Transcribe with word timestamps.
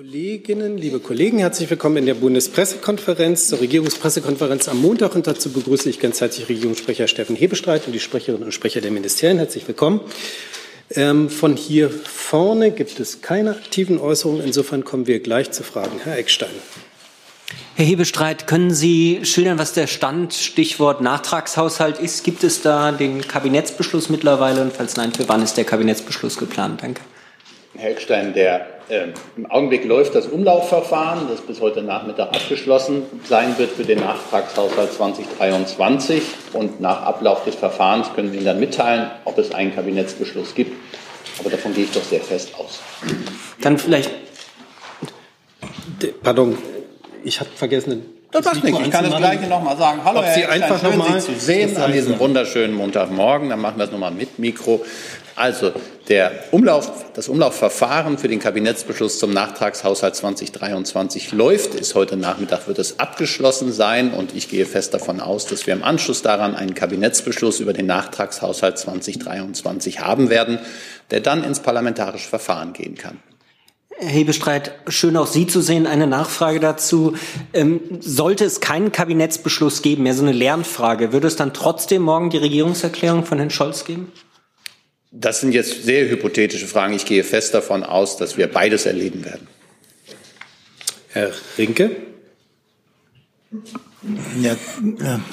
Kolleginnen, 0.00 0.78
liebe 0.78 0.98
Kollegen, 0.98 1.40
herzlich 1.40 1.68
willkommen 1.68 1.98
in 1.98 2.06
der 2.06 2.14
Bundespressekonferenz 2.14 3.48
zur 3.48 3.60
Regierungspressekonferenz 3.60 4.66
am 4.66 4.80
Montag. 4.80 5.14
Und 5.14 5.26
dazu 5.26 5.52
begrüße 5.52 5.90
ich 5.90 6.00
ganz 6.00 6.22
herzlich 6.22 6.48
Regierungssprecher 6.48 7.06
Steffen 7.06 7.36
Hebestreit 7.36 7.86
und 7.86 7.92
die 7.92 8.00
Sprecherinnen 8.00 8.44
und 8.44 8.52
Sprecher 8.52 8.80
der 8.80 8.92
Ministerien. 8.92 9.36
Herzlich 9.36 9.68
willkommen. 9.68 10.00
Ähm, 10.92 11.28
von 11.28 11.54
hier 11.54 11.90
vorne 11.90 12.70
gibt 12.70 12.98
es 12.98 13.20
keine 13.20 13.50
aktiven 13.50 13.98
Äußerungen. 13.98 14.42
Insofern 14.42 14.84
kommen 14.86 15.06
wir 15.06 15.20
gleich 15.20 15.50
zu 15.50 15.64
Fragen. 15.64 16.00
Herr 16.02 16.16
Eckstein. 16.16 16.48
Herr 17.74 17.84
Hebestreit, 17.84 18.46
können 18.46 18.72
Sie 18.72 19.20
schildern, 19.24 19.58
was 19.58 19.74
der 19.74 19.86
Stand, 19.86 20.32
Stichwort 20.32 21.02
Nachtragshaushalt 21.02 21.98
ist? 21.98 22.24
Gibt 22.24 22.42
es 22.42 22.62
da 22.62 22.92
den 22.92 23.28
Kabinettsbeschluss 23.28 24.08
mittlerweile? 24.08 24.62
Und 24.62 24.72
falls 24.72 24.96
nein, 24.96 25.12
für 25.12 25.28
wann 25.28 25.42
ist 25.42 25.58
der 25.58 25.64
Kabinettsbeschluss 25.64 26.38
geplant? 26.38 26.82
Danke. 26.82 27.02
Herr 27.80 27.92
Eckstein, 27.92 28.34
der, 28.34 28.66
äh, 28.90 29.06
im 29.38 29.50
Augenblick 29.50 29.86
läuft 29.86 30.14
das 30.14 30.26
Umlaufverfahren, 30.26 31.28
das 31.30 31.40
bis 31.40 31.62
heute 31.62 31.80
Nachmittag 31.82 32.28
abgeschlossen 32.28 33.04
sein 33.26 33.56
wird 33.56 33.70
für 33.70 33.84
den 33.84 34.00
Nachtragshaushalt 34.00 34.92
2023. 34.92 36.22
Und 36.52 36.82
nach 36.82 37.00
Ablauf 37.02 37.44
des 37.44 37.54
Verfahrens 37.54 38.12
können 38.14 38.32
wir 38.32 38.38
Ihnen 38.38 38.44
dann 38.44 38.60
mitteilen, 38.60 39.10
ob 39.24 39.38
es 39.38 39.54
einen 39.54 39.74
Kabinettsbeschluss 39.74 40.54
gibt. 40.54 40.76
Aber 41.38 41.48
davon 41.48 41.72
gehe 41.72 41.84
ich 41.84 41.92
doch 41.92 42.04
sehr 42.04 42.20
fest 42.20 42.54
aus. 42.58 42.80
Dann 43.62 43.78
vielleicht. 43.78 44.10
Pardon, 46.22 46.58
ich 47.24 47.40
habe 47.40 47.48
vergessen. 47.54 48.04
Das 48.30 48.44
macht 48.44 48.62
nichts. 48.62 48.80
Ich 48.84 48.90
kann 48.90 49.04
das 49.04 49.16
Gleiche 49.16 49.46
nochmal 49.46 49.76
sagen. 49.76 50.00
Hallo, 50.04 50.20
Ob 50.20 50.26
Sie 50.26 50.42
Herr 50.42 50.50
einfach 50.50 50.78
Sie 50.78 51.18
zu 51.18 51.34
sehen 51.34 51.76
an 51.78 51.92
diesem 51.92 52.18
wunderschönen 52.18 52.74
Montagmorgen. 52.74 53.48
Dann 53.48 53.60
machen 53.60 53.78
wir 53.78 53.86
es 53.86 53.90
nochmal 53.90 54.12
mit 54.12 54.38
Mikro. 54.38 54.84
Also, 55.40 55.72
der 56.10 56.32
Umlauf, 56.50 57.06
das 57.14 57.30
Umlaufverfahren 57.30 58.18
für 58.18 58.28
den 58.28 58.40
Kabinettsbeschluss 58.40 59.18
zum 59.18 59.32
Nachtragshaushalt 59.32 60.14
2023 60.14 61.32
läuft. 61.32 61.74
Ist 61.74 61.94
heute 61.94 62.18
Nachmittag 62.18 62.68
wird 62.68 62.78
es 62.78 62.98
abgeschlossen 62.98 63.72
sein 63.72 64.12
und 64.12 64.34
ich 64.36 64.50
gehe 64.50 64.66
fest 64.66 64.92
davon 64.92 65.18
aus, 65.18 65.46
dass 65.46 65.66
wir 65.66 65.72
im 65.72 65.82
Anschluss 65.82 66.20
daran 66.20 66.54
einen 66.54 66.74
Kabinettsbeschluss 66.74 67.58
über 67.58 67.72
den 67.72 67.86
Nachtragshaushalt 67.86 68.76
2023 68.76 70.00
haben 70.00 70.28
werden, 70.28 70.58
der 71.10 71.20
dann 71.20 71.42
ins 71.42 71.60
parlamentarische 71.60 72.28
Verfahren 72.28 72.74
gehen 72.74 72.96
kann. 72.96 73.16
Herr 73.96 74.10
Hebestreit, 74.10 74.72
schön 74.88 75.16
auch 75.16 75.26
Sie 75.26 75.46
zu 75.46 75.62
sehen. 75.62 75.86
Eine 75.86 76.06
Nachfrage 76.06 76.60
dazu. 76.60 77.14
Ähm, 77.54 77.80
sollte 78.00 78.44
es 78.44 78.60
keinen 78.60 78.92
Kabinettsbeschluss 78.92 79.80
geben, 79.80 80.02
mehr 80.02 80.14
so 80.14 80.22
eine 80.22 80.32
Lernfrage, 80.32 81.14
würde 81.14 81.28
es 81.28 81.36
dann 81.36 81.54
trotzdem 81.54 82.02
morgen 82.02 82.28
die 82.28 82.36
Regierungserklärung 82.36 83.24
von 83.24 83.38
Herrn 83.38 83.48
Scholz 83.48 83.86
geben? 83.86 84.12
Das 85.12 85.40
sind 85.40 85.52
jetzt 85.52 85.82
sehr 85.84 86.08
hypothetische 86.08 86.66
Fragen. 86.66 86.94
Ich 86.94 87.04
gehe 87.04 87.24
fest 87.24 87.52
davon 87.52 87.82
aus, 87.82 88.16
dass 88.16 88.36
wir 88.36 88.46
beides 88.46 88.86
erleben 88.86 89.24
werden. 89.24 89.48
Herr 91.08 91.32
Rinke. 91.58 91.90
Ja, 94.40 94.56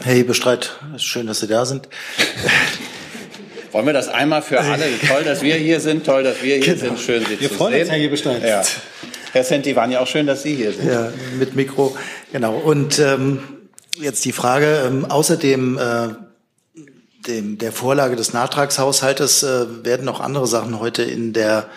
Herr 0.04 0.14
Hebestreit, 0.14 0.72
schön, 0.98 1.28
dass 1.28 1.42
Sie 1.42 1.48
da 1.48 1.66
sind. 1.66 1.88
Wollen 3.72 3.86
wir 3.86 3.94
das 3.94 4.08
einmal 4.08 4.42
für 4.42 4.60
alle? 4.60 4.86
Toll, 5.08 5.24
dass 5.24 5.44
wir 5.44 5.56
hier 5.56 5.80
sind. 5.80 6.06
Toll, 6.06 6.24
dass 6.24 6.42
wir 6.42 6.56
hier 6.56 6.78
sind. 6.78 7.00
Schön, 7.00 7.24
Sie 7.26 7.40
Wir 7.40 7.50
zu 7.50 7.56
freuen 7.56 7.74
sehen. 7.74 7.82
uns, 7.82 7.92
Herr 7.92 8.00
Hebestreit. 8.00 8.44
Ja. 8.44 8.64
Herr 9.34 9.44
Senti, 9.44 9.76
waren 9.76 9.92
ja 9.92 10.00
auch 10.00 10.08
schön, 10.08 10.26
dass 10.26 10.42
Sie 10.42 10.56
hier 10.56 10.72
sind. 10.72 10.90
Ja, 10.90 11.12
mit 11.38 11.56
Mikro, 11.56 11.96
genau. 12.32 12.58
Und 12.58 12.98
ähm, 12.98 13.40
jetzt 14.00 14.26
die 14.26 14.32
Frage, 14.32 14.86
ähm, 14.88 15.06
außerdem 15.06 15.78
äh, 15.78 16.08
dem, 17.28 17.58
der 17.58 17.72
Vorlage 17.72 18.16
des 18.16 18.34
Nachtragshaushaltes 18.34 19.44
äh, 19.44 19.86
werden 19.86 20.06
noch 20.06 20.20
andere 20.20 20.48
Sachen 20.48 20.80
heute 20.80 21.04
in 21.04 21.34
der 21.34 21.68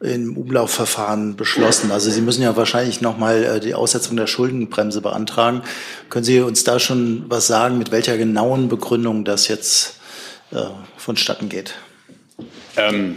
im 0.00 0.36
Umlaufverfahren 0.36 1.34
beschlossen. 1.34 1.90
Also 1.90 2.10
Sie 2.10 2.20
müssen 2.20 2.42
ja 2.42 2.56
wahrscheinlich 2.56 3.00
nochmal 3.00 3.42
äh, 3.42 3.60
die 3.60 3.74
Aussetzung 3.74 4.16
der 4.16 4.28
Schuldenbremse 4.28 5.00
beantragen. 5.00 5.62
Können 6.08 6.24
Sie 6.24 6.40
uns 6.40 6.62
da 6.62 6.78
schon 6.78 7.24
was 7.28 7.48
sagen, 7.48 7.78
mit 7.78 7.90
welcher 7.90 8.16
genauen 8.16 8.68
Begründung 8.68 9.24
das 9.24 9.48
jetzt 9.48 9.96
äh, 10.52 10.62
vonstatten 10.96 11.48
geht? 11.48 11.74
Ähm, 12.76 13.16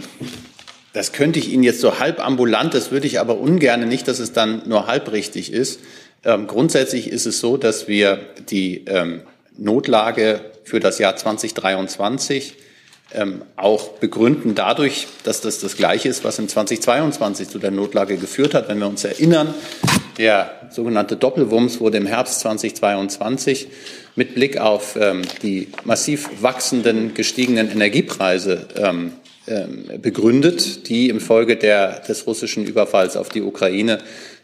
das 0.92 1.12
könnte 1.12 1.38
ich 1.38 1.52
Ihnen 1.52 1.62
jetzt 1.62 1.80
so 1.80 2.00
halb 2.00 2.24
ambulant, 2.24 2.74
das 2.74 2.90
würde 2.90 3.06
ich 3.06 3.20
aber 3.20 3.38
ungern, 3.38 3.88
nicht, 3.88 4.08
dass 4.08 4.18
es 4.18 4.32
dann 4.32 4.68
nur 4.68 4.88
halb 4.88 5.12
richtig 5.12 5.52
ist. 5.52 5.80
Ähm, 6.24 6.48
grundsätzlich 6.48 7.08
ist 7.08 7.26
es 7.26 7.38
so, 7.38 7.56
dass 7.56 7.86
wir 7.86 8.20
die 8.50 8.84
ähm, 8.86 9.22
Notlage 9.56 10.40
für 10.64 10.80
das 10.80 10.98
Jahr 10.98 11.16
2023 11.16 12.56
ähm, 13.14 13.42
auch 13.56 13.90
begründen 13.98 14.54
dadurch, 14.54 15.06
dass 15.24 15.40
das 15.40 15.60
das 15.60 15.76
Gleiche 15.76 16.08
ist, 16.08 16.24
was 16.24 16.38
im 16.38 16.48
2022 16.48 17.48
zu 17.48 17.58
der 17.58 17.70
Notlage 17.70 18.16
geführt 18.16 18.54
hat. 18.54 18.68
Wenn 18.68 18.78
wir 18.78 18.86
uns 18.86 19.04
erinnern, 19.04 19.54
der 20.18 20.68
sogenannte 20.70 21.16
Doppelwumms 21.16 21.80
wurde 21.80 21.98
im 21.98 22.06
Herbst 22.06 22.40
2022 22.40 23.68
mit 24.16 24.34
Blick 24.34 24.58
auf 24.58 24.96
ähm, 24.96 25.22
die 25.42 25.68
massiv 25.84 26.30
wachsenden, 26.40 27.14
gestiegenen 27.14 27.70
Energiepreise 27.70 28.66
ähm, 28.76 29.12
ähm, 29.46 30.00
begründet, 30.00 30.88
die 30.88 31.08
im 31.08 31.20
Folge 31.20 31.56
der, 31.56 32.00
des 32.00 32.26
russischen 32.26 32.64
Überfalls 32.64 33.16
auf 33.16 33.28
die 33.28 33.42
Ukraine 33.42 33.98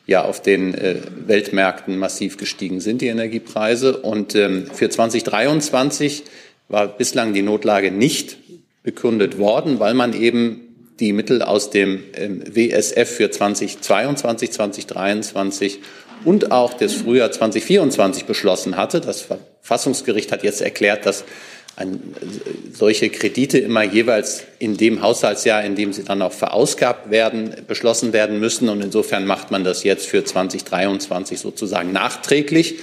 ja 0.09 0.25
auf 0.25 0.43
den 0.43 0.75
äh, 0.75 0.97
Weltmärkten 1.27 1.99
massiv 1.99 2.39
gestiegen 2.39 2.81
sind, 2.81 3.03
die 3.03 3.09
Energiepreise. 3.09 3.99
Und 3.99 4.35
ähm, 4.35 4.67
für 4.73 4.89
2023 4.89 6.25
war 6.69 6.89
bislang 6.89 7.35
die 7.35 7.43
Notlage 7.43 7.93
nicht 7.93 8.39
begründet 8.83 9.39
worden, 9.39 9.79
weil 9.79 9.93
man 9.93 10.19
eben 10.19 10.63
die 10.99 11.13
Mittel 11.13 11.43
aus 11.43 11.71
dem 11.71 12.03
ähm, 12.17 12.43
WSF 12.43 13.09
für 13.09 13.31
2022, 13.31 14.51
2023 14.51 15.81
und 16.25 16.53
auch 16.53 16.73
das 16.73 16.95
Frühjahr 16.95 17.31
2024 17.31 18.25
beschlossen 18.25 18.77
hatte. 18.79 19.03
Das 19.03 19.21
Verfassungsgericht 19.21 20.33
hat 20.33 20.43
jetzt 20.43 20.63
erklärt, 20.63 21.05
dass 21.05 21.25
ein, 21.79 22.01
solche 22.73 23.09
Kredite 23.09 23.59
immer 23.59 23.85
jeweils 23.85 24.45
in 24.59 24.77
dem 24.77 25.01
Haushaltsjahr, 25.01 25.65
in 25.65 25.77
dem 25.77 25.93
sie 25.93 26.03
dann 26.03 26.23
auch 26.23 26.33
verausgabt 26.33 27.11
werden, 27.11 27.55
beschlossen 27.69 28.13
werden 28.13 28.41
müssen. 28.41 28.69
Und 28.69 28.83
insofern 28.83 29.27
macht 29.27 29.51
man 29.51 29.63
das 29.63 29.85
jetzt 29.85 30.07
für 30.07 30.25
2023 30.25 31.39
sozusagen 31.39 31.93
nachträglich. 31.93 32.81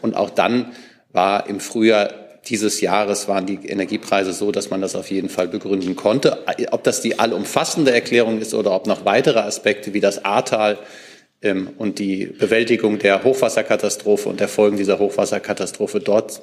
Und 0.00 0.14
auch 0.14 0.30
dann 0.30 0.72
war 1.12 1.48
im 1.48 1.58
Frühjahr 1.58 2.10
dieses 2.48 2.80
Jahres 2.80 3.26
waren 3.26 3.46
die 3.46 3.58
Energiepreise 3.66 4.32
so, 4.32 4.52
dass 4.52 4.70
man 4.70 4.80
das 4.80 4.94
auf 4.94 5.10
jeden 5.10 5.28
Fall 5.28 5.48
begründen 5.48 5.96
konnte. 5.96 6.44
Ob 6.70 6.84
das 6.84 7.00
die 7.00 7.18
allumfassende 7.18 7.92
Erklärung 7.92 8.40
ist 8.40 8.54
oder 8.54 8.70
ob 8.72 8.86
noch 8.86 9.04
weitere 9.04 9.40
Aspekte 9.40 9.92
wie 9.94 10.00
das 10.00 10.24
Ahrtal 10.24 10.78
ähm, 11.42 11.70
und 11.78 11.98
die 11.98 12.26
Bewältigung 12.26 13.00
der 13.00 13.24
Hochwasserkatastrophe 13.24 14.28
und 14.28 14.38
der 14.38 14.46
Folgen 14.46 14.76
dieser 14.76 15.00
Hochwasserkatastrophe 15.00 15.98
dort 15.98 16.42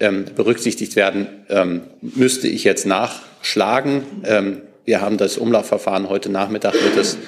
ähm, 0.00 0.26
berücksichtigt 0.36 0.96
werden, 0.96 1.26
ähm, 1.48 1.82
müsste 2.00 2.48
ich 2.48 2.64
jetzt 2.64 2.86
nachschlagen. 2.86 4.02
Ähm, 4.24 4.62
wir 4.84 5.00
haben 5.00 5.18
das 5.18 5.36
Umlaufverfahren 5.38 6.08
heute 6.08 6.30
Nachmittag 6.30 6.74
wird 6.74 6.96
es 6.96 7.18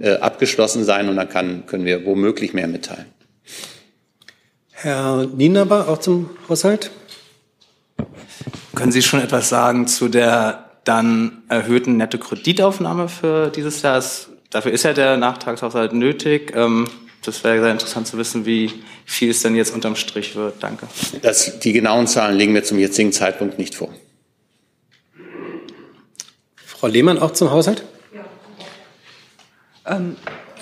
äh, 0.00 0.14
abgeschlossen 0.16 0.84
sein 0.84 1.08
und 1.08 1.16
dann 1.16 1.28
kann, 1.28 1.66
können 1.66 1.84
wir 1.84 2.04
womöglich 2.04 2.54
mehr 2.54 2.66
mitteilen. 2.66 3.06
Herr 4.72 5.26
Nienaber, 5.26 5.88
auch 5.88 5.98
zum 5.98 6.30
Haushalt. 6.48 6.90
Können 8.74 8.92
Sie 8.92 9.02
schon 9.02 9.20
etwas 9.20 9.48
sagen 9.48 9.86
zu 9.86 10.08
der 10.08 10.70
dann 10.84 11.42
erhöhten 11.48 11.96
Netto-Kreditaufnahme 11.96 13.08
für 13.08 13.50
dieses 13.50 13.82
Jahr? 13.82 14.02
Dafür 14.50 14.72
ist 14.72 14.82
ja 14.82 14.92
der 14.92 15.16
Nachtragshaushalt 15.16 15.92
nötig. 15.92 16.52
Ähm, 16.54 16.88
das 17.24 17.42
wäre 17.44 17.60
sehr 17.60 17.72
interessant 17.72 18.06
zu 18.06 18.18
wissen, 18.18 18.46
wie 18.46 18.70
viel 19.04 19.30
es 19.30 19.42
denn 19.42 19.54
jetzt 19.54 19.74
unterm 19.74 19.96
Strich 19.96 20.36
wird. 20.36 20.62
Danke. 20.62 20.86
Das, 21.22 21.58
die 21.58 21.72
genauen 21.72 22.06
Zahlen 22.06 22.36
liegen 22.36 22.52
mir 22.52 22.64
zum 22.64 22.78
jetzigen 22.78 23.12
Zeitpunkt 23.12 23.58
nicht 23.58 23.74
vor. 23.74 23.88
Frau 26.54 26.86
Lehmann, 26.86 27.18
auch 27.18 27.32
zum 27.32 27.50
Haushalt. 27.50 27.84
Ähm, 29.86 30.16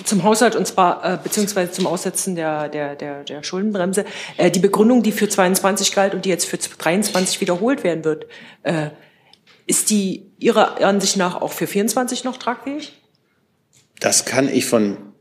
zum 0.04 0.24
Haushalt 0.24 0.56
und 0.56 0.66
zwar 0.66 1.04
äh, 1.04 1.18
beziehungsweise 1.22 1.72
zum 1.72 1.86
Aussetzen 1.86 2.34
der, 2.34 2.68
der, 2.68 2.96
der, 2.96 3.24
der 3.24 3.42
Schuldenbremse. 3.42 4.04
Äh, 4.36 4.50
die 4.50 4.58
Begründung, 4.60 5.02
die 5.02 5.12
für 5.12 5.28
22 5.28 5.92
galt 5.94 6.14
und 6.14 6.24
die 6.24 6.28
jetzt 6.28 6.46
für 6.46 6.58
23 6.58 7.40
wiederholt 7.40 7.84
werden 7.84 8.04
wird, 8.04 8.26
äh, 8.62 8.90
ist 9.66 9.90
die 9.90 10.30
Ihrer 10.38 10.82
Ansicht 10.84 11.16
nach 11.16 11.40
auch 11.40 11.52
für 11.52 11.66
24 11.66 12.24
noch 12.24 12.36
tragfähig? 12.36 12.92
Das 14.00 14.24
kann 14.24 14.48
ich 14.48 14.66
von 14.66 15.11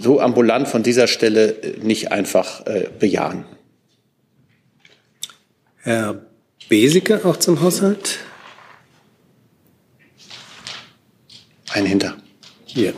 so 0.00 0.20
ambulant 0.20 0.68
von 0.68 0.82
dieser 0.82 1.06
Stelle 1.06 1.50
äh, 1.62 1.78
nicht 1.80 2.12
einfach 2.12 2.66
äh, 2.66 2.88
bejahen. 2.98 3.44
Herr 5.82 6.26
Beseke, 6.68 7.24
auch 7.24 7.36
zum 7.36 7.60
Haushalt. 7.60 8.18
Ein 11.72 11.86
Hinter. 11.86 12.16
Hier. 12.66 12.94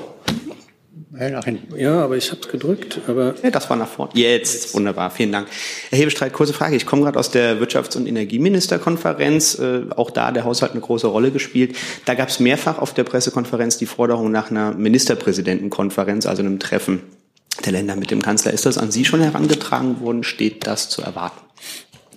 Ja, 1.18 1.28
nach 1.28 1.44
hinten. 1.44 1.76
Ja, 1.78 2.02
aber 2.02 2.16
ich 2.16 2.30
habe 2.30 2.40
es 2.40 2.48
gedrückt. 2.48 3.00
Aber 3.06 3.34
Ja, 3.42 3.50
das 3.50 3.68
war 3.68 3.76
nach 3.76 3.88
vorne. 3.88 4.12
Jetzt, 4.14 4.74
wunderbar, 4.74 5.10
vielen 5.10 5.30
Dank. 5.30 5.48
Herr 5.90 5.98
Hebestreit, 5.98 6.32
kurze 6.32 6.54
Frage. 6.54 6.74
Ich 6.76 6.86
komme 6.86 7.02
gerade 7.02 7.18
aus 7.18 7.30
der 7.30 7.60
Wirtschafts- 7.60 7.96
und 7.96 8.06
Energieministerkonferenz. 8.06 9.58
Äh, 9.58 9.82
auch 9.94 10.10
da 10.10 10.32
der 10.32 10.44
Haushalt 10.44 10.72
eine 10.72 10.80
große 10.80 11.06
Rolle 11.06 11.30
gespielt. 11.30 11.76
Da 12.06 12.14
gab 12.14 12.28
es 12.28 12.40
mehrfach 12.40 12.78
auf 12.78 12.94
der 12.94 13.04
Pressekonferenz 13.04 13.76
die 13.76 13.86
Forderung 13.86 14.30
nach 14.30 14.50
einer 14.50 14.72
Ministerpräsidentenkonferenz, 14.72 16.24
also 16.24 16.42
einem 16.42 16.58
Treffen 16.58 17.02
der 17.64 17.72
Länder 17.72 17.96
mit 17.96 18.10
dem 18.10 18.22
Kanzler. 18.22 18.52
Ist 18.52 18.64
das 18.64 18.78
an 18.78 18.90
Sie 18.90 19.04
schon 19.04 19.20
herangetragen 19.20 20.00
worden? 20.00 20.24
Steht 20.24 20.66
das 20.66 20.88
zu 20.88 21.02
erwarten? 21.02 21.40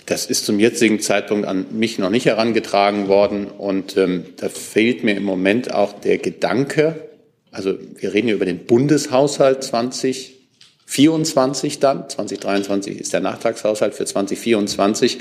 Das 0.05 0.25
ist 0.27 0.45
zum 0.45 0.59
jetzigen 0.59 1.01
Zeitpunkt 1.01 1.47
an 1.47 1.65
mich 1.71 1.97
noch 1.99 2.11
nicht 2.11 2.27
herangetragen 2.27 3.09
worden. 3.09 3.47
Und 3.47 3.97
ähm, 3.97 4.25
da 4.37 4.47
fehlt 4.47 5.03
mir 5.03 5.17
im 5.17 5.23
Moment 5.23 5.73
auch 5.73 5.99
der 5.99 6.17
Gedanke, 6.19 7.09
also 7.55 7.77
wir 7.95 8.13
reden 8.13 8.27
hier 8.27 8.35
über 8.35 8.45
den 8.45 8.65
Bundeshaushalt 8.65 9.63
2024 9.63 11.79
dann, 11.79 12.07
2023 12.09 12.99
ist 12.99 13.13
der 13.13 13.21
Nachtragshaushalt 13.21 13.95
für 13.95 14.05
2024, 14.05 15.19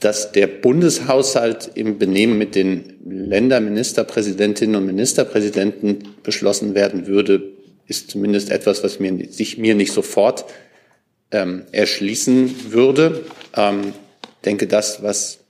dass 0.00 0.32
der 0.32 0.46
Bundeshaushalt 0.46 1.72
im 1.74 1.98
Benehmen 1.98 2.38
mit 2.38 2.54
den 2.54 2.94
Länderministerpräsidentinnen 3.04 4.76
und 4.76 4.86
Ministerpräsidenten 4.86 6.14
beschlossen 6.22 6.74
werden 6.74 7.06
würde, 7.06 7.42
ist 7.86 8.10
zumindest 8.10 8.50
etwas, 8.50 8.82
was 8.82 8.98
mir, 8.98 9.30
sich 9.30 9.58
mir 9.58 9.74
nicht 9.74 9.92
sofort 9.92 10.46
ähm, 11.32 11.64
erschließen 11.70 12.72
würde. 12.72 13.26
Ähm, 13.54 13.92
denke, 14.46 14.66
das, 14.66 15.02
was 15.02 15.40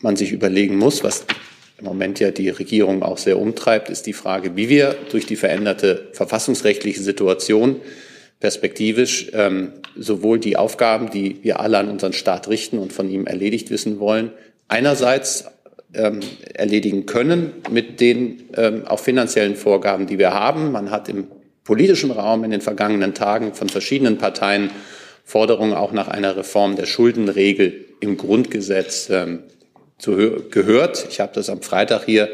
man 0.00 0.16
sich 0.16 0.32
überlegen 0.32 0.76
muss, 0.76 1.02
was 1.02 1.24
im 1.80 1.86
Moment 1.86 2.20
ja 2.20 2.30
die 2.30 2.50
Regierung 2.50 3.02
auch 3.02 3.18
sehr 3.18 3.38
umtreibt, 3.38 3.90
ist 3.90 4.06
die 4.06 4.12
Frage, 4.12 4.54
wie 4.56 4.68
wir 4.68 4.96
durch 5.10 5.26
die 5.26 5.36
veränderte 5.36 6.08
verfassungsrechtliche 6.12 7.02
Situation 7.02 7.76
perspektivisch 8.38 9.30
ähm, 9.34 9.72
sowohl 9.96 10.38
die 10.38 10.56
Aufgaben, 10.56 11.10
die 11.10 11.38
wir 11.42 11.60
alle 11.60 11.78
an 11.78 11.90
unseren 11.90 12.12
Staat 12.12 12.48
richten 12.48 12.78
und 12.78 12.92
von 12.92 13.10
ihm 13.10 13.26
erledigt 13.26 13.70
wissen 13.70 13.98
wollen, 14.00 14.32
einerseits 14.68 15.46
ähm, 15.92 16.20
erledigen 16.54 17.06
können 17.06 17.52
mit 17.70 18.00
den 18.00 18.44
ähm, 18.56 18.86
auch 18.86 19.00
finanziellen 19.00 19.56
Vorgaben, 19.56 20.06
die 20.06 20.18
wir 20.18 20.32
haben. 20.32 20.72
Man 20.72 20.90
hat 20.90 21.08
im 21.08 21.26
politischen 21.64 22.10
Raum 22.10 22.44
in 22.44 22.50
den 22.50 22.60
vergangenen 22.60 23.14
Tagen 23.14 23.54
von 23.54 23.68
verschiedenen 23.68 24.16
Parteien 24.16 24.70
Forderungen 25.24 25.74
auch 25.74 25.92
nach 25.92 26.08
einer 26.08 26.36
Reform 26.36 26.76
der 26.76 26.86
Schuldenregel 26.86 27.84
im 28.00 28.16
Grundgesetz 28.16 29.10
ähm, 29.10 29.40
zu, 30.00 30.16
gehört. 30.50 31.06
Ich 31.08 31.20
habe 31.20 31.32
das 31.34 31.48
am 31.48 31.62
Freitag 31.62 32.04
hier 32.04 32.28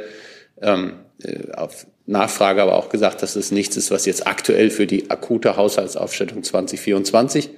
ähm, 0.60 0.94
äh, 1.22 1.52
auf 1.52 1.86
Nachfrage 2.06 2.62
aber 2.62 2.76
auch 2.76 2.88
gesagt, 2.88 3.22
dass 3.22 3.34
es 3.34 3.50
nichts 3.50 3.76
ist, 3.76 3.90
was 3.90 4.06
jetzt 4.06 4.26
aktuell 4.26 4.70
für 4.70 4.86
die 4.86 5.10
akute 5.10 5.56
Haushaltsaufstellung 5.56 6.44
2024 6.44 7.50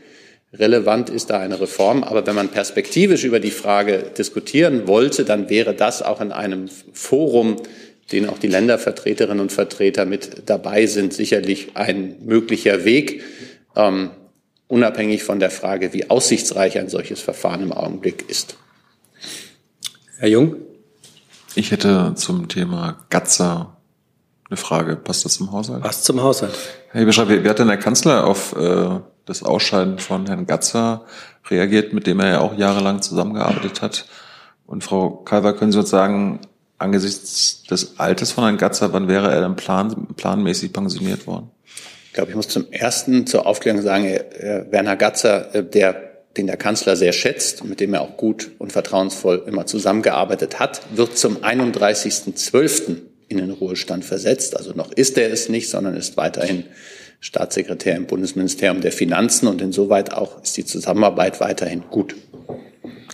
relevant 0.55 1.11
ist, 1.11 1.29
da 1.29 1.39
eine 1.39 1.61
Reform. 1.61 2.03
Aber 2.03 2.27
wenn 2.27 2.35
man 2.35 2.49
perspektivisch 2.49 3.25
über 3.25 3.41
die 3.41 3.51
Frage 3.51 4.05
diskutieren 4.17 4.89
wollte, 4.89 5.27
dann 5.27 5.51
wäre 5.51 5.75
das 5.75 6.01
auch 6.01 6.23
in 6.23 6.33
einem 6.33 6.69
Forum 6.93 7.57
denen 8.13 8.29
auch 8.29 8.39
die 8.39 8.49
Ländervertreterinnen 8.49 9.41
und 9.41 9.53
Vertreter 9.53 10.05
mit 10.07 10.43
dabei 10.47 10.87
sind, 10.87 11.13
sicherlich 11.13 11.69
ein 11.75 12.17
möglicher 12.25 12.85
Weg, 12.85 13.23
ähm, 13.77 14.11
unabhängig 14.67 15.23
von 15.23 15.41
der 15.41 15.51
Frage, 15.51 15.93
wie 15.93 16.11
aussichtsreich 16.11 16.79
ein 16.79 16.89
solches 16.89 17.21
Verfahren 17.21 17.63
im 17.63 17.73
Augenblick 17.73 18.25
ist. 18.29 18.57
Herr 20.21 20.29
Jung? 20.29 20.57
Ich 21.55 21.71
hätte 21.71 22.13
zum 22.17 22.49
Thema 22.49 23.07
Gatzer 23.09 23.77
eine 24.51 24.57
Frage. 24.57 24.97
Passt 24.97 25.25
das 25.25 25.35
zum 25.35 25.53
Haushalt? 25.53 25.85
Passt 25.85 26.05
zum 26.05 26.21
Haushalt. 26.21 26.55
Herr 26.91 27.05
Bescheid, 27.05 27.29
wie, 27.29 27.49
hat 27.49 27.61
denn 27.61 27.69
der 27.69 27.77
Kanzler 27.77 28.27
auf 28.27 28.57
äh, 28.57 28.99
das 29.27 29.45
Ausscheiden 29.45 30.01
von 30.01 30.27
Herrn 30.27 30.45
Gatzer 30.45 31.05
reagiert, 31.49 31.93
mit 31.93 32.09
dem 32.09 32.19
er 32.19 32.31
ja 32.31 32.41
auch 32.41 32.59
jahrelang 32.59 33.01
zusammengearbeitet 33.01 33.81
hat? 33.81 34.07
Und 34.67 34.83
Frau 34.83 35.11
Kalver, 35.11 35.53
können 35.53 35.71
Sie 35.71 35.79
uns 35.79 35.91
sagen, 35.91 36.41
angesichts 36.79 37.63
des 37.71 38.01
Alters 38.01 38.33
von 38.33 38.43
Herrn 38.43 38.59
Gatzer, 38.59 38.93
wann 38.93 39.07
wäre 39.07 39.31
er 39.31 39.41
dann 39.41 39.55
plan, 39.55 40.09
planmäßig 40.17 40.73
pensioniert 40.73 41.29
worden? 41.29 41.53
Ich 42.07 42.15
glaube, 42.15 42.31
ich 42.31 42.37
muss 42.37 42.49
zum 42.49 42.67
Ersten 42.73 43.29
zur 43.29 43.47
Aufklärung 43.47 43.83
sagen, 43.83 44.05
Werner 44.05 44.97
Gatzer, 44.97 45.55
äh, 45.55 45.63
der, 45.63 46.08
den 46.39 46.47
der 46.47 46.57
Kanzler 46.57 46.97
sehr 46.97 47.13
schätzt 47.13 47.65
mit 47.65 47.81
dem 47.81 47.93
er 47.95 48.01
auch 48.01 48.17
gut 48.17 48.53
und 48.59 48.73
vertrauensvoll 48.73 49.43
immer 49.47 49.67
zusammengearbeitet 49.67 50.59
hat, 50.59 50.81
wird 50.95 51.19
zum 51.19 51.39
31.12. 51.39 52.97
in 53.29 53.37
den 53.37 53.51
Ruhestand 53.51 54.05
versetzt. 54.05 54.57
Also 54.57 54.73
noch 54.73 54.93
ist 54.93 55.19
er 55.19 55.31
es 55.31 55.49
nicht, 55.49 55.69
sondern 55.69 55.95
ist 55.95 56.17
weiterhin 56.17 56.65
Staatssekretär 57.21 57.97
im 57.97 58.07
Bundesministerium 58.07 58.81
der 58.81 58.93
Finanzen 58.93 59.49
und 59.49 59.61
insoweit 59.61 60.13
auch 60.13 60.43
ist 60.43 60.57
die 60.57 60.65
Zusammenarbeit 60.65 61.41
weiterhin 61.41 61.83
gut. 61.91 62.15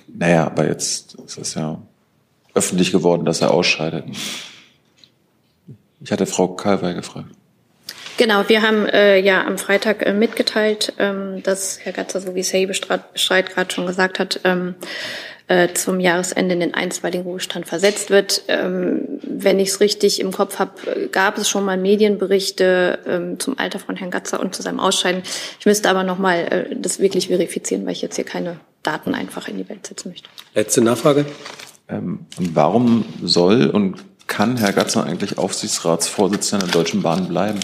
Naja, 0.07 0.47
aber 0.47 0.69
jetzt 0.69 1.17
ist 1.27 1.39
es 1.39 1.55
ja 1.55 1.83
öffentlich 2.55 2.93
geworden, 2.93 3.25
dass 3.25 3.41
er 3.41 3.51
ausscheidet. 3.51 4.05
Ich 6.01 6.13
hatte 6.13 6.27
Frau 6.27 6.49
Kalwey 6.49 6.95
gefragt. 6.95 7.31
Genau, 8.17 8.49
wir 8.49 8.63
haben 8.63 8.87
äh, 8.87 9.19
ja 9.19 9.45
am 9.45 9.59
Freitag 9.59 10.07
äh, 10.07 10.13
mitgeteilt, 10.13 10.93
ähm, 10.99 11.43
dass 11.43 11.81
Herr 11.83 11.93
Gatzer, 11.93 12.21
so 12.21 12.35
wie 12.35 12.41
es 12.41 12.53
Herr 12.53 12.61
Hebestreit 12.61 13.51
gerade 13.51 13.75
schon 13.75 13.87
gesagt 13.87 14.19
hat, 14.19 14.41
ähm, 14.45 14.77
äh, 15.47 15.75
zum 15.75 16.01
Jahresende 16.01 16.55
in 16.55 16.61
den 16.61 16.75
einstweiligen 16.75 17.27
Ruhestand 17.27 17.67
versetzt 17.67 18.11
wird. 18.11 18.45
Ähm, 18.49 19.21
wenn 19.23 19.59
ich 19.59 19.71
es 19.71 19.81
richtig 19.81 20.21
im 20.21 20.33
Kopf 20.33 20.59
habe, 20.59 21.09
gab 21.13 21.39
es 21.39 21.49
schon 21.49 21.65
mal 21.65 21.77
Medienberichte 21.77 23.01
ähm, 23.07 23.41
zum 23.41 23.59
Alter 23.59 23.79
von 23.79 23.97
Herrn 23.97 24.11
Gatzer 24.11 24.41
und 24.41 24.55
zu 24.55 24.63
seinem 24.63 24.81
Ausscheiden. 24.81 25.23
Ich 25.59 25.67
müsste 25.67 25.91
aber 25.91 26.05
noch 26.05 26.19
mal 26.19 26.39
äh, 26.39 26.77
das 26.77 27.01
wirklich 27.01 27.29
verifizieren, 27.29 27.85
weil 27.85 27.93
ich 27.93 28.03
jetzt 28.03 28.17
hier 28.17 28.25
keine 28.25 28.61
Daten 28.83 29.15
einfach 29.15 29.49
in 29.49 29.59
die 29.59 29.69
Welt 29.69 29.87
setzen 29.87 30.11
möchte. 30.11 30.29
Letzte 30.55 30.81
Nachfrage. 30.83 31.27
Ähm, 31.89 32.27
warum 32.39 33.05
soll 33.23 33.67
und 33.67 33.97
kann 34.27 34.57
Herr 34.57 34.73
Gatzer 34.73 35.05
eigentlich 35.05 35.39
Aufsichtsratsvorsitzender 35.39 36.67
der 36.67 36.73
Deutschen 36.73 37.03
Bahn 37.03 37.29
bleiben? 37.29 37.61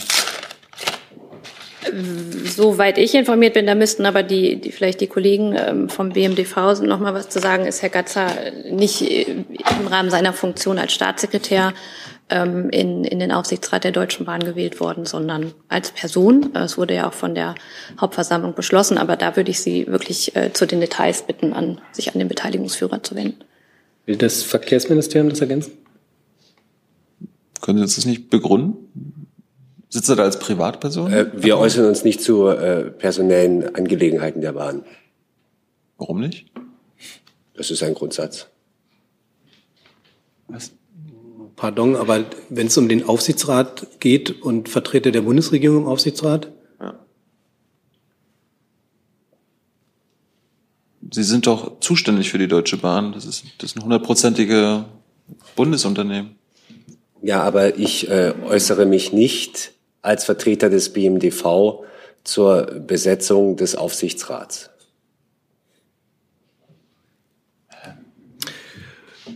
Soweit 2.45 2.99
ich 2.99 3.15
informiert 3.15 3.55
bin, 3.55 3.67
da 3.67 3.75
müssten 3.75 4.07
aber 4.07 4.23
die, 4.23 4.61
die 4.61 4.71
vielleicht 4.71 5.01
die 5.01 5.07
Kollegen 5.07 5.57
ähm, 5.57 5.89
vom 5.89 6.11
BMDV 6.11 6.81
noch 6.83 7.01
mal 7.01 7.15
was 7.15 7.29
zu 7.29 7.41
sagen, 7.41 7.65
ist 7.65 7.83
Herr 7.83 7.89
Gatzer 7.89 8.29
nicht 8.71 9.03
äh, 9.03 9.23
im 9.23 9.87
Rahmen 9.87 10.11
seiner 10.11 10.33
Funktion 10.33 10.79
als 10.79 10.93
Staatssekretär 10.93 11.73
ähm, 12.29 12.71
in, 12.71 13.05
in 13.05 13.19
den 13.19 13.33
Aufsichtsrat 13.33 13.85
der 13.85 13.93
Deutschen 13.93 14.27
Bahn 14.27 14.41
gewählt 14.41 14.79
worden, 14.79 15.07
sondern 15.07 15.53
als 15.69 15.91
Person. 15.91 16.55
Es 16.55 16.79
wurde 16.79 16.95
ja 16.95 17.09
auch 17.09 17.15
von 17.15 17.35
der 17.35 17.55
Hauptversammlung 18.01 18.55
beschlossen, 18.55 18.99
aber 18.99 19.17
da 19.17 19.37
würde 19.37 19.51
ich 19.51 19.61
Sie 19.61 19.87
wirklich 19.87 20.37
äh, 20.37 20.53
zu 20.53 20.67
den 20.67 20.81
Details 20.81 21.23
bitten, 21.23 21.53
an, 21.53 21.81
sich 21.93 22.13
an 22.13 22.19
den 22.19 22.29
Beteiligungsführer 22.29 23.03
zu 23.03 23.17
wenden. 23.17 23.41
Will 24.07 24.17
das 24.17 24.43
Verkehrsministerium 24.43 25.31
das 25.31 25.41
ergänzen? 25.41 25.73
Können 27.61 27.79
Sie 27.79 27.83
uns 27.83 27.97
das 27.97 28.07
nicht 28.07 28.31
begründen? 28.31 29.27
Sitzt 29.89 30.09
er 30.09 30.17
da 30.17 30.23
als 30.23 30.39
Privatperson? 30.39 31.13
Äh, 31.13 31.31
wir 31.35 31.59
äußern 31.59 31.87
uns 31.87 32.05
nicht 32.05 32.23
zu 32.23 32.47
äh, 32.47 32.91
personellen 32.91 33.75
Angelegenheiten 33.75 34.41
der 34.41 34.53
Bahn. 34.53 34.85
Warum 35.99 36.21
nicht? 36.21 36.47
Das 37.55 37.71
ist 37.71 37.83
ein 37.83 37.95
Grundsatz. 37.95 38.47
Was? 40.49 40.73
Pardon, 41.57 41.97
aber 41.97 42.25
wenn 42.49 42.69
es 42.69 42.79
um 42.79 42.89
den 42.89 43.07
Aufsichtsrat 43.07 44.01
geht 44.01 44.43
und 44.43 44.69
Vertreter 44.69 45.11
der 45.11 45.21
Bundesregierung 45.23 45.83
im 45.83 45.87
Aufsichtsrat? 45.87 46.51
Sie 51.13 51.25
sind 51.25 51.47
doch 51.47 51.81
zuständig 51.81 52.31
für 52.31 52.39
die 52.39 52.47
Deutsche 52.47 52.77
Bahn. 52.77 53.13
Das 53.13 53.25
ist, 53.25 53.45
das 53.59 53.71
ist 53.71 53.77
ein 53.77 53.83
hundertprozentige 53.83 54.85
Bundesunternehmen. 55.57 56.37
Ja, 57.23 57.43
aber 57.43 57.79
ich 57.79 58.09
äh, 58.09 58.33
äußere 58.45 58.87
mich 58.87 59.13
nicht 59.13 59.73
als 60.03 60.25
Vertreter 60.25 60.71
des 60.71 60.93
BMDV 60.93 61.85
zur 62.25 62.63
Besetzung 62.87 63.57
des 63.57 63.77
Aufsichtsrats. 63.77 64.71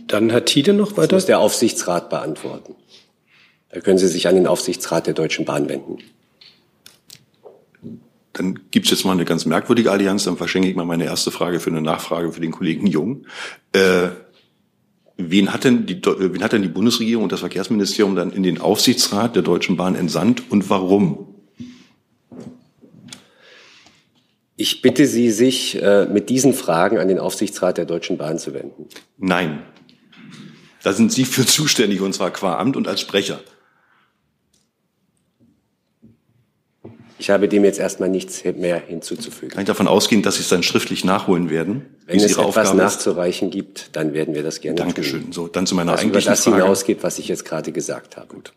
Dann 0.07 0.31
hat 0.31 0.47
Tide 0.47 0.73
noch 0.73 0.91
weiter. 0.97 1.07
Das 1.07 1.13
muss 1.13 1.25
der 1.25 1.39
Aufsichtsrat 1.39 2.09
beantworten. 2.09 2.75
Da 3.69 3.79
können 3.79 3.97
Sie 3.97 4.07
sich 4.07 4.27
an 4.27 4.35
den 4.35 4.47
Aufsichtsrat 4.47 5.07
der 5.07 5.13
Deutschen 5.13 5.45
Bahn 5.45 5.67
wenden 5.67 5.99
dann 8.37 8.59
gibt's 8.71 8.91
jetzt 8.91 9.05
mal 9.05 9.13
eine 9.13 9.25
ganz 9.25 9.45
merkwürdige 9.45 9.91
Allianz. 9.91 10.25
Dann 10.25 10.37
verschenke 10.37 10.67
ich 10.67 10.75
mal 10.75 10.85
meine 10.85 11.05
erste 11.05 11.31
Frage 11.31 11.59
für 11.59 11.69
eine 11.69 11.81
Nachfrage 11.81 12.31
für 12.31 12.41
den 12.41 12.51
Kollegen 12.51 12.85
Jung. 12.85 13.25
Äh, 13.71 14.09
wen, 15.17 15.53
hat 15.53 15.63
denn 15.63 15.85
die, 15.85 16.01
wen 16.03 16.43
hat 16.43 16.53
denn 16.53 16.61
die 16.61 16.67
Bundesregierung 16.67 17.23
und 17.23 17.31
das 17.31 17.39
Verkehrsministerium 17.41 18.15
dann 18.15 18.31
in 18.31 18.43
den 18.43 18.59
Aufsichtsrat 18.59 19.35
der 19.35 19.43
Deutschen 19.43 19.77
Bahn 19.77 19.95
entsandt 19.95 20.43
und 20.49 20.69
warum? 20.69 21.27
Ich 24.57 24.81
bitte 24.81 25.05
Sie, 25.05 25.31
sich 25.31 25.81
äh, 25.81 26.05
mit 26.05 26.29
diesen 26.29 26.53
Fragen 26.53 26.97
an 26.97 27.09
den 27.09 27.19
Aufsichtsrat 27.19 27.77
der 27.77 27.85
Deutschen 27.85 28.17
Bahn 28.17 28.39
zu 28.39 28.53
wenden. 28.53 28.87
Nein. 29.17 29.63
Da 30.81 30.93
sind 30.93 31.11
Sie 31.11 31.25
für 31.25 31.45
zuständig, 31.45 31.99
und 32.01 32.13
zwar 32.13 32.31
qua 32.31 32.57
Amt 32.57 32.77
und 32.77 32.87
als 32.87 33.01
Sprecher. 33.01 33.41
Ich 37.17 37.29
habe 37.29 37.47
dem 37.47 37.63
jetzt 37.63 37.79
erstmal 37.79 38.09
nichts 38.09 38.43
mehr 38.43 38.81
hinzuzufügen. 38.85 39.51
Kann 39.51 39.61
ich 39.61 39.67
davon 39.67 39.87
ausgehen, 39.87 40.21
dass 40.21 40.35
Sie 40.35 40.41
es 40.41 40.49
dann 40.49 40.63
schriftlich 40.63 41.05
nachholen 41.05 41.49
werden? 41.49 41.85
Wenn 42.07 42.17
es 42.17 42.31
etwas 42.31 42.37
Aufgabe 42.45 42.77
nachzureichen 42.77 43.49
ist? 43.49 43.53
gibt, 43.53 43.89
dann 43.93 44.13
werden 44.13 44.35
wir 44.35 44.43
das 44.43 44.59
gerne 44.59 44.75
Dankeschön. 44.75 45.23
tun. 45.23 45.31
So, 45.31 45.47
dann 45.47 45.65
zu 45.65 45.75
meiner 45.75 45.93
was 45.93 46.01
eigentlichen 46.01 46.27
über 46.27 46.31
das 46.31 46.43
Frage. 46.43 46.57
hinausgeht, 46.57 47.03
was 47.03 47.17
ich 47.17 47.29
jetzt 47.29 47.45
gerade 47.45 47.71
gesagt 47.71 48.17
habe. 48.17 48.27
Gut. 48.27 48.51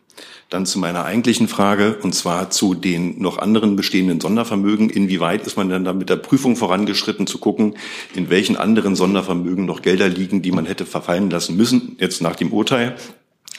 Dann 0.49 0.65
zu 0.65 0.77
meiner 0.77 1.05
eigentlichen 1.05 1.47
Frage, 1.47 1.97
und 2.01 2.13
zwar 2.13 2.49
zu 2.49 2.73
den 2.73 3.21
noch 3.21 3.37
anderen 3.37 3.77
bestehenden 3.77 4.19
Sondervermögen. 4.19 4.89
Inwieweit 4.89 5.47
ist 5.47 5.55
man 5.55 5.69
denn 5.69 5.85
da 5.85 5.93
mit 5.93 6.09
der 6.09 6.17
Prüfung 6.17 6.57
vorangeschritten, 6.57 7.27
zu 7.27 7.37
gucken, 7.37 7.77
in 8.13 8.29
welchen 8.29 8.57
anderen 8.57 8.95
Sondervermögen 8.95 9.65
noch 9.65 9.81
Gelder 9.81 10.09
liegen, 10.09 10.41
die 10.41 10.51
man 10.51 10.65
hätte 10.65 10.85
verfallen 10.85 11.29
lassen 11.29 11.55
müssen, 11.55 11.95
jetzt 11.99 12.21
nach 12.21 12.35
dem 12.35 12.51
Urteil? 12.51 12.95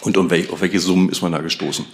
Und 0.02 0.18
um 0.18 0.30
welche, 0.30 0.52
auf 0.52 0.60
welche 0.60 0.80
Summen 0.80 1.08
ist 1.08 1.22
man 1.22 1.32
da 1.32 1.38
gestoßen? 1.38 1.86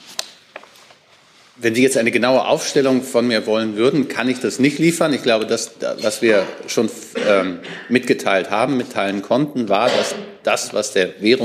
Wenn 1.59 1.75
Sie 1.75 1.83
jetzt 1.83 1.97
eine 1.97 2.11
genaue 2.11 2.45
Aufstellung 2.45 3.03
von 3.03 3.27
mir 3.27 3.47
wollen 3.47 3.77
würden, 3.77 4.09
kann 4.09 4.29
ich 4.29 4.41
das 4.41 4.59
nicht 4.59 4.79
liefern. 4.79 5.15
Ich 5.15 5.23
glaube, 5.23 5.47
das, 5.47 5.71
was 6.03 6.21
wir 6.21 6.45
schon 6.67 6.91
ähm, 7.27 7.61
mitgeteilt 7.89 8.51
haben, 8.51 8.77
mitteilen 8.77 9.23
konnten, 9.23 9.71
war, 9.71 9.89
dass 9.89 10.15
das, 10.43 10.75
was 10.75 10.93
der 10.93 11.23
äh, 11.23 11.39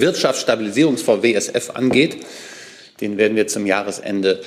Wirtschaftsstabilisierungsfonds 0.00 1.24
WSF 1.24 1.70
angeht, 1.70 2.18
den 3.00 3.18
werden 3.18 3.36
wir 3.36 3.48
zum 3.48 3.66
Jahresende 3.66 4.40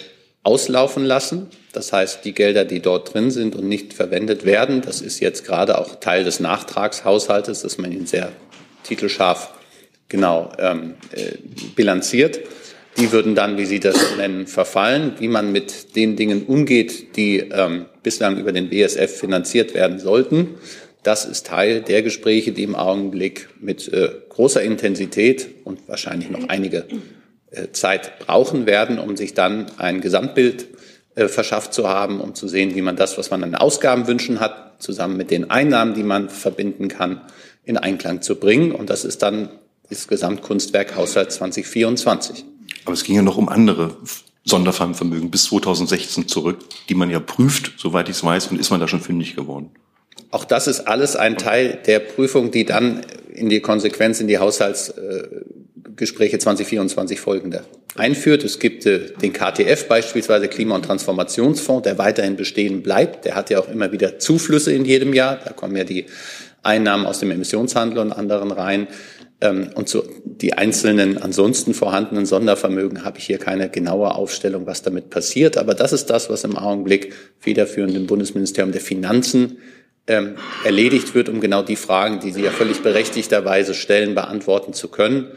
auslaufen 0.44 1.04
lassen. 1.04 1.50
Das 1.74 1.92
heißt, 1.92 2.24
die 2.24 2.34
Gelder, 2.34 2.64
die 2.64 2.80
dort 2.80 3.14
drin 3.14 3.30
sind 3.30 3.56
und 3.56 3.68
nicht 3.68 3.94
verwendet 3.94 4.46
werden, 4.46 4.82
das 4.82 5.02
ist 5.02 5.20
jetzt 5.20 5.46
gerade 5.46 5.80
auch 5.80 5.96
Teil 5.96 6.24
des 6.24 6.40
Nachtragshaushaltes, 6.40 7.62
dass 7.62 7.78
man 7.78 7.92
ihn 7.92 8.06
sehr 8.06 8.32
titelscharf 8.84 9.54
genau 10.08 10.52
ähm, 10.60 10.96
äh, 11.12 11.34
bilanziert. 11.76 12.40
Die 12.98 13.12
würden 13.12 13.34
dann, 13.34 13.58
wie 13.58 13.66
Sie 13.66 13.80
das 13.80 14.16
nennen, 14.18 14.46
verfallen. 14.46 15.14
Wie 15.20 15.28
man 15.28 15.52
mit 15.52 15.96
den 15.96 16.16
Dingen 16.16 16.44
umgeht, 16.46 17.16
die 17.16 17.40
ähm, 17.40 17.86
bislang 18.04 18.38
über 18.38 18.52
den 18.52 18.70
BSF 18.70 19.18
finanziert 19.18 19.74
werden 19.74 20.00
sollten, 20.00 20.50
das 21.04 21.26
ist 21.26 21.48
Teil 21.48 21.82
der 21.82 22.02
Gespräche, 22.02 22.54
die 22.54 22.64
im 22.64 22.76
Augenblick 22.76 23.50
mit 23.60 23.92
äh, 23.92 24.10
großer 24.30 24.62
Intensität 24.62 25.50
und 25.66 25.88
wahrscheinlich 25.88 26.30
noch 26.30 26.48
einige 26.48 26.86
äh, 27.52 27.72
Zeit 27.72 28.20
brauchen 28.20 28.66
werden, 28.66 29.00
um 29.00 29.18
sich 29.18 29.34
dann 29.34 29.66
ein 29.78 30.00
Gesamtbild 30.00 30.68
äh, 31.16 31.28
verschafft 31.28 31.74
zu 31.74 31.90
haben, 31.90 32.22
um 32.22 32.36
zu 32.36 32.48
sehen, 32.48 32.74
wie 32.74 32.82
man 32.82 32.96
das, 32.96 33.18
was 33.18 33.32
man 33.32 33.44
an 33.44 33.54
Ausgabenwünschen 33.54 34.40
hat, 34.40 34.82
zusammen 34.82 35.18
mit 35.18 35.30
den 35.30 35.52
Einnahmen, 35.52 35.94
die 35.94 36.04
man 36.04 36.30
verbinden 36.30 36.88
kann, 36.88 37.22
in 37.66 37.78
Einklang 37.78 38.22
zu 38.22 38.36
bringen. 38.36 38.72
Und 38.72 38.90
das 38.90 39.04
ist 39.04 39.22
dann 39.22 39.50
das 39.90 40.08
Gesamtkunstwerk 40.08 40.96
Haushalt 40.96 41.32
2024. 41.32 42.46
Aber 42.86 42.94
es 42.94 43.04
ging 43.04 43.16
ja 43.16 43.22
noch 43.22 43.38
um 43.38 43.50
andere 43.50 43.98
Sondervermögen 44.46 45.32
bis 45.32 45.46
2016 45.46 46.28
zurück, 46.28 46.60
die 46.90 46.96
man 46.96 47.10
ja 47.10 47.20
prüft, 47.20 47.74
soweit 47.78 48.10
ich 48.10 48.18
es 48.18 48.24
weiß, 48.24 48.48
und 48.48 48.60
ist 48.60 48.72
man 48.72 48.80
da 48.80 48.88
schon 48.88 49.02
fündig 49.02 49.36
geworden. 49.36 49.70
Auch 50.32 50.46
das 50.46 50.68
ist 50.68 50.82
alles 50.82 51.16
ein 51.16 51.38
Teil 51.38 51.80
der 51.86 52.00
Prüfung, 52.00 52.52
die 52.52 52.66
dann 52.66 53.02
in 53.34 53.50
die 53.50 53.62
Konsequenz 53.62 54.20
in 54.20 54.28
die 54.28 54.40
Haushaltsgespräche 54.40 56.40
2024 56.40 57.20
folgende 57.20 57.64
einführt. 57.96 58.44
Es 58.44 58.60
gibt 58.60 58.86
äh, 58.86 59.12
den 59.22 59.34
KTF 59.34 59.88
beispielsweise, 59.88 60.48
Klima- 60.48 60.76
und 60.76 60.86
Transformationsfonds, 60.86 61.84
der 61.84 61.98
weiterhin 61.98 62.36
bestehen 62.36 62.82
bleibt. 62.82 63.26
Der 63.26 63.36
hat 63.36 63.50
ja 63.50 63.60
auch 63.60 63.70
immer 63.70 63.92
wieder 63.92 64.20
Zuflüsse 64.20 64.74
in 64.74 64.86
jedem 64.86 65.14
Jahr. 65.14 65.40
Da 65.44 65.52
kommen 65.52 65.76
ja 65.76 65.84
die 65.84 66.06
Einnahmen 66.64 67.06
aus 67.06 67.20
dem 67.20 67.32
Emissionshandel 67.32 68.00
und 68.00 68.12
anderen 68.12 68.52
rein. 68.52 68.88
Ähm, 69.42 69.70
und 69.76 69.90
so 69.90 70.04
die 70.26 70.54
einzelnen 70.54 71.18
ansonsten 71.18 71.74
vorhandenen 71.74 72.26
Sondervermögen 72.26 73.04
habe 73.04 73.20
ich 73.20 73.26
hier 73.26 73.38
keine 73.38 73.70
genaue 73.70 74.16
Aufstellung, 74.16 74.66
was 74.66 74.82
damit 74.82 75.10
passiert. 75.10 75.58
Aber 75.58 75.74
das 75.74 75.94
ist 75.94 76.08
das, 76.08 76.30
was 76.30 76.44
im 76.44 76.58
Augenblick 76.58 77.14
federführend 77.40 77.96
im 77.96 78.08
Bundesministerium 78.08 78.72
der 78.72 78.82
Finanzen 78.82 79.58
ähm, 80.08 80.36
erledigt 80.66 81.16
wird, 81.16 81.30
um 81.30 81.40
genau 81.40 81.62
die 81.62 81.76
Fragen, 81.76 82.20
die 82.20 82.32
Sie 82.32 82.44
ja 82.44 82.52
völlig 82.52 82.82
berechtigterweise 82.82 83.74
stellen, 83.74 84.16
beantworten 84.16 84.74
zu 84.74 84.90
können. 84.90 85.28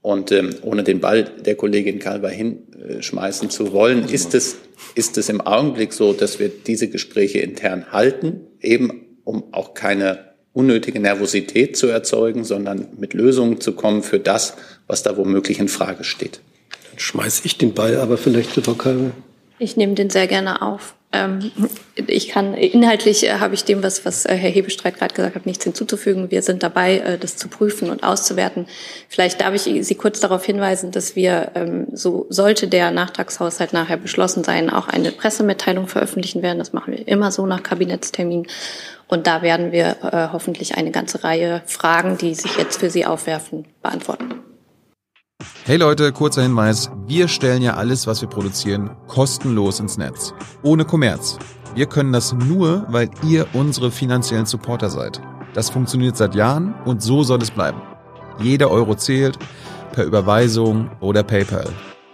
Und 0.00 0.32
ähm, 0.32 0.54
ohne 0.62 0.82
den 0.82 1.00
Ball 1.00 1.24
der 1.24 1.54
Kollegin 1.54 2.00
Kalber 2.00 2.28
hinschmeißen 2.28 3.50
zu 3.50 3.72
wollen, 3.72 4.08
ist 4.08 4.34
es, 4.34 4.56
ist 4.96 5.16
es 5.16 5.28
im 5.28 5.40
Augenblick 5.40 5.92
so, 5.92 6.12
dass 6.12 6.40
wir 6.40 6.48
diese 6.48 6.88
Gespräche 6.88 7.38
intern 7.38 7.92
halten, 7.92 8.48
eben 8.60 9.20
um 9.24 9.52
auch 9.52 9.74
keine 9.74 10.31
unnötige 10.52 11.00
Nervosität 11.00 11.76
zu 11.76 11.86
erzeugen, 11.88 12.44
sondern 12.44 12.88
mit 12.98 13.14
Lösungen 13.14 13.60
zu 13.60 13.72
kommen 13.72 14.02
für 14.02 14.18
das, 14.18 14.56
was 14.86 15.02
da 15.02 15.16
womöglich 15.16 15.58
in 15.58 15.68
Frage 15.68 16.04
steht. 16.04 16.40
Dann 16.90 16.98
schmeiße 16.98 17.42
ich 17.44 17.58
den 17.58 17.74
Ball 17.74 17.96
aber 17.96 18.18
vielleicht 18.18 18.52
zu 18.52 18.62
Frau 18.62 18.74
Kalbe. 18.74 19.12
Ich 19.58 19.76
nehme 19.76 19.94
den 19.94 20.10
sehr 20.10 20.26
gerne 20.26 20.62
auf. 20.62 20.94
Ähm, 21.12 21.52
ich 21.94 22.28
kann 22.28 22.54
inhaltlich 22.54 23.24
äh, 23.24 23.34
habe 23.34 23.54
ich 23.54 23.64
dem, 23.64 23.82
was, 23.82 24.04
was 24.06 24.24
äh, 24.24 24.34
Herr 24.34 24.50
Hebestreit 24.50 24.96
gerade 24.96 25.14
gesagt 25.14 25.34
hat, 25.34 25.46
nichts 25.46 25.64
hinzuzufügen. 25.64 26.30
Wir 26.30 26.42
sind 26.42 26.62
dabei, 26.62 26.98
äh, 26.98 27.18
das 27.18 27.36
zu 27.36 27.48
prüfen 27.48 27.90
und 27.90 28.02
auszuwerten. 28.02 28.66
Vielleicht 29.08 29.40
darf 29.40 29.54
ich 29.54 29.86
Sie 29.86 29.94
kurz 29.94 30.20
darauf 30.20 30.44
hinweisen, 30.44 30.90
dass 30.90 31.14
wir, 31.14 31.52
ähm, 31.54 31.88
so 31.92 32.26
sollte 32.30 32.66
der 32.66 32.90
Nachtragshaushalt 32.90 33.72
nachher 33.72 33.98
beschlossen 33.98 34.42
sein, 34.42 34.70
auch 34.70 34.88
eine 34.88 35.12
Pressemitteilung 35.12 35.86
veröffentlichen 35.86 36.42
werden. 36.42 36.58
Das 36.58 36.72
machen 36.72 36.94
wir 36.94 37.06
immer 37.06 37.30
so 37.30 37.46
nach 37.46 37.62
Kabinettstermin. 37.62 38.46
Und 39.08 39.26
da 39.26 39.42
werden 39.42 39.72
wir 39.72 40.30
hoffentlich 40.32 40.76
eine 40.76 40.90
ganze 40.90 41.22
Reihe 41.22 41.60
Fragen, 41.66 42.16
die 42.16 42.34
sich 42.34 42.56
jetzt 42.56 42.80
für 42.80 42.88
Sie 42.88 43.04
aufwerfen, 43.04 43.66
beantworten. 43.82 44.51
Hey 45.64 45.76
Leute, 45.76 46.12
kurzer 46.12 46.42
Hinweis. 46.42 46.90
Wir 47.06 47.28
stellen 47.28 47.62
ja 47.62 47.74
alles, 47.74 48.06
was 48.06 48.20
wir 48.20 48.28
produzieren, 48.28 48.90
kostenlos 49.06 49.80
ins 49.80 49.96
Netz. 49.96 50.34
Ohne 50.62 50.84
Kommerz. 50.84 51.38
Wir 51.74 51.86
können 51.86 52.12
das 52.12 52.32
nur, 52.32 52.84
weil 52.88 53.10
ihr 53.26 53.46
unsere 53.52 53.90
finanziellen 53.90 54.46
Supporter 54.46 54.90
seid. 54.90 55.20
Das 55.54 55.70
funktioniert 55.70 56.16
seit 56.16 56.34
Jahren 56.34 56.74
und 56.84 57.02
so 57.02 57.22
soll 57.22 57.40
es 57.42 57.50
bleiben. 57.50 57.80
Jeder 58.40 58.70
Euro 58.70 58.94
zählt, 58.94 59.38
per 59.92 60.04
Überweisung 60.04 60.90
oder 61.00 61.22
PayPal. 61.22 61.68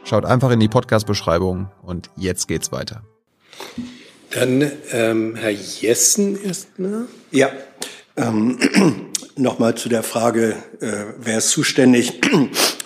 Schaut 0.04 0.25
einfach 0.25 0.50
in 0.50 0.61
die 0.61 0.68
Podcast-Beschreibung 0.68 1.68
und 1.82 2.11
jetzt 2.16 2.49
geht's 2.49 2.73
weiter. 2.73 3.02
Dann 4.30 4.70
ähm, 4.92 5.37
Herr 5.37 5.50
Jessen 5.50 6.42
erstmal. 6.42 7.06
Ja, 7.30 7.50
ähm, 8.16 8.58
nochmal 9.37 9.75
zu 9.75 9.88
der 9.88 10.02
Frage, 10.02 10.56
äh, 10.80 11.04
wer 11.18 11.38
ist 11.38 11.50
zuständig 11.50 12.20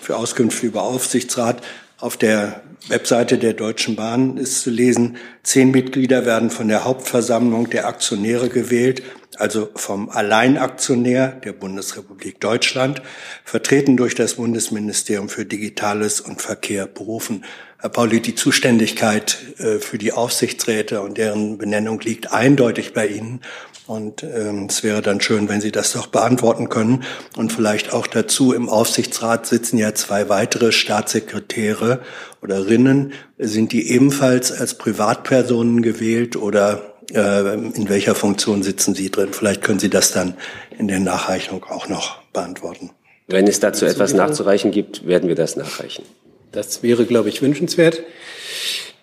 für 0.03 0.17
Auskünfte 0.17 0.67
über 0.67 0.83
Aufsichtsrat. 0.83 1.63
Auf 1.99 2.17
der 2.17 2.63
Webseite 2.89 3.39
der 3.39 3.53
Deutschen 3.53 3.95
Bahn 3.95 4.37
ist 4.37 4.63
zu 4.63 4.71
lesen, 4.71 5.17
zehn 5.45 5.71
Mitglieder 5.71 6.27
werden 6.27 6.51
von 6.51 6.67
der 6.67 6.85
Hauptversammlung 6.85 7.71
der 7.71 7.87
Aktionäre 7.87 8.49
gewählt, 8.49 9.05
also 9.37 9.69
vom 9.77 10.11
Alleinaktionär 10.11 11.29
der 11.29 11.53
Bundesrepublik 11.53 12.41
Deutschland, 12.41 13.01
vertreten 13.45 13.97
durch 13.97 14.17
das 14.17 14.35
Bundesministerium 14.35 15.29
für 15.29 15.45
Digitales 15.45 16.21
und 16.21 16.43
Verkehr 16.43 16.87
berufen. 16.87 17.45
Herr 17.79 17.91
Pauli, 17.91 18.21
die 18.21 18.35
Zuständigkeit 18.35 19.39
äh, 19.59 19.79
für 19.79 19.99
die 19.99 20.13
Aufsichtsräte 20.13 21.03
und 21.03 21.19
deren 21.19 21.59
Benennung 21.59 22.01
liegt 22.01 22.33
eindeutig 22.33 22.93
bei 22.93 23.07
Ihnen. 23.07 23.41
Und 23.87 24.23
ähm, 24.23 24.67
es 24.69 24.85
wäre 24.85 25.03
dann 25.03 25.21
schön, 25.21 25.49
wenn 25.49 25.61
Sie 25.61 25.73
das 25.73 25.93
doch 25.93 26.07
beantworten 26.07 26.69
können. 26.69 27.03
Und 27.37 27.53
vielleicht 27.53 27.93
auch 27.93 28.07
dazu, 28.07 28.53
im 28.53 28.69
Aufsichtsrat 28.69 29.47
sitzen 29.47 29.77
ja 29.77 29.93
zwei 29.95 30.29
weitere 30.29 30.71
Staatssekretäre 30.71 32.01
oder 32.43 32.67
Rinnen. 32.67 33.13
Sind 33.39 33.73
die 33.73 33.91
ebenfalls 33.91 34.53
als 34.53 34.75
Privatpersonen 34.75 35.83
gewählt 35.83 36.37
oder 36.37 36.95
äh, 37.13 37.55
in 37.55 37.89
welcher 37.89 38.15
Funktion 38.15 38.63
sitzen 38.63 38.95
Sie 38.95 39.11
drin? 39.11 39.31
Vielleicht 39.33 39.63
können 39.63 39.81
Sie 39.81 39.91
das 39.91 40.13
dann 40.13 40.35
in 40.79 40.87
der 40.87 41.01
Nachreichung 41.01 41.65
auch 41.65 41.89
noch 41.89 42.23
beantworten. 42.33 42.91
Wenn 43.27 43.49
es 43.49 43.61
dazu 43.61 43.85
etwas 43.85 44.15
nachzureichen 44.15 44.71
gibt, 44.71 45.07
werden 45.07 45.29
wir 45.29 45.37
das 45.37 45.57
nachreichen. 45.57 46.05
Das 46.53 46.83
wäre, 46.83 47.05
glaube 47.05 47.31
ich, 47.31 47.43
wünschenswert. 47.43 48.03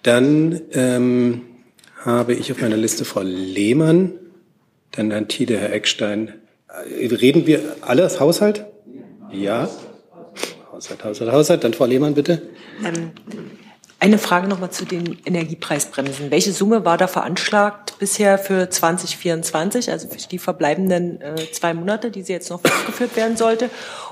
Dann 0.03 0.61
ähm, 0.71 1.41
habe 2.05 2.33
ich 2.33 2.51
auf 2.51 2.61
meiner 2.61 2.77
Liste 2.77 3.05
Frau 3.05 3.21
Lehmann, 3.21 4.13
dann 4.91 5.11
Herrn 5.11 5.27
Tiede, 5.27 5.57
Herr 5.57 5.73
Eckstein. 5.73 6.33
Äh, 6.67 7.07
reden 7.07 7.45
wir 7.47 7.75
alles 7.81 8.19
Haushalt? 8.19 8.65
Ja. 9.31 9.69
Haushalt, 10.71 11.03
Haushalt, 11.03 11.31
Haushalt. 11.31 11.63
Dann 11.63 11.73
Frau 11.73 11.85
Lehmann, 11.85 12.13
bitte. 12.13 12.41
Ähm, 12.85 13.11
eine 14.01 14.17
Frage 14.17 14.47
nochmal 14.47 14.71
zu 14.71 14.85
den 14.85 15.17
Energiepreisbremsen. 15.25 16.31
Welche 16.31 16.53
Summe 16.53 16.85
war 16.85 16.97
da 16.97 17.07
veranschlagt 17.07 17.99
bisher 17.99 18.37
für 18.37 18.69
2024, 18.69 19.91
also 19.91 20.07
für 20.07 20.17
die 20.29 20.39
verbleibenden 20.39 21.19
äh, 21.19 21.35
zwei 21.51 21.73
Monate, 21.73 22.09
die 22.09 22.21
sie 22.21 22.31
jetzt 22.31 22.49
noch 22.49 22.61
fortgeführt 22.61 23.17
werden 23.17 23.35
sollte? 23.35 23.69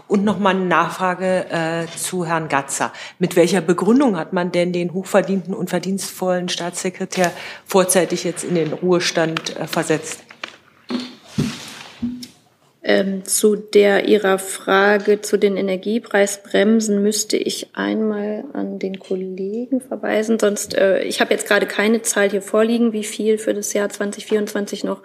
Und 0.10 0.26
nochmal 0.26 0.56
eine 0.56 0.66
Nachfrage 0.66 1.46
äh, 1.50 1.86
zu 1.96 2.26
Herrn 2.26 2.50
Gatzer. 2.50 2.92
Mit 3.18 3.38
welcher 3.38 3.62
Begründung 3.62 4.18
hat 4.18 4.34
man 4.34 4.52
denn 4.52 4.74
den 4.74 4.94
hochverdienten 4.94 5.54
und 5.54 5.70
verdienstvollen 5.70 6.50
Staatssekretär 6.50 7.32
vorzeitig 7.66 8.26
jetzt 8.26 8.44
in 8.44 8.56
den 8.56 8.74
Ruhestand 8.74 9.56
äh, 9.56 9.68
versetzt? 9.68 10.27
Ähm, 12.90 13.26
zu 13.26 13.58
der 13.58 14.08
Ihrer 14.08 14.40
Frage 14.40 15.20
zu 15.20 15.36
den 15.36 15.58
Energiepreisbremsen 15.58 17.04
müsste 17.04 17.36
ich 17.36 17.68
einmal 17.74 18.46
an 18.54 18.80
den 18.80 18.98
Kollegen 18.98 19.82
verweisen. 19.82 20.40
Sonst, 20.40 20.74
äh, 20.74 21.04
ich 21.04 21.20
habe 21.20 21.34
jetzt 21.34 21.50
gerade 21.50 21.66
keine 21.66 22.02
Zahl 22.02 22.30
hier 22.30 22.42
vorliegen, 22.42 22.94
wie 22.94 23.04
viel 23.04 23.40
für 23.40 23.54
das 23.54 23.74
Jahr 23.74 23.90
2024 23.90 24.86
noch 24.86 25.02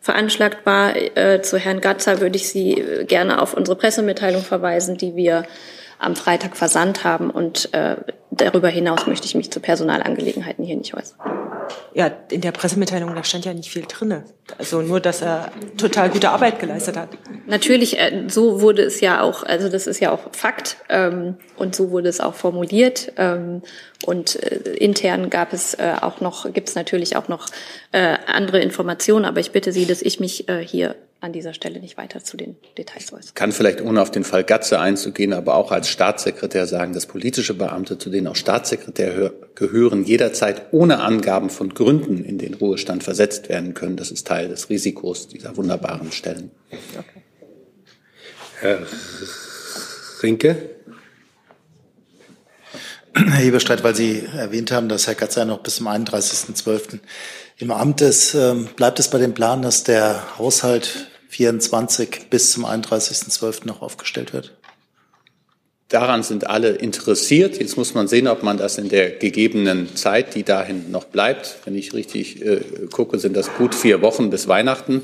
veranschlagt 0.00 0.64
war. 0.64 0.96
Äh, 0.96 1.42
zu 1.42 1.58
Herrn 1.58 1.82
Gatzer 1.82 2.22
würde 2.22 2.36
ich 2.36 2.48
Sie 2.48 2.80
äh, 2.80 3.04
gerne 3.04 3.42
auf 3.42 3.52
unsere 3.52 3.76
Pressemitteilung 3.76 4.40
verweisen, 4.40 4.96
die 4.96 5.14
wir 5.14 5.44
am 5.98 6.16
Freitag 6.16 6.56
versandt 6.56 7.04
haben. 7.04 7.28
Und 7.28 7.74
äh, 7.74 7.96
darüber 8.30 8.68
hinaus 8.68 9.06
möchte 9.06 9.26
ich 9.26 9.34
mich 9.34 9.50
zu 9.50 9.60
Personalangelegenheiten 9.60 10.64
hier 10.64 10.76
nicht 10.76 10.94
äußern. 10.94 11.37
Ja, 11.94 12.10
in 12.30 12.40
der 12.40 12.52
Pressemitteilung, 12.52 13.14
da 13.14 13.24
stand 13.24 13.44
ja 13.44 13.54
nicht 13.54 13.70
viel 13.70 13.84
drinne. 13.86 14.24
Also 14.56 14.80
nur, 14.80 15.00
dass 15.00 15.22
er 15.22 15.50
total 15.76 16.10
gute 16.10 16.30
Arbeit 16.30 16.58
geleistet 16.58 16.96
hat. 16.96 17.10
Natürlich, 17.46 17.98
äh, 17.98 18.24
so 18.28 18.60
wurde 18.60 18.82
es 18.82 19.00
ja 19.00 19.20
auch, 19.20 19.42
also 19.42 19.68
das 19.68 19.86
ist 19.86 20.00
ja 20.00 20.10
auch 20.12 20.20
Fakt 20.32 20.78
ähm, 20.88 21.36
und 21.56 21.74
so 21.74 21.90
wurde 21.90 22.08
es 22.08 22.20
auch 22.20 22.34
formuliert. 22.34 23.12
Ähm, 23.16 23.62
und 24.04 24.42
äh, 24.42 24.74
intern 24.74 25.30
gab 25.30 25.52
es 25.52 25.74
äh, 25.74 25.94
auch 26.00 26.20
noch, 26.20 26.52
gibt 26.52 26.68
es 26.68 26.74
natürlich 26.74 27.16
auch 27.16 27.28
noch 27.28 27.48
äh, 27.92 28.16
andere 28.26 28.60
Informationen, 28.60 29.24
aber 29.24 29.40
ich 29.40 29.50
bitte 29.50 29.72
Sie, 29.72 29.86
dass 29.86 30.02
ich 30.02 30.20
mich 30.20 30.48
äh, 30.48 30.64
hier 30.64 30.94
an 31.20 31.32
dieser 31.32 31.52
Stelle 31.52 31.80
nicht 31.80 31.96
weiter 31.96 32.22
zu 32.22 32.36
den 32.36 32.56
Details 32.76 33.12
äußern. 33.12 33.34
Kann 33.34 33.52
vielleicht 33.52 33.80
ohne 33.80 34.00
auf 34.00 34.10
den 34.10 34.24
Fall 34.24 34.44
Gatze 34.44 34.78
einzugehen, 34.78 35.32
aber 35.32 35.54
auch 35.54 35.72
als 35.72 35.88
Staatssekretär 35.88 36.66
sagen, 36.66 36.92
dass 36.92 37.06
politische 37.06 37.54
Beamte, 37.54 37.98
zu 37.98 38.10
denen 38.10 38.28
auch 38.28 38.36
Staatssekretär 38.36 39.32
gehören, 39.54 40.04
jederzeit 40.04 40.72
ohne 40.72 41.00
Angaben 41.00 41.50
von 41.50 41.74
Gründen 41.74 42.24
in 42.24 42.38
den 42.38 42.54
Ruhestand 42.54 43.02
versetzt 43.02 43.48
werden 43.48 43.74
können. 43.74 43.96
Das 43.96 44.10
ist 44.10 44.26
Teil 44.26 44.48
des 44.48 44.70
Risikos 44.70 45.28
dieser 45.28 45.56
wunderbaren 45.56 46.12
Stellen. 46.12 46.50
Okay. 46.70 47.22
Herr 48.60 48.78
Rinke? 50.22 50.56
Herr 53.14 53.44
Heberstreit, 53.44 53.82
weil 53.84 53.94
Sie 53.94 54.22
erwähnt 54.36 54.70
haben, 54.70 54.88
dass 54.88 55.06
Herr 55.06 55.14
Gatzer 55.14 55.44
noch 55.44 55.60
bis 55.60 55.76
zum 55.76 55.88
31.12. 55.88 57.00
im 57.58 57.70
Amt 57.70 58.00
ist, 58.00 58.34
ähm, 58.34 58.68
bleibt 58.76 58.98
es 58.98 59.08
bei 59.08 59.18
dem 59.18 59.34
Plan, 59.34 59.62
dass 59.62 59.84
der 59.84 60.38
Haushalt 60.38 61.08
24 61.28 62.30
bis 62.30 62.52
zum 62.52 62.64
31.12. 62.64 63.66
noch 63.66 63.82
aufgestellt 63.82 64.32
wird? 64.32 64.54
Daran 65.88 66.22
sind 66.22 66.46
alle 66.46 66.72
interessiert. 66.72 67.58
Jetzt 67.58 67.78
muss 67.78 67.94
man 67.94 68.08
sehen, 68.08 68.28
ob 68.28 68.42
man 68.42 68.58
das 68.58 68.76
in 68.76 68.90
der 68.90 69.10
gegebenen 69.10 69.96
Zeit, 69.96 70.34
die 70.34 70.42
dahin 70.42 70.90
noch 70.90 71.04
bleibt, 71.04 71.58
wenn 71.64 71.74
ich 71.74 71.94
richtig 71.94 72.44
äh, 72.44 72.60
gucke, 72.92 73.18
sind 73.18 73.34
das 73.34 73.54
gut 73.54 73.74
vier 73.74 74.02
Wochen 74.02 74.28
bis 74.28 74.48
Weihnachten. 74.48 75.00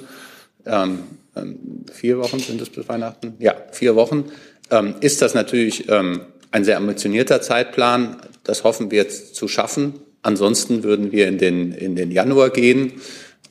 Ähm, 0.66 1.04
ähm, 1.37 1.87
vier 1.90 2.18
Wochen 2.18 2.38
sind 2.38 2.61
es 2.61 2.68
bis 2.68 2.87
Weihnachten? 2.87 3.34
Ja, 3.38 3.54
vier 3.73 3.96
Wochen. 3.96 4.30
Ähm, 4.70 4.94
ist 5.00 5.23
das 5.23 5.32
natürlich 5.32 5.88
ähm, 5.88 6.23
ein 6.54 6.64
sehr 6.64 6.76
ambitionierter 6.76 7.42
Zeitplan. 7.42 8.16
Das 8.44 8.62
hoffen 8.62 8.92
wir 8.92 8.99
jetzt 8.99 9.34
zu 9.34 9.49
schaffen. 9.49 9.94
Ansonsten 10.23 10.84
würden 10.84 11.11
wir 11.11 11.26
in 11.26 11.37
den, 11.37 11.73
in 11.73 11.96
den 11.96 12.12
Januar 12.12 12.50
gehen. 12.50 12.92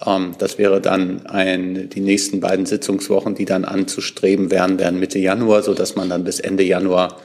Ähm, 0.06 0.32
das 0.40 0.58
wäre 0.58 0.80
dann 0.80 1.26
ein, 1.26 1.90
die 1.90 2.00
nächsten 2.00 2.40
beiden 2.40 2.66
Sitzungswochen, 2.66 3.36
die 3.36 3.44
dann 3.44 3.66
anzustreben 3.66 4.52
wären, 4.52 4.80
wären 4.80 5.02
Mitte 5.02 5.20
Januar, 5.20 5.64
so 5.64 5.74
dass 5.74 5.98
man 5.98 6.08
dann 6.08 6.24
bis 6.24 6.40
Ende 6.40 6.64
Januar 6.64 7.20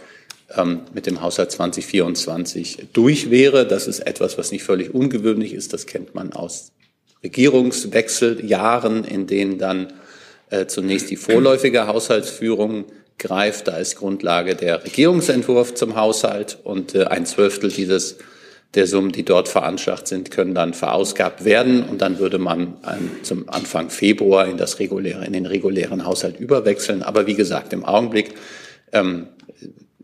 ähm, 0.56 0.80
mit 0.94 1.06
dem 1.06 1.20
Haushalt 1.20 1.52
2024 1.52 2.88
durch 2.92 3.30
wäre. 3.30 3.64
Das 3.64 3.87
ist 3.87 4.00
etwas, 4.00 4.37
was 4.37 4.50
nicht 4.50 4.64
völlig 4.64 4.92
ungewöhnlich 4.92 5.54
ist. 5.54 5.73
Das 5.73 5.87
kennt 5.87 6.12
man 6.12 6.32
aus 6.32 6.73
Regierungswechseljahren, 7.23 9.04
in 9.04 9.28
denen 9.28 9.58
dann 9.58 9.92
äh, 10.50 10.66
zunächst 10.66 11.08
die 11.08 11.16
vorläufige 11.16 11.87
Haushaltsführung 11.87 12.87
greift. 13.19 13.69
Da 13.69 13.77
ist 13.77 13.97
Grundlage 13.97 14.55
der 14.55 14.85
Regierungsentwurf 14.85 15.75
zum 15.75 15.97
Haushalt 15.97 16.59
und 16.65 16.95
äh, 16.95 17.05
ein 17.05 17.27
Zwölftel 17.27 17.71
dieses 17.71 18.17
der 18.75 18.87
Summen, 18.87 19.13
die 19.13 19.25
dort 19.25 19.49
veranschlagt 19.49 20.09
sind, 20.09 20.31
können 20.31 20.55
dann 20.55 20.75
verausgabt 20.75 21.45
werden 21.45 21.85
und 21.85 22.03
dann 22.03 22.19
würde 22.19 22.39
man 22.39 22.77
ähm, 22.87 23.11
zum 23.23 23.49
Anfang 23.49 23.89
Februar 23.89 24.47
in 24.47 24.59
das 24.59 24.79
reguläre, 24.79 25.25
in 25.25 25.33
den 25.33 25.47
regulären 25.47 26.05
Haushalt 26.05 26.39
überwechseln. 26.39 27.03
Aber 27.03 27.27
wie 27.27 27.35
gesagt, 27.35 27.73
im 27.73 27.85
Augenblick 27.85 28.35
ähm, 28.93 29.29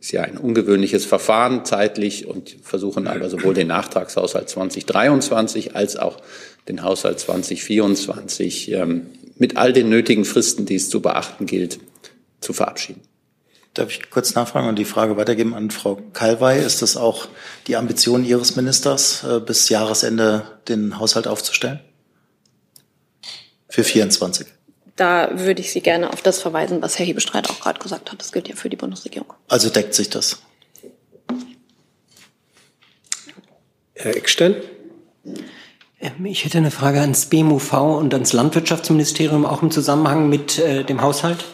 ist 0.00 0.12
ja 0.12 0.22
ein 0.22 0.38
ungewöhnliches 0.38 1.04
Verfahren 1.04 1.64
zeitlich 1.64 2.26
und 2.26 2.56
versuchen 2.62 3.06
aber 3.06 3.28
sowohl 3.28 3.54
den 3.54 3.68
Nachtragshaushalt 3.68 4.48
2023 4.48 5.76
als 5.76 5.96
auch 5.96 6.18
den 6.68 6.82
Haushalt 6.82 7.20
2024 7.20 8.72
ähm, 8.72 9.06
mit 9.36 9.56
all 9.56 9.72
den 9.72 9.90
nötigen 9.90 10.24
Fristen, 10.24 10.64
die 10.64 10.76
es 10.76 10.88
zu 10.88 11.00
beachten 11.00 11.46
gilt, 11.46 11.78
zu 12.44 12.52
verabschieden. 12.52 13.02
Darf 13.74 13.90
ich 13.90 14.08
kurz 14.08 14.36
nachfragen 14.36 14.68
und 14.68 14.78
die 14.78 14.84
Frage 14.84 15.16
weitergeben 15.16 15.52
an 15.52 15.70
Frau 15.70 15.96
Kalwey? 16.12 16.64
Ist 16.64 16.80
das 16.80 16.96
auch 16.96 17.26
die 17.66 17.74
Ambition 17.74 18.24
Ihres 18.24 18.54
Ministers, 18.54 19.24
äh, 19.24 19.40
bis 19.40 19.68
Jahresende 19.68 20.60
den 20.68 21.00
Haushalt 21.00 21.26
aufzustellen? 21.26 21.80
Für 23.68 23.82
24? 23.82 24.46
Da 24.94 25.30
würde 25.32 25.60
ich 25.60 25.72
Sie 25.72 25.80
gerne 25.80 26.12
auf 26.12 26.22
das 26.22 26.40
verweisen, 26.40 26.80
was 26.82 27.00
Herr 27.00 27.06
Hebestreit 27.06 27.50
auch 27.50 27.58
gerade 27.58 27.80
gesagt 27.80 28.12
hat. 28.12 28.20
Das 28.20 28.30
gilt 28.30 28.48
ja 28.48 28.54
für 28.54 28.70
die 28.70 28.76
Bundesregierung. 28.76 29.32
Also 29.48 29.70
deckt 29.70 29.94
sich 29.94 30.08
das? 30.08 30.38
Herr 33.94 34.16
Eckstein? 34.16 34.54
Ähm, 36.00 36.26
ich 36.26 36.44
hätte 36.44 36.58
eine 36.58 36.70
Frage 36.70 37.00
ans 37.00 37.26
BMUV 37.26 37.72
und 37.72 38.14
ans 38.14 38.32
Landwirtschaftsministerium, 38.32 39.44
auch 39.46 39.62
im 39.62 39.72
Zusammenhang 39.72 40.28
mit 40.28 40.60
äh, 40.60 40.84
dem 40.84 41.02
Haushalt. 41.02 41.44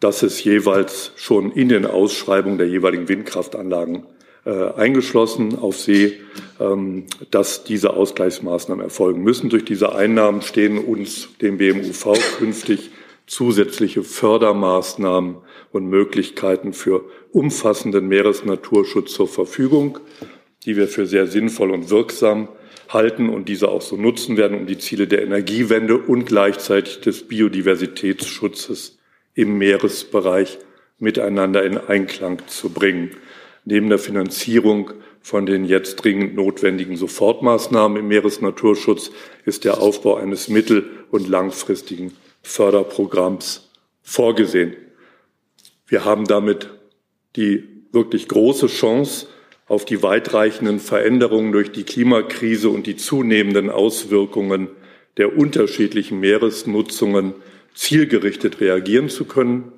das 0.00 0.22
ist 0.22 0.44
jeweils 0.44 1.12
schon 1.16 1.50
in 1.50 1.68
den 1.68 1.86
Ausschreibungen 1.86 2.58
der 2.58 2.68
jeweiligen 2.68 3.08
Windkraftanlagen 3.08 4.04
eingeschlossen 4.50 5.58
auf 5.58 5.76
See, 5.78 6.20
ähm, 6.60 7.06
dass 7.30 7.64
diese 7.64 7.94
Ausgleichsmaßnahmen 7.94 8.84
erfolgen 8.84 9.22
müssen. 9.22 9.50
Durch 9.50 9.64
diese 9.64 9.94
Einnahmen 9.94 10.42
stehen 10.42 10.78
uns, 10.78 11.28
dem 11.40 11.58
BMUV, 11.58 12.38
künftig 12.38 12.90
zusätzliche 13.26 14.02
Fördermaßnahmen 14.02 15.36
und 15.72 15.86
Möglichkeiten 15.86 16.72
für 16.72 17.04
umfassenden 17.32 18.08
Meeresnaturschutz 18.08 19.12
zur 19.12 19.28
Verfügung, 19.28 19.98
die 20.64 20.76
wir 20.76 20.88
für 20.88 21.06
sehr 21.06 21.26
sinnvoll 21.26 21.70
und 21.70 21.90
wirksam 21.90 22.48
halten 22.88 23.28
und 23.28 23.48
diese 23.48 23.68
auch 23.68 23.82
so 23.82 23.96
nutzen 23.96 24.36
werden, 24.36 24.58
um 24.58 24.66
die 24.66 24.78
Ziele 24.78 25.06
der 25.06 25.22
Energiewende 25.22 25.98
und 25.98 26.24
gleichzeitig 26.24 27.00
des 27.00 27.28
Biodiversitätsschutzes 27.28 28.98
im 29.34 29.58
Meeresbereich 29.58 30.58
miteinander 30.98 31.64
in 31.64 31.78
Einklang 31.78 32.42
zu 32.46 32.70
bringen. 32.70 33.10
Neben 33.70 33.90
der 33.90 33.98
Finanzierung 33.98 34.92
von 35.20 35.44
den 35.44 35.66
jetzt 35.66 35.96
dringend 35.96 36.34
notwendigen 36.34 36.96
Sofortmaßnahmen 36.96 37.98
im 37.98 38.08
Meeresnaturschutz 38.08 39.10
ist 39.44 39.66
der 39.66 39.82
Aufbau 39.82 40.14
eines 40.16 40.48
mittel- 40.48 40.88
und 41.10 41.28
langfristigen 41.28 42.14
Förderprogramms 42.42 43.68
vorgesehen. 44.00 44.74
Wir 45.86 46.06
haben 46.06 46.24
damit 46.24 46.70
die 47.36 47.62
wirklich 47.92 48.26
große 48.28 48.68
Chance, 48.68 49.26
auf 49.66 49.84
die 49.84 50.02
weitreichenden 50.02 50.80
Veränderungen 50.80 51.52
durch 51.52 51.70
die 51.70 51.84
Klimakrise 51.84 52.70
und 52.70 52.86
die 52.86 52.96
zunehmenden 52.96 53.68
Auswirkungen 53.68 54.68
der 55.18 55.36
unterschiedlichen 55.36 56.20
Meeresnutzungen 56.20 57.34
zielgerichtet 57.74 58.62
reagieren 58.62 59.10
zu 59.10 59.26
können. 59.26 59.72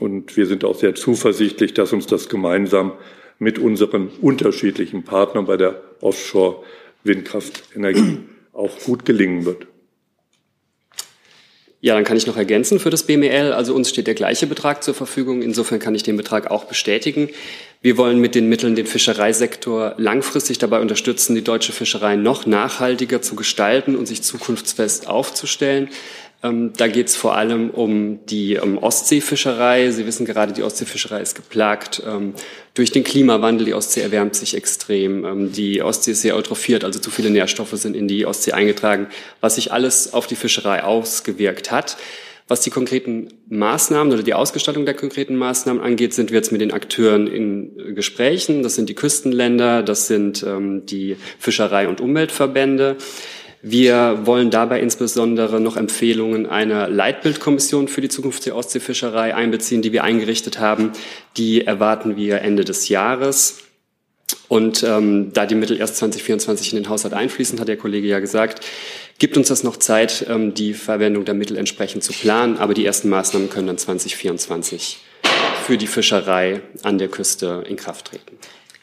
Und 0.00 0.36
wir 0.36 0.46
sind 0.46 0.64
auch 0.64 0.76
sehr 0.76 0.94
zuversichtlich, 0.94 1.74
dass 1.74 1.92
uns 1.92 2.06
das 2.06 2.28
gemeinsam 2.28 2.92
mit 3.38 3.58
unseren 3.58 4.08
unterschiedlichen 4.20 5.02
Partnern 5.04 5.46
bei 5.46 5.56
der 5.56 5.80
Offshore-Windkraftenergie 6.00 8.18
auch 8.52 8.78
gut 8.80 9.04
gelingen 9.04 9.44
wird. 9.44 9.66
Ja, 11.84 11.94
dann 11.94 12.04
kann 12.04 12.16
ich 12.16 12.26
noch 12.26 12.38
ergänzen 12.38 12.80
für 12.80 12.88
das 12.88 13.02
BML. 13.02 13.52
Also 13.52 13.74
uns 13.74 13.90
steht 13.90 14.06
der 14.06 14.14
gleiche 14.14 14.46
Betrag 14.46 14.82
zur 14.82 14.94
Verfügung. 14.94 15.42
Insofern 15.42 15.80
kann 15.80 15.94
ich 15.94 16.02
den 16.02 16.16
Betrag 16.16 16.50
auch 16.50 16.64
bestätigen. 16.64 17.28
Wir 17.82 17.98
wollen 17.98 18.20
mit 18.20 18.34
den 18.34 18.48
Mitteln 18.48 18.74
den 18.74 18.86
Fischereisektor 18.86 19.94
langfristig 19.98 20.56
dabei 20.56 20.80
unterstützen, 20.80 21.34
die 21.34 21.44
deutsche 21.44 21.72
Fischerei 21.72 22.16
noch 22.16 22.46
nachhaltiger 22.46 23.20
zu 23.20 23.36
gestalten 23.36 23.96
und 23.96 24.06
sich 24.06 24.22
zukunftsfest 24.22 25.08
aufzustellen. 25.08 25.90
Ähm, 26.44 26.72
da 26.76 26.88
geht 26.88 27.08
es 27.08 27.16
vor 27.16 27.36
allem 27.36 27.70
um 27.70 28.24
die 28.26 28.60
Ostseefischerei. 28.60 29.90
Sie 29.90 30.06
wissen 30.06 30.26
gerade, 30.26 30.52
die 30.52 30.62
Ostseefischerei 30.62 31.22
ist 31.22 31.34
geplagt 31.34 32.02
ähm, 32.06 32.34
durch 32.74 32.92
den 32.92 33.02
Klimawandel. 33.02 33.64
Die 33.64 33.74
Ostsee 33.74 34.02
erwärmt 34.02 34.36
sich 34.36 34.54
extrem. 34.54 35.24
Ähm, 35.24 35.52
die 35.52 35.82
Ostsee 35.82 36.10
ist 36.10 36.20
sehr 36.20 36.36
eutrophiert, 36.36 36.84
also 36.84 37.00
zu 37.00 37.10
viele 37.10 37.30
Nährstoffe 37.30 37.72
sind 37.72 37.96
in 37.96 38.08
die 38.08 38.26
Ostsee 38.26 38.52
eingetragen, 38.52 39.06
was 39.40 39.54
sich 39.54 39.72
alles 39.72 40.12
auf 40.12 40.26
die 40.26 40.36
Fischerei 40.36 40.84
ausgewirkt 40.84 41.70
hat. 41.70 41.96
Was 42.46 42.60
die 42.60 42.68
konkreten 42.68 43.28
Maßnahmen 43.48 44.12
oder 44.12 44.22
die 44.22 44.34
Ausgestaltung 44.34 44.84
der 44.84 44.92
konkreten 44.92 45.34
Maßnahmen 45.34 45.82
angeht, 45.82 46.12
sind 46.12 46.30
wir 46.30 46.36
jetzt 46.36 46.52
mit 46.52 46.60
den 46.60 46.72
Akteuren 46.72 47.26
in 47.26 47.94
Gesprächen. 47.94 48.62
Das 48.62 48.74
sind 48.74 48.90
die 48.90 48.94
Küstenländer, 48.94 49.82
das 49.82 50.08
sind 50.08 50.44
die 50.44 51.16
Fischerei- 51.38 51.88
und 51.88 52.02
Umweltverbände. 52.02 52.98
Wir 53.66 54.26
wollen 54.26 54.50
dabei 54.50 54.80
insbesondere 54.80 55.58
noch 55.58 55.78
Empfehlungen 55.78 56.44
einer 56.44 56.86
Leitbildkommission 56.86 57.88
für 57.88 58.02
die 58.02 58.10
Zukunft 58.10 58.44
der 58.44 58.56
Ostseefischerei 58.56 59.34
einbeziehen, 59.34 59.80
die 59.80 59.90
wir 59.90 60.04
eingerichtet 60.04 60.58
haben. 60.58 60.92
Die 61.38 61.64
erwarten 61.64 62.14
wir 62.14 62.42
Ende 62.42 62.66
des 62.66 62.90
Jahres. 62.90 63.60
Und 64.48 64.82
ähm, 64.82 65.32
da 65.32 65.46
die 65.46 65.54
Mittel 65.54 65.78
erst 65.78 65.96
2024 65.96 66.74
in 66.74 66.82
den 66.82 66.90
Haushalt 66.90 67.14
einfließen, 67.14 67.58
hat 67.58 67.68
der 67.68 67.78
Kollege 67.78 68.06
ja 68.06 68.18
gesagt, 68.18 68.62
gibt 69.18 69.38
uns 69.38 69.48
das 69.48 69.64
noch 69.64 69.78
Zeit, 69.78 70.26
ähm, 70.28 70.52
die 70.52 70.74
Verwendung 70.74 71.24
der 71.24 71.32
Mittel 71.32 71.56
entsprechend 71.56 72.04
zu 72.04 72.12
planen. 72.12 72.58
Aber 72.58 72.74
die 72.74 72.84
ersten 72.84 73.08
Maßnahmen 73.08 73.48
können 73.48 73.68
dann 73.68 73.78
2024 73.78 74.98
für 75.64 75.78
die 75.78 75.86
Fischerei 75.86 76.60
an 76.82 76.98
der 76.98 77.08
Küste 77.08 77.64
in 77.66 77.76
Kraft 77.76 78.08
treten. 78.08 78.36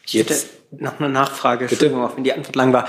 Jetzt 0.08 0.48
noch 0.78 0.98
eine 0.98 1.08
Nachfrage, 1.08 1.66
Entschuldigung, 1.66 2.04
auch 2.04 2.16
wenn 2.16 2.24
die 2.24 2.32
Antwort 2.32 2.56
lang 2.56 2.72
war. 2.72 2.86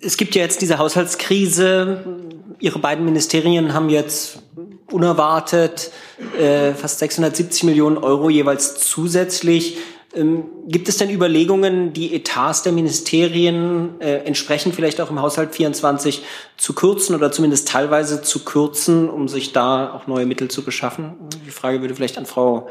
Es 0.00 0.16
gibt 0.16 0.34
ja 0.34 0.42
jetzt 0.42 0.62
diese 0.62 0.78
Haushaltskrise. 0.78 2.04
Ihre 2.58 2.78
beiden 2.78 3.04
Ministerien 3.04 3.74
haben 3.74 3.88
jetzt 3.88 4.42
unerwartet 4.90 5.90
äh, 6.38 6.74
fast 6.74 6.98
670 7.00 7.64
Millionen 7.64 7.98
Euro 7.98 8.30
jeweils 8.30 8.76
zusätzlich 8.76 9.78
ähm, 10.14 10.44
gibt 10.68 10.88
es 10.88 10.98
denn 10.98 11.10
Überlegungen, 11.10 11.92
die 11.92 12.14
Etats 12.14 12.62
der 12.62 12.72
Ministerien 12.72 14.00
äh, 14.00 14.18
entsprechend 14.24 14.74
vielleicht 14.74 15.00
auch 15.00 15.10
im 15.10 15.20
Haushalt 15.20 15.54
24 15.54 16.22
zu 16.56 16.74
kürzen 16.74 17.14
oder 17.14 17.32
zumindest 17.32 17.68
teilweise 17.68 18.22
zu 18.22 18.44
kürzen, 18.44 19.08
um 19.08 19.28
sich 19.28 19.52
da 19.52 19.92
auch 19.92 20.06
neue 20.06 20.26
Mittel 20.26 20.48
zu 20.48 20.62
beschaffen? 20.62 21.14
Die 21.46 21.50
Frage 21.50 21.80
würde 21.80 21.94
vielleicht 21.94 22.18
an 22.18 22.26
Frau 22.26 22.68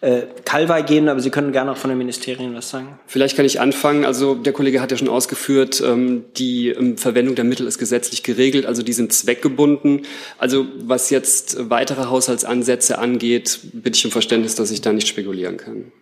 äh, 0.00 0.22
Kalwey 0.44 0.82
gehen, 0.82 1.08
aber 1.08 1.20
Sie 1.20 1.30
können 1.30 1.52
gerne 1.52 1.72
auch 1.72 1.76
von 1.76 1.90
den 1.90 1.98
Ministerien 1.98 2.54
was 2.54 2.70
sagen. 2.70 2.98
Vielleicht 3.06 3.36
kann 3.36 3.44
ich 3.44 3.60
anfangen. 3.60 4.04
Also 4.04 4.34
der 4.34 4.52
Kollege 4.52 4.80
hat 4.80 4.90
ja 4.90 4.96
schon 4.96 5.08
ausgeführt, 5.08 5.82
ähm, 5.86 6.24
die 6.36 6.68
ähm, 6.70 6.98
Verwendung 6.98 7.34
der 7.36 7.44
Mittel 7.44 7.66
ist 7.66 7.78
gesetzlich 7.78 8.22
geregelt, 8.22 8.66
also 8.66 8.82
die 8.82 8.92
sind 8.92 9.12
zweckgebunden. 9.12 10.02
Also 10.38 10.66
was 10.82 11.10
jetzt 11.10 11.70
weitere 11.70 12.06
Haushaltsansätze 12.06 12.98
angeht, 12.98 13.60
bitte 13.72 13.96
ich 13.96 14.04
um 14.04 14.10
Verständnis, 14.10 14.54
dass 14.56 14.70
ich 14.70 14.80
da 14.80 14.92
nicht 14.92 15.08
spekulieren 15.08 15.56
kann. 15.56 15.92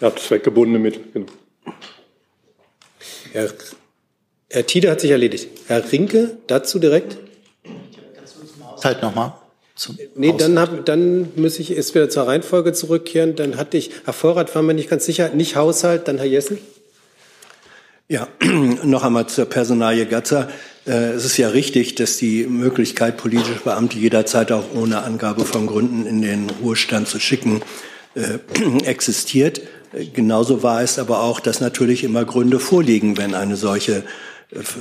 Ja, 0.00 0.14
zweckgebundene 0.14 0.78
Mittel, 0.78 1.02
genau. 1.12 1.26
Herr, 3.32 3.50
Herr 4.48 4.66
Tiede 4.66 4.90
hat 4.90 5.00
sich 5.00 5.10
erledigt. 5.10 5.48
Herr 5.66 5.90
Rinke, 5.92 6.38
dazu 6.46 6.78
direkt? 6.78 7.18
Halt 8.82 9.02
nochmal. 9.02 9.34
Nee, 10.14 10.34
dann, 10.36 10.58
hab, 10.58 10.84
dann 10.84 11.28
muss 11.36 11.58
ich 11.58 11.74
erst 11.74 11.94
wieder 11.94 12.10
zur 12.10 12.26
Reihenfolge 12.26 12.72
zurückkehren. 12.72 13.36
Dann 13.36 13.56
hatte 13.56 13.78
ich, 13.78 13.90
Herr 14.04 14.12
Vorrat 14.12 14.54
war 14.54 14.62
mir 14.62 14.74
nicht 14.74 14.90
ganz 14.90 15.06
sicher, 15.06 15.30
nicht 15.30 15.56
Haushalt, 15.56 16.08
dann 16.08 16.18
Herr 16.18 16.26
Jessen. 16.26 16.58
Ja, 18.08 18.28
noch 18.84 19.04
einmal 19.04 19.28
zur 19.28 19.46
Personalie 19.46 20.04
Gatzer. 20.06 20.48
Äh, 20.86 21.12
es 21.12 21.24
ist 21.24 21.36
ja 21.36 21.48
richtig, 21.48 21.94
dass 21.94 22.16
die 22.16 22.44
Möglichkeit, 22.44 23.16
politische 23.16 23.60
Beamte 23.62 23.98
jederzeit 23.98 24.52
auch 24.52 24.64
ohne 24.74 25.02
Angabe 25.02 25.44
von 25.44 25.66
Gründen 25.66 26.04
in 26.06 26.20
den 26.20 26.50
Ruhestand 26.62 27.08
zu 27.08 27.20
schicken, 27.20 27.62
äh, 28.14 28.38
existiert. 28.84 29.62
Genauso 30.14 30.62
war 30.62 30.82
es 30.82 30.98
aber 30.98 31.22
auch, 31.22 31.40
dass 31.40 31.60
natürlich 31.60 32.04
immer 32.04 32.24
Gründe 32.24 32.60
vorliegen, 32.60 33.16
wenn 33.16 33.34
eine 33.34 33.56
solche 33.56 34.04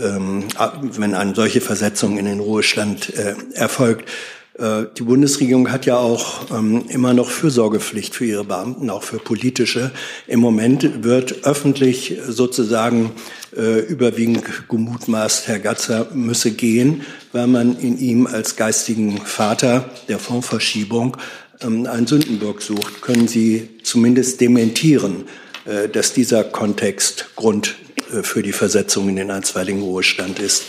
ähm, 0.03 0.45
wenn 0.81 1.13
eine 1.13 1.35
solche 1.35 1.61
Versetzung 1.61 2.17
in 2.17 2.25
den 2.25 2.39
Ruhestand 2.39 3.13
äh, 3.13 3.35
erfolgt. 3.53 4.09
Äh, 4.57 4.85
die 4.97 5.03
Bundesregierung 5.03 5.71
hat 5.71 5.85
ja 5.85 5.97
auch 5.97 6.49
ähm, 6.51 6.85
immer 6.89 7.13
noch 7.13 7.29
Fürsorgepflicht 7.29 8.15
für 8.15 8.25
ihre 8.25 8.43
Beamten, 8.43 8.89
auch 8.89 9.03
für 9.03 9.19
politische. 9.19 9.91
Im 10.27 10.39
Moment 10.39 11.03
wird 11.03 11.45
öffentlich 11.45 12.17
sozusagen 12.27 13.11
äh, 13.55 13.79
überwiegend 13.79 14.43
gemutmaßt, 14.67 15.47
Herr 15.47 15.59
Gatzer 15.59 16.07
müsse 16.13 16.51
gehen, 16.51 17.05
weil 17.31 17.47
man 17.47 17.77
in 17.77 17.99
ihm 17.99 18.27
als 18.27 18.55
geistigen 18.55 19.17
Vater 19.19 19.89
der 20.07 20.19
Fondsverschiebung 20.19 21.15
einen 21.61 22.07
Sündenbock 22.07 22.61
sucht. 22.61 23.01
Können 23.01 23.27
Sie 23.27 23.69
zumindest 23.83 24.41
dementieren, 24.41 25.25
äh, 25.65 25.89
dass 25.89 26.13
dieser 26.13 26.43
Kontext 26.43 27.35
Grund 27.35 27.75
für 28.23 28.41
die 28.41 28.53
Versetzung 28.53 29.07
in 29.07 29.17
den 29.17 29.29
einstweiligen 29.29 29.83
Ruhestand 29.83 30.39
ist? 30.39 30.63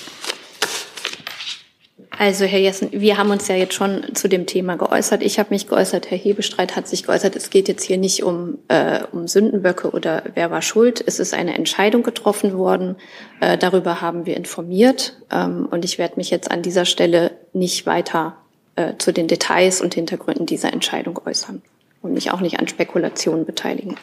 Also 2.21 2.45
Herr 2.45 2.59
Jessen, 2.59 2.91
wir 2.93 3.17
haben 3.17 3.31
uns 3.31 3.49
ja 3.49 3.57
jetzt 3.57 3.73
schon 3.73 4.15
zu 4.15 4.29
dem 4.29 4.45
Thema 4.45 4.77
geäußert. 4.77 5.23
Ich 5.23 5.39
habe 5.39 5.49
mich 5.55 5.69
geäußert, 5.69 6.11
Herr 6.11 6.19
Hebestreit 6.19 6.77
hat 6.77 6.87
sich 6.87 7.05
geäußert. 7.05 7.35
Es 7.35 7.49
geht 7.49 7.67
jetzt 7.67 7.85
hier 7.85 7.97
nicht 7.97 8.23
um, 8.23 8.59
äh, 8.69 9.05
um 9.11 9.27
Sündenböcke 9.27 9.91
oder 9.91 10.25
wer 10.35 10.51
war 10.51 10.61
schuld. 10.61 11.03
Es 11.07 11.19
ist 11.19 11.33
eine 11.33 11.55
Entscheidung 11.55 12.03
getroffen 12.03 12.59
worden. 12.59 12.97
Äh, 13.41 13.57
darüber 13.57 14.03
haben 14.03 14.27
wir 14.27 14.37
informiert. 14.37 15.17
Ähm, 15.33 15.67
und 15.71 15.83
ich 15.87 15.97
werde 15.97 16.17
mich 16.17 16.29
jetzt 16.29 16.51
an 16.51 16.61
dieser 16.61 16.85
Stelle 16.85 17.31
nicht 17.55 17.87
weiter 17.87 18.37
äh, 18.81 18.99
zu 18.99 19.13
den 19.13 19.29
Details 19.29 19.81
und 19.81 19.95
Hintergründen 19.95 20.47
dieser 20.47 20.73
Entscheidung 20.73 21.21
äußern 21.25 21.61
und 22.03 22.15
mich 22.15 22.31
auch 22.31 22.41
nicht 22.41 22.59
an 22.59 22.69
Spekulationen 22.69 23.45
beteiligen. 23.45 23.97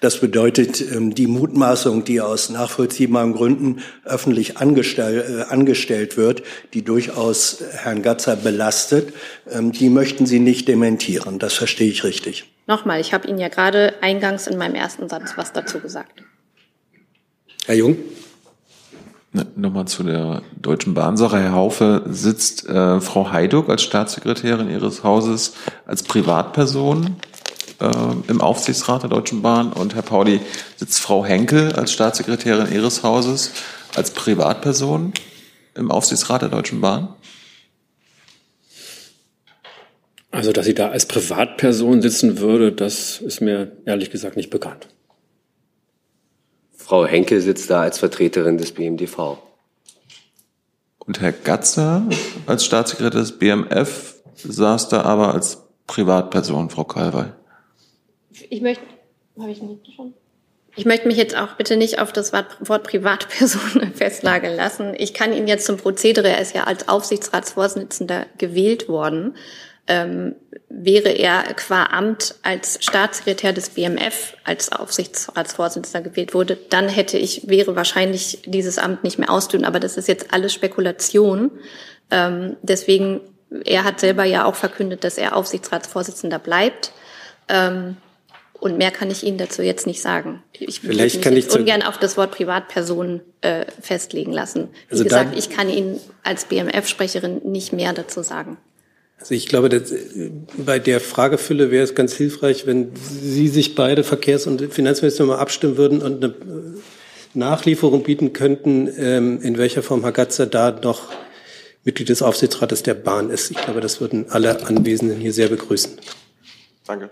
Das 0.00 0.20
bedeutet, 0.20 0.80
ähm, 0.80 1.14
die 1.14 1.26
Mutmaßung, 1.26 2.04
die 2.04 2.20
aus 2.20 2.50
nachvollziehbaren 2.50 3.32
Gründen 3.32 3.80
öffentlich 4.04 4.58
angestell, 4.58 5.46
äh, 5.48 5.52
angestellt 5.52 6.16
wird, 6.16 6.42
die 6.74 6.82
durchaus 6.82 7.62
Herrn 7.72 8.02
Gatzer 8.02 8.36
belastet, 8.36 9.14
ähm, 9.50 9.72
die 9.72 9.88
möchten 9.88 10.26
Sie 10.26 10.40
nicht 10.40 10.68
dementieren. 10.68 11.38
Das 11.38 11.54
verstehe 11.54 11.88
ich 11.88 12.04
richtig. 12.04 12.52
Nochmal, 12.66 13.00
ich 13.00 13.14
habe 13.14 13.28
Ihnen 13.28 13.38
ja 13.38 13.48
gerade 13.48 13.94
eingangs 14.00 14.46
in 14.46 14.58
meinem 14.58 14.74
ersten 14.74 15.08
Satz 15.08 15.34
was 15.36 15.52
dazu 15.52 15.78
gesagt. 15.80 16.22
Herr 17.66 17.76
Jung? 17.76 17.96
Nochmal 19.56 19.86
zu 19.86 20.04
der 20.04 20.42
Deutschen 20.56 20.94
Bahnsache. 20.94 21.40
Herr 21.40 21.52
Haufe, 21.54 22.02
sitzt 22.06 22.68
äh, 22.68 23.00
Frau 23.00 23.32
Heiduck 23.32 23.68
als 23.68 23.82
Staatssekretärin 23.82 24.70
Ihres 24.70 25.02
Hauses 25.02 25.54
als 25.86 26.04
Privatperson 26.04 27.16
äh, 27.80 27.90
im 28.28 28.40
Aufsichtsrat 28.40 29.02
der 29.02 29.10
Deutschen 29.10 29.42
Bahn 29.42 29.72
und 29.72 29.96
Herr 29.96 30.02
Pauli 30.02 30.40
sitzt 30.76 31.00
Frau 31.00 31.24
Henkel 31.24 31.72
als 31.72 31.92
Staatssekretärin 31.92 32.72
Ihres 32.72 33.02
Hauses 33.02 33.50
als 33.96 34.12
Privatperson 34.12 35.12
im 35.74 35.90
Aufsichtsrat 35.90 36.42
der 36.42 36.50
Deutschen 36.50 36.80
Bahn? 36.80 37.08
Also, 40.30 40.52
dass 40.52 40.66
sie 40.66 40.74
da 40.74 40.90
als 40.90 41.06
Privatperson 41.06 42.02
sitzen 42.02 42.38
würde, 42.38 42.70
das 42.70 43.20
ist 43.20 43.40
mir 43.40 43.72
ehrlich 43.84 44.10
gesagt 44.10 44.36
nicht 44.36 44.50
bekannt. 44.50 44.93
Frau 46.84 47.06
Henkel 47.06 47.40
sitzt 47.40 47.70
da 47.70 47.80
als 47.80 47.98
Vertreterin 47.98 48.58
des 48.58 48.72
BMDV. 48.72 49.38
Und 50.98 51.20
Herr 51.20 51.32
Gatzer 51.32 52.06
als 52.46 52.64
Staatssekretär 52.66 53.20
des 53.20 53.38
BMF 53.38 54.16
saß 54.36 54.90
da 54.90 55.00
aber 55.02 55.32
als 55.32 55.62
Privatperson, 55.86 56.68
Frau 56.68 56.84
Kalwey. 56.84 57.32
Ich 58.50 58.60
möchte, 58.60 58.84
habe 59.38 59.50
ich 59.50 59.62
nicht 59.62 59.94
schon? 59.96 60.12
Ich 60.76 60.84
möchte 60.84 61.06
mich 61.08 61.16
jetzt 61.16 61.36
auch 61.36 61.54
bitte 61.54 61.76
nicht 61.76 62.00
auf 62.00 62.12
das 62.12 62.34
Wort 62.34 62.82
Privatperson 62.82 63.92
festnageln 63.94 64.54
lassen. 64.54 64.92
Ich 64.98 65.14
kann 65.14 65.32
Ihnen 65.32 65.48
jetzt 65.48 65.64
zum 65.64 65.78
Prozedere, 65.78 66.28
er 66.28 66.40
ist 66.40 66.54
ja 66.54 66.64
als 66.64 66.88
Aufsichtsratsvorsitzender 66.88 68.26
gewählt 68.36 68.88
worden, 68.88 69.36
ähm, 69.86 70.34
wäre 70.68 71.10
er 71.10 71.42
qua 71.54 71.84
Amt 71.84 72.36
als 72.42 72.78
Staatssekretär 72.80 73.52
des 73.52 73.70
BMF 73.70 74.36
als 74.44 74.72
Aufsichtsratsvorsitzender 74.72 76.08
gewählt 76.08 76.34
wurde, 76.34 76.56
dann 76.70 76.88
hätte 76.88 77.18
ich, 77.18 77.48
wäre 77.48 77.76
wahrscheinlich 77.76 78.40
dieses 78.46 78.78
Amt 78.78 79.04
nicht 79.04 79.18
mehr 79.18 79.30
ausüben. 79.30 79.64
Aber 79.64 79.80
das 79.80 79.96
ist 79.96 80.08
jetzt 80.08 80.32
alles 80.32 80.52
Spekulation. 80.54 81.50
Ähm, 82.10 82.56
deswegen, 82.62 83.20
er 83.64 83.84
hat 83.84 84.00
selber 84.00 84.24
ja 84.24 84.44
auch 84.44 84.54
verkündet, 84.54 85.04
dass 85.04 85.18
er 85.18 85.36
Aufsichtsratsvorsitzender 85.36 86.38
bleibt. 86.38 86.92
Ähm, 87.48 87.96
und 88.58 88.78
mehr 88.78 88.90
kann 88.90 89.10
ich 89.10 89.24
Ihnen 89.24 89.36
dazu 89.36 89.60
jetzt 89.60 89.86
nicht 89.86 90.00
sagen. 90.00 90.42
Ich 90.52 90.80
Vielleicht 90.80 91.20
kann 91.20 91.36
ich 91.36 91.50
ungern 91.50 91.82
auf 91.82 91.98
das 91.98 92.16
Wort 92.16 92.30
Privatperson 92.30 93.20
äh, 93.42 93.66
festlegen 93.82 94.32
lassen. 94.32 94.70
Wie 94.88 94.92
Also 94.92 95.04
gesagt, 95.04 95.36
ich 95.36 95.50
kann 95.50 95.68
Ihnen 95.68 96.00
als 96.22 96.46
BMF-Sprecherin 96.46 97.42
nicht 97.44 97.74
mehr 97.74 97.92
dazu 97.92 98.22
sagen. 98.22 98.56
Also 99.24 99.36
ich 99.36 99.46
glaube, 99.46 99.70
dass, 99.70 99.90
äh, 99.90 100.30
bei 100.54 100.78
der 100.78 101.00
Fragefülle 101.00 101.70
wäre 101.70 101.82
es 101.82 101.94
ganz 101.94 102.12
hilfreich, 102.12 102.66
wenn 102.66 102.92
Sie 102.94 103.48
sich 103.48 103.74
beide 103.74 104.04
Verkehrs- 104.04 104.46
und 104.46 104.70
Finanzminister 104.70 105.24
mal 105.24 105.38
abstimmen 105.38 105.78
würden 105.78 106.02
und 106.02 106.22
eine 106.22 106.34
äh, 106.34 106.78
Nachlieferung 107.32 108.02
bieten 108.02 108.34
könnten, 108.34 108.86
ähm, 108.98 109.40
in 109.40 109.56
welcher 109.56 109.82
Form 109.82 110.02
Herr 110.02 110.12
Gatzer 110.12 110.44
da 110.44 110.72
noch 110.72 111.08
Mitglied 111.84 112.10
des 112.10 112.20
Aufsichtsrates 112.20 112.82
der 112.82 112.92
Bahn 112.92 113.30
ist. 113.30 113.50
Ich 113.50 113.56
glaube, 113.56 113.80
das 113.80 113.98
würden 113.98 114.26
alle 114.28 114.66
Anwesenden 114.66 115.18
hier 115.22 115.32
sehr 115.32 115.48
begrüßen. 115.48 115.92
Danke. 116.86 117.08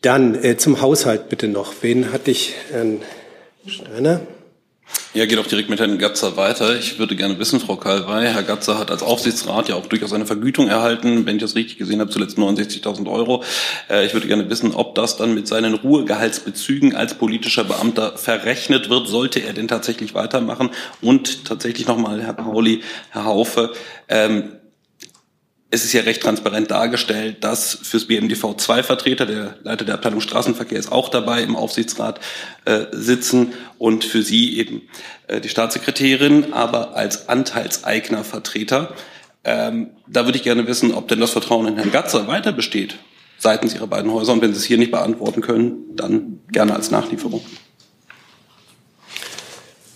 Dann 0.00 0.42
äh, 0.42 0.56
zum 0.56 0.80
Haushalt 0.80 1.28
bitte 1.28 1.48
noch. 1.48 1.74
Wen 1.82 2.14
hatte 2.14 2.30
ich? 2.30 2.54
Herrn 2.70 3.02
Steiner? 3.66 4.22
Ja, 5.14 5.24
geht 5.24 5.38
auch 5.38 5.46
direkt 5.46 5.70
mit 5.70 5.80
Herrn 5.80 5.96
Gatzer 5.96 6.36
weiter. 6.36 6.76
Ich 6.78 6.98
würde 6.98 7.16
gerne 7.16 7.38
wissen, 7.38 7.60
Frau 7.60 7.76
Kalwey, 7.76 8.26
Herr 8.30 8.42
Gatzer 8.42 8.78
hat 8.78 8.90
als 8.90 9.02
Aufsichtsrat 9.02 9.70
ja 9.70 9.74
auch 9.74 9.86
durchaus 9.86 10.12
eine 10.12 10.26
Vergütung 10.26 10.68
erhalten, 10.68 11.24
wenn 11.24 11.36
ich 11.36 11.42
das 11.42 11.54
richtig 11.54 11.78
gesehen 11.78 12.00
habe, 12.00 12.10
zuletzt 12.10 12.36
69.000 12.36 13.10
Euro. 13.10 13.42
Äh, 13.88 14.04
Ich 14.04 14.12
würde 14.12 14.28
gerne 14.28 14.50
wissen, 14.50 14.74
ob 14.74 14.94
das 14.94 15.16
dann 15.16 15.32
mit 15.32 15.48
seinen 15.48 15.72
Ruhegehaltsbezügen 15.74 16.94
als 16.94 17.14
politischer 17.14 17.64
Beamter 17.64 18.18
verrechnet 18.18 18.90
wird. 18.90 19.08
Sollte 19.08 19.40
er 19.40 19.54
denn 19.54 19.66
tatsächlich 19.66 20.14
weitermachen? 20.14 20.70
Und 21.00 21.46
tatsächlich 21.46 21.86
nochmal, 21.86 22.22
Herr 22.22 22.34
Pauli, 22.34 22.82
Herr 23.10 23.24
Haufe, 23.24 23.72
ähm, 24.08 24.57
es 25.70 25.84
ist 25.84 25.92
ja 25.92 26.02
recht 26.02 26.22
transparent 26.22 26.70
dargestellt, 26.70 27.44
dass 27.44 27.78
fürs 27.82 28.06
BMDV 28.06 28.56
zwei 28.56 28.82
Vertreter, 28.82 29.26
der 29.26 29.56
Leiter 29.62 29.84
der 29.84 29.96
Abteilung 29.96 30.20
Straßenverkehr 30.20 30.78
ist 30.78 30.90
auch 30.90 31.10
dabei 31.10 31.42
im 31.42 31.56
Aufsichtsrat 31.56 32.20
äh, 32.64 32.86
sitzen 32.92 33.52
und 33.76 34.04
für 34.04 34.22
Sie 34.22 34.58
eben 34.58 34.82
äh, 35.26 35.40
die 35.40 35.50
Staatssekretärin, 35.50 36.52
aber 36.54 36.96
als 36.96 37.28
Anteilseignervertreter. 37.28 38.94
Ähm, 39.44 39.90
da 40.06 40.24
würde 40.24 40.38
ich 40.38 40.44
gerne 40.44 40.66
wissen, 40.66 40.94
ob 40.94 41.08
denn 41.08 41.20
das 41.20 41.30
Vertrauen 41.30 41.68
in 41.68 41.76
Herrn 41.76 41.92
Gatzer 41.92 42.26
weiter 42.26 42.52
besteht 42.52 42.96
seitens 43.38 43.74
Ihrer 43.74 43.86
beiden 43.86 44.12
Häuser. 44.12 44.32
Und 44.32 44.42
wenn 44.42 44.52
Sie 44.52 44.58
es 44.58 44.64
hier 44.64 44.78
nicht 44.78 44.90
beantworten 44.90 45.40
können, 45.40 45.96
dann 45.96 46.40
gerne 46.50 46.74
als 46.74 46.90
Nachlieferung. 46.90 47.44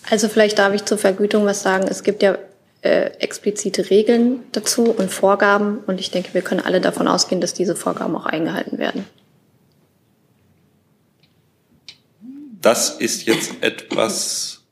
Also 0.09 0.29
vielleicht 0.29 0.59
darf 0.59 0.75
ich 0.75 0.85
zur 0.85 0.99
Vergütung 0.99 1.45
was 1.45 1.63
sagen. 1.63 1.87
Es 1.89 2.03
gibt 2.05 2.23
ja 2.23 2.37
äh, 2.83 3.11
explizite 3.19 3.91
Regeln 3.91 4.41
dazu 4.53 4.91
und 4.91 5.11
Vorgaben. 5.11 5.79
Und 5.87 6.01
ich 6.01 6.11
denke, 6.11 6.35
wir 6.35 6.43
können 6.43 6.61
alle 6.61 6.81
davon 6.81 7.09
ausgehen, 7.09 7.41
dass 7.41 7.55
diese 7.55 7.77
Vorgaben 7.77 8.15
auch 8.17 8.27
eingehalten 8.27 8.79
werden. 8.79 9.05
Das 12.61 12.91
ist 12.91 13.27
jetzt 13.27 13.55
etwas 13.61 14.63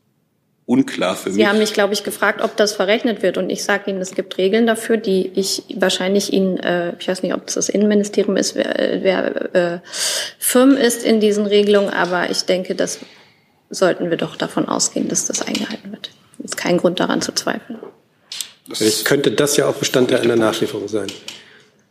unklar 0.67 1.17
für 1.17 1.33
Sie 1.33 1.39
mich. 1.39 1.49
haben 1.49 1.59
mich, 1.59 1.73
glaube 1.73 1.95
ich, 1.95 2.05
gefragt, 2.05 2.43
ob 2.43 2.57
das 2.57 2.73
verrechnet 2.73 3.23
wird. 3.23 3.39
Und 3.39 3.51
ich 3.51 3.65
sage 3.65 3.91
Ihnen, 3.91 4.01
es 4.01 4.15
gibt 4.15 4.39
Regeln 4.39 4.69
dafür, 4.69 4.97
die 4.97 5.33
ich 5.35 5.65
wahrscheinlich 5.75 6.33
Ihnen, 6.33 6.59
äh, 6.59 6.95
ich 6.99 7.09
weiß 7.09 7.25
nicht, 7.25 7.35
ob 7.35 7.49
es 7.49 7.55
das 7.55 7.69
Innenministerium 7.69 8.37
ist, 8.37 8.55
wer, 8.55 9.01
wer 9.03 9.55
äh, 9.55 9.81
firm 10.39 10.77
ist 10.77 11.03
in 11.03 11.19
diesen 11.19 11.47
Regelungen, 11.47 11.91
aber 11.91 12.31
ich 12.31 12.43
denke, 12.43 12.77
das 12.77 13.01
sollten 13.69 14.11
wir 14.11 14.17
doch 14.17 14.37
davon 14.37 14.69
ausgehen, 14.69 15.09
dass 15.09 15.27
das 15.27 15.43
eingehalten 15.43 15.91
wird. 15.91 16.11
Es 16.39 16.53
ist 16.53 16.57
kein 16.57 16.79
Grund 16.79 17.01
daran 17.01 17.21
zu 17.21 17.33
zweifeln. 17.33 17.79
Vielleicht 18.73 19.05
könnte 19.05 19.33
das 19.33 19.57
ja 19.57 19.67
auch 19.67 19.75
Bestandteil 19.75 20.21
einer 20.21 20.37
Nachlieferung 20.37 20.89
sein. 20.89 21.09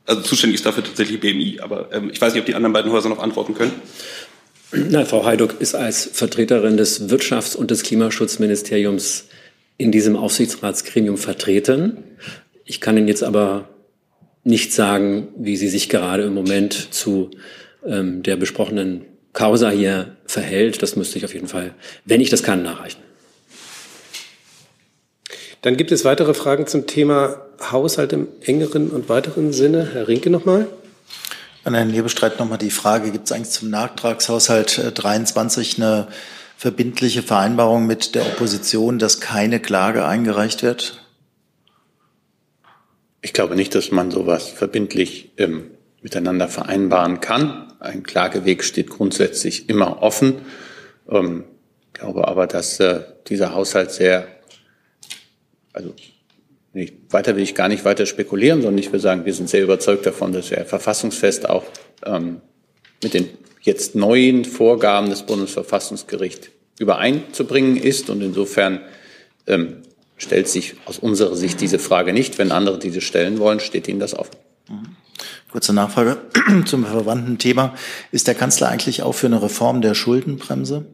Also 0.06 0.22
zuständig 0.22 0.56
ist 0.56 0.66
dafür 0.66 0.84
tatsächlich 0.84 1.20
BMI, 1.20 1.60
aber 1.62 1.90
ähm, 1.94 2.10
ich 2.12 2.20
weiß 2.20 2.34
nicht, 2.34 2.42
ob 2.42 2.46
die 2.48 2.56
anderen 2.56 2.74
beiden 2.74 2.92
Häuser 2.92 3.10
noch 3.10 3.20
antworten 3.20 3.54
können. 3.54 3.74
Na, 4.72 5.06
Frau 5.06 5.26
Heiduck 5.26 5.60
ist 5.60 5.76
als 5.76 6.10
Vertreterin 6.12 6.78
des 6.78 7.10
Wirtschafts- 7.10 7.56
und 7.56 7.72
des 7.72 7.84
Klimaschutzministeriums 7.84 9.26
in 9.78 9.92
diesem 9.92 10.16
Aufsichtsratsgremium 10.16 11.18
vertreten. 11.18 12.04
Ich 12.66 12.82
kann 12.82 12.98
Ihnen 12.98 13.08
jetzt 13.08 13.24
aber 13.24 13.70
nicht 14.44 14.74
sagen, 14.74 15.30
wie 15.38 15.58
sie 15.58 15.70
sich 15.70 15.90
gerade 15.90 16.24
im 16.24 16.34
Moment 16.34 16.94
zu 16.94 17.32
ähm, 17.86 18.24
der 18.24 18.36
besprochenen 18.36 19.06
Causa 19.34 19.70
hier 19.70 20.18
verhält. 20.26 20.82
Das 20.82 20.96
müsste 20.96 21.18
ich 21.18 21.26
auf 21.26 21.34
jeden 21.34 21.48
Fall, 21.48 21.74
wenn 22.06 22.22
ich 22.22 22.30
das 22.30 22.44
kann, 22.44 22.64
nachreichen. 22.64 23.02
Dann 25.62 25.76
gibt 25.76 25.92
es 25.92 26.06
weitere 26.06 26.34
Fragen 26.34 26.68
zum 26.68 26.88
Thema 26.88 27.42
Haushalt 27.60 28.14
im 28.14 28.28
engeren 28.42 28.92
und 28.92 29.10
weiteren 29.10 29.52
Sinne. 29.52 29.90
Herr 29.92 30.08
Rinke 30.08 30.30
nochmal. 30.30 30.68
An 31.66 31.76
Herrn 31.76 31.90
Hebestreit 31.90 32.40
nochmal 32.40 32.58
die 32.58 32.72
Frage, 32.72 33.12
gibt 33.12 33.26
es 33.26 33.32
eigentlich 33.34 33.50
zum 33.50 33.70
Nachtragshaushalt 33.70 34.78
äh, 34.78 34.92
23 34.94 35.78
eine 35.78 36.08
verbindliche 36.56 37.22
Vereinbarung 37.22 37.86
mit 37.86 38.16
der 38.16 38.26
Opposition, 38.26 39.00
dass 39.00 39.20
keine 39.20 39.60
Klage 39.60 40.06
eingereicht 40.06 40.64
wird? 40.64 41.02
Ich 43.22 43.34
glaube 43.34 43.56
nicht, 43.56 43.76
dass 43.76 43.92
man 43.92 44.12
sowas 44.12 44.48
verbindlich 44.48 45.32
ähm, 45.38 45.72
miteinander 46.02 46.48
vereinbaren 46.48 47.20
kann. 47.20 47.74
Ein 47.80 48.04
Klageweg 48.04 48.64
steht 48.64 48.90
grundsätzlich 48.90 49.68
immer 49.68 50.02
offen. 50.02 50.42
Ähm, 51.10 51.44
glaube 51.94 52.28
aber, 52.28 52.48
dass 52.48 52.80
äh, 52.80 53.02
dieser 53.28 53.54
Haushalt 53.54 53.92
sehr, 53.92 54.28
also 55.80 55.94
nicht, 56.74 56.94
weiter 57.10 57.36
will 57.36 57.44
ich 57.44 57.56
gar 57.56 57.70
nicht 57.70 57.86
weiter 57.86 58.06
spekulieren, 58.06 58.62
sondern 58.62 58.78
ich 58.78 58.92
will 58.92 59.00
sagen, 59.00 59.26
wir 59.26 59.34
sind 59.34 59.50
sehr 59.50 59.64
überzeugt 59.64 60.06
davon, 60.06 60.34
dass 60.34 60.52
er 60.52 60.66
verfassungsfest 60.66 61.50
auch 61.50 61.64
ähm, 62.06 62.42
mit 63.02 63.14
den 63.14 63.30
jetzt 63.62 63.96
neuen 63.96 64.46
Vorgaben 64.46 65.10
des 65.10 65.24
Bundesverfassungsgerichts 65.24 66.50
übereinzubringen 66.78 67.78
ist. 67.78 68.10
Und 68.10 68.22
insofern 68.22 68.82
ähm, 69.48 69.78
stellt 70.18 70.48
sich 70.48 70.76
aus 70.86 71.00
unserer 71.00 71.36
Sicht 71.36 71.60
diese 71.62 71.80
Frage 71.80 72.14
nicht. 72.14 72.38
Wenn 72.38 72.52
andere 72.52 72.78
diese 72.78 73.02
stellen 73.02 73.40
wollen, 73.40 73.60
steht 73.60 73.88
ihnen 73.88 74.00
das 74.00 74.14
offen. 74.14 74.36
Kurze 75.52 75.74
Nachfrage 75.74 76.18
zum 76.66 76.86
verwandten 76.86 77.38
Thema. 77.38 77.74
Ist 78.12 78.28
der 78.28 78.36
Kanzler 78.36 78.70
eigentlich 78.70 79.02
auch 79.02 79.14
für 79.14 79.28
eine 79.28 79.42
Reform 79.42 79.82
der 79.82 79.96
Schuldenbremse? 79.96 80.86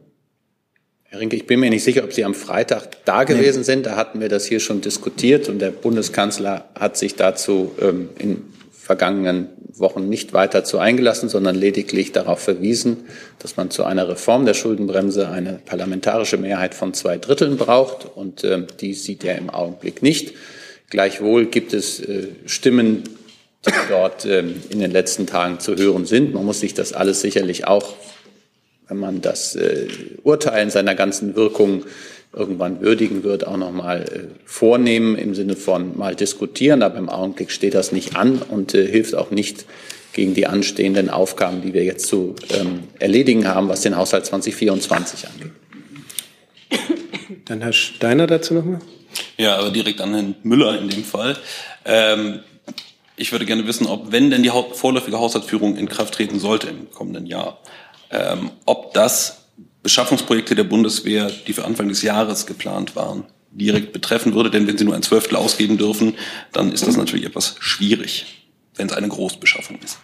Herr 1.16 1.22
Rinke, 1.22 1.36
ich 1.36 1.46
bin 1.46 1.60
mir 1.60 1.70
nicht 1.70 1.82
sicher, 1.82 2.04
ob 2.04 2.12
Sie 2.12 2.26
am 2.26 2.34
Freitag 2.34 3.02
da 3.06 3.24
gewesen 3.24 3.64
sind. 3.64 3.86
Da 3.86 3.96
hatten 3.96 4.20
wir 4.20 4.28
das 4.28 4.44
hier 4.44 4.60
schon 4.60 4.82
diskutiert 4.82 5.48
und 5.48 5.60
der 5.60 5.70
Bundeskanzler 5.70 6.68
hat 6.78 6.98
sich 6.98 7.14
dazu 7.14 7.72
ähm, 7.80 8.10
in 8.18 8.44
vergangenen 8.70 9.48
Wochen 9.72 10.10
nicht 10.10 10.34
weiter 10.34 10.62
zu 10.62 10.78
eingelassen, 10.78 11.30
sondern 11.30 11.54
lediglich 11.54 12.12
darauf 12.12 12.40
verwiesen, 12.40 13.04
dass 13.38 13.56
man 13.56 13.70
zu 13.70 13.84
einer 13.84 14.10
Reform 14.10 14.44
der 14.44 14.52
Schuldenbremse 14.52 15.30
eine 15.30 15.58
parlamentarische 15.64 16.36
Mehrheit 16.36 16.74
von 16.74 16.92
zwei 16.92 17.16
Dritteln 17.16 17.56
braucht 17.56 18.04
und 18.14 18.44
ähm, 18.44 18.66
die 18.78 18.92
sieht 18.92 19.24
er 19.24 19.38
im 19.38 19.48
Augenblick 19.48 20.02
nicht. 20.02 20.34
Gleichwohl 20.90 21.46
gibt 21.46 21.72
es 21.72 21.98
äh, 21.98 22.28
Stimmen, 22.44 23.04
die 23.66 23.72
dort 23.88 24.26
ähm, 24.26 24.56
in 24.68 24.80
den 24.80 24.90
letzten 24.90 25.26
Tagen 25.26 25.60
zu 25.60 25.76
hören 25.76 26.04
sind. 26.04 26.34
Man 26.34 26.44
muss 26.44 26.60
sich 26.60 26.74
das 26.74 26.92
alles 26.92 27.22
sicherlich 27.22 27.66
auch 27.66 27.94
wenn 28.88 28.98
man 28.98 29.20
das 29.20 29.56
äh, 29.56 29.88
Urteil 30.22 30.62
in 30.62 30.70
seiner 30.70 30.94
ganzen 30.94 31.34
Wirkung 31.36 31.84
irgendwann 32.32 32.80
würdigen 32.80 33.22
wird, 33.24 33.46
auch 33.46 33.56
nochmal 33.56 34.02
äh, 34.02 34.20
vornehmen 34.44 35.16
im 35.16 35.34
Sinne 35.34 35.56
von 35.56 35.96
mal 35.96 36.14
diskutieren. 36.14 36.82
Aber 36.82 36.98
im 36.98 37.08
Augenblick 37.08 37.50
steht 37.50 37.74
das 37.74 37.92
nicht 37.92 38.16
an 38.16 38.42
und 38.42 38.74
äh, 38.74 38.86
hilft 38.86 39.14
auch 39.14 39.30
nicht 39.30 39.64
gegen 40.12 40.34
die 40.34 40.46
anstehenden 40.46 41.10
Aufgaben, 41.10 41.62
die 41.62 41.74
wir 41.74 41.84
jetzt 41.84 42.06
zu 42.06 42.36
ähm, 42.50 42.84
erledigen 42.98 43.48
haben, 43.48 43.68
was 43.68 43.82
den 43.82 43.96
Haushalt 43.96 44.26
2024 44.26 45.28
angeht. 45.28 45.52
Dann 47.44 47.60
Herr 47.60 47.72
Steiner 47.72 48.26
dazu 48.26 48.54
nochmal. 48.54 48.80
Ja, 49.36 49.56
aber 49.56 49.70
direkt 49.70 50.00
an 50.00 50.14
Herrn 50.14 50.34
Müller 50.42 50.78
in 50.80 50.88
dem 50.88 51.04
Fall. 51.04 51.36
Ähm, 51.84 52.40
ich 53.16 53.32
würde 53.32 53.46
gerne 53.46 53.66
wissen, 53.66 53.86
ob, 53.86 54.12
wenn 54.12 54.30
denn 54.30 54.42
die 54.42 54.50
vorläufige 54.72 55.18
Haushaltsführung 55.18 55.76
in 55.76 55.88
Kraft 55.88 56.14
treten 56.14 56.38
sollte 56.38 56.68
im 56.68 56.90
kommenden 56.90 57.26
Jahr, 57.26 57.60
ähm, 58.10 58.50
ob 58.64 58.94
das 58.94 59.46
Beschaffungsprojekte 59.82 60.54
der 60.54 60.64
Bundeswehr, 60.64 61.30
die 61.46 61.52
für 61.52 61.64
Anfang 61.64 61.88
des 61.88 62.02
Jahres 62.02 62.46
geplant 62.46 62.96
waren, 62.96 63.24
direkt 63.52 63.92
betreffen 63.92 64.34
würde. 64.34 64.50
Denn 64.50 64.66
wenn 64.66 64.76
Sie 64.76 64.84
nur 64.84 64.94
ein 64.94 65.02
Zwölftel 65.02 65.36
ausgeben 65.36 65.78
dürfen, 65.78 66.14
dann 66.52 66.72
ist 66.72 66.86
das 66.86 66.96
natürlich 66.96 67.26
etwas 67.26 67.56
schwierig. 67.60 68.42
wenn 68.74 68.88
es 68.88 68.92
eine 68.92 69.08
Großbeschaffung 69.08 69.78
ist. 69.82 69.98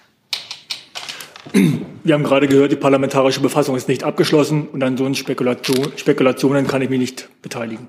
Wir 2.05 2.15
haben 2.15 2.23
gerade 2.23 2.49
gehört, 2.49 2.73
die 2.73 2.77
parlamentarische 2.77 3.41
Befassung 3.41 3.77
ist 3.77 3.89
nicht 3.89 4.05
abgeschlossen 4.05 4.69
und 4.69 4.83
an 4.83 4.97
so 4.97 5.13
Spekulation, 5.13 5.93
Spekulationen 5.97 6.67
kann 6.67 6.81
ich 6.81 6.89
mich 6.89 7.01
nicht 7.01 7.29
beteiligen. 7.43 7.89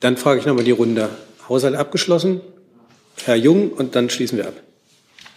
Dann 0.00 0.16
frage 0.16 0.40
ich 0.40 0.46
nochmal 0.46 0.64
die 0.64 0.70
Runde. 0.70 1.08
Haushalt 1.48 1.74
abgeschlossen? 1.74 2.40
Herr 3.24 3.36
Jung 3.36 3.70
und 3.70 3.96
dann 3.96 4.10
schließen 4.10 4.38
wir 4.38 4.48
ab. 4.48 4.54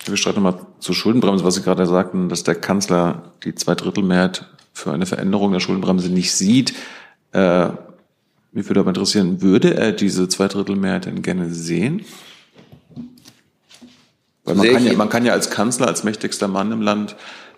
Wir 0.05 0.17
streiten 0.17 0.41
nochmal 0.41 0.65
zur 0.79 0.95
Schuldenbremse, 0.95 1.43
was 1.43 1.55
Sie 1.55 1.61
gerade 1.61 1.85
sagten, 1.87 2.29
dass 2.29 2.43
der 2.43 2.55
Kanzler 2.55 3.33
die 3.43 3.55
Zweidrittelmehrheit 3.55 4.45
für 4.73 4.91
eine 4.91 5.05
Veränderung 5.05 5.51
der 5.51 5.59
Schuldenbremse 5.59 6.09
nicht 6.09 6.31
sieht. 6.33 6.73
Äh, 7.31 7.69
mich 8.51 8.67
würde 8.67 8.81
aber 8.81 8.89
interessieren, 8.89 9.41
würde 9.41 9.75
er 9.75 9.91
diese 9.91 10.27
Zweidrittelmehrheit 10.27 11.05
denn 11.05 11.21
gerne 11.21 11.49
sehen? 11.49 12.05
Weil 14.43 14.55
man 14.55 14.67
kann, 14.67 14.85
ja, 14.85 14.93
man 14.93 15.09
kann 15.09 15.25
ja 15.25 15.33
als 15.33 15.49
Kanzler, 15.49 15.87
als 15.87 16.03
mächtigster 16.03 16.47
Mann 16.47 16.71
im 16.71 16.81
Land 16.81 17.15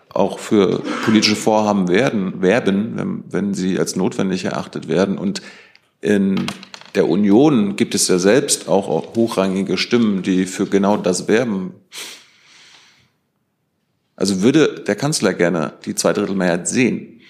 auch 0.09 0.39
für 0.39 0.81
politische 1.03 1.35
Vorhaben 1.35 1.89
werden, 1.89 2.41
werben, 2.41 2.93
wenn, 2.95 3.23
wenn 3.29 3.53
sie 3.53 3.77
als 3.77 3.95
notwendig 3.95 4.45
erachtet 4.45 4.87
werden. 4.87 5.17
Und 5.17 5.41
in 5.99 6.47
der 6.95 7.09
Union 7.09 7.75
gibt 7.75 7.93
es 7.93 8.07
ja 8.07 8.17
selbst 8.17 8.67
auch 8.69 9.15
hochrangige 9.15 9.77
Stimmen, 9.77 10.23
die 10.23 10.45
für 10.45 10.65
genau 10.65 10.97
das 10.97 11.27
werben. 11.27 11.73
Also 14.17 14.41
würde 14.41 14.83
der 14.85 14.95
Kanzler 14.95 15.33
gerne 15.33 15.73
die 15.85 15.95
Zweidrittelmehrheit 15.95 16.67
sehen? 16.67 17.21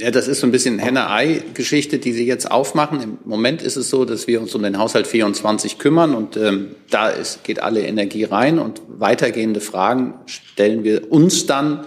Ja, 0.00 0.10
das 0.10 0.26
ist 0.26 0.40
so 0.40 0.46
ein 0.46 0.52
bisschen 0.52 0.78
Henne-Ei-Geschichte, 0.78 1.98
die 1.98 2.12
Sie 2.12 2.24
jetzt 2.24 2.50
aufmachen. 2.50 3.02
Im 3.02 3.18
Moment 3.24 3.60
ist 3.60 3.76
es 3.76 3.90
so, 3.90 4.04
dass 4.04 4.26
wir 4.26 4.40
uns 4.40 4.54
um 4.54 4.62
den 4.62 4.78
Haushalt 4.78 5.06
24 5.06 5.78
kümmern 5.78 6.14
und 6.14 6.36
ähm, 6.36 6.74
da 6.88 7.08
ist, 7.10 7.44
geht 7.44 7.60
alle 7.62 7.82
Energie 7.82 8.24
rein 8.24 8.58
und 8.58 8.80
weitergehende 8.88 9.60
Fragen 9.60 10.14
stellen 10.26 10.82
wir 10.82 11.12
uns 11.12 11.46
dann, 11.46 11.84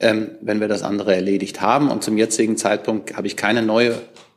ähm, 0.00 0.32
wenn 0.40 0.60
wir 0.60 0.68
das 0.68 0.82
andere 0.82 1.14
erledigt 1.14 1.60
haben. 1.60 1.90
Und 1.90 2.02
zum 2.02 2.16
jetzigen 2.16 2.56
Zeitpunkt 2.56 3.16
habe 3.16 3.26
ich 3.26 3.36
keine 3.36 3.62
neue 3.62 3.94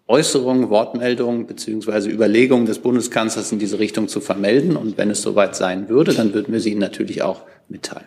Äußerung, 0.08 0.70
Wortmeldung 0.70 1.48
beziehungsweise 1.48 2.10
Überlegung 2.10 2.65
des 2.65 2.80
Bundeskanzlers 2.80 3.52
in 3.52 3.60
diese 3.60 3.80
Richtung 3.80 4.08
zu 4.08 4.22
vermelden. 4.22 4.78
Und 4.78 4.98
wenn 4.98 5.10
es 5.10 5.22
soweit 5.22 5.56
sein 5.56 5.89
würde, 5.89 6.13
dann 6.13 6.34
würden 6.34 6.54
wir 6.54 6.60
sie 6.60 6.72
Ihnen 6.72 6.80
natürlich 6.80 7.24
auch 7.24 7.41
mitteilen. 7.70 8.06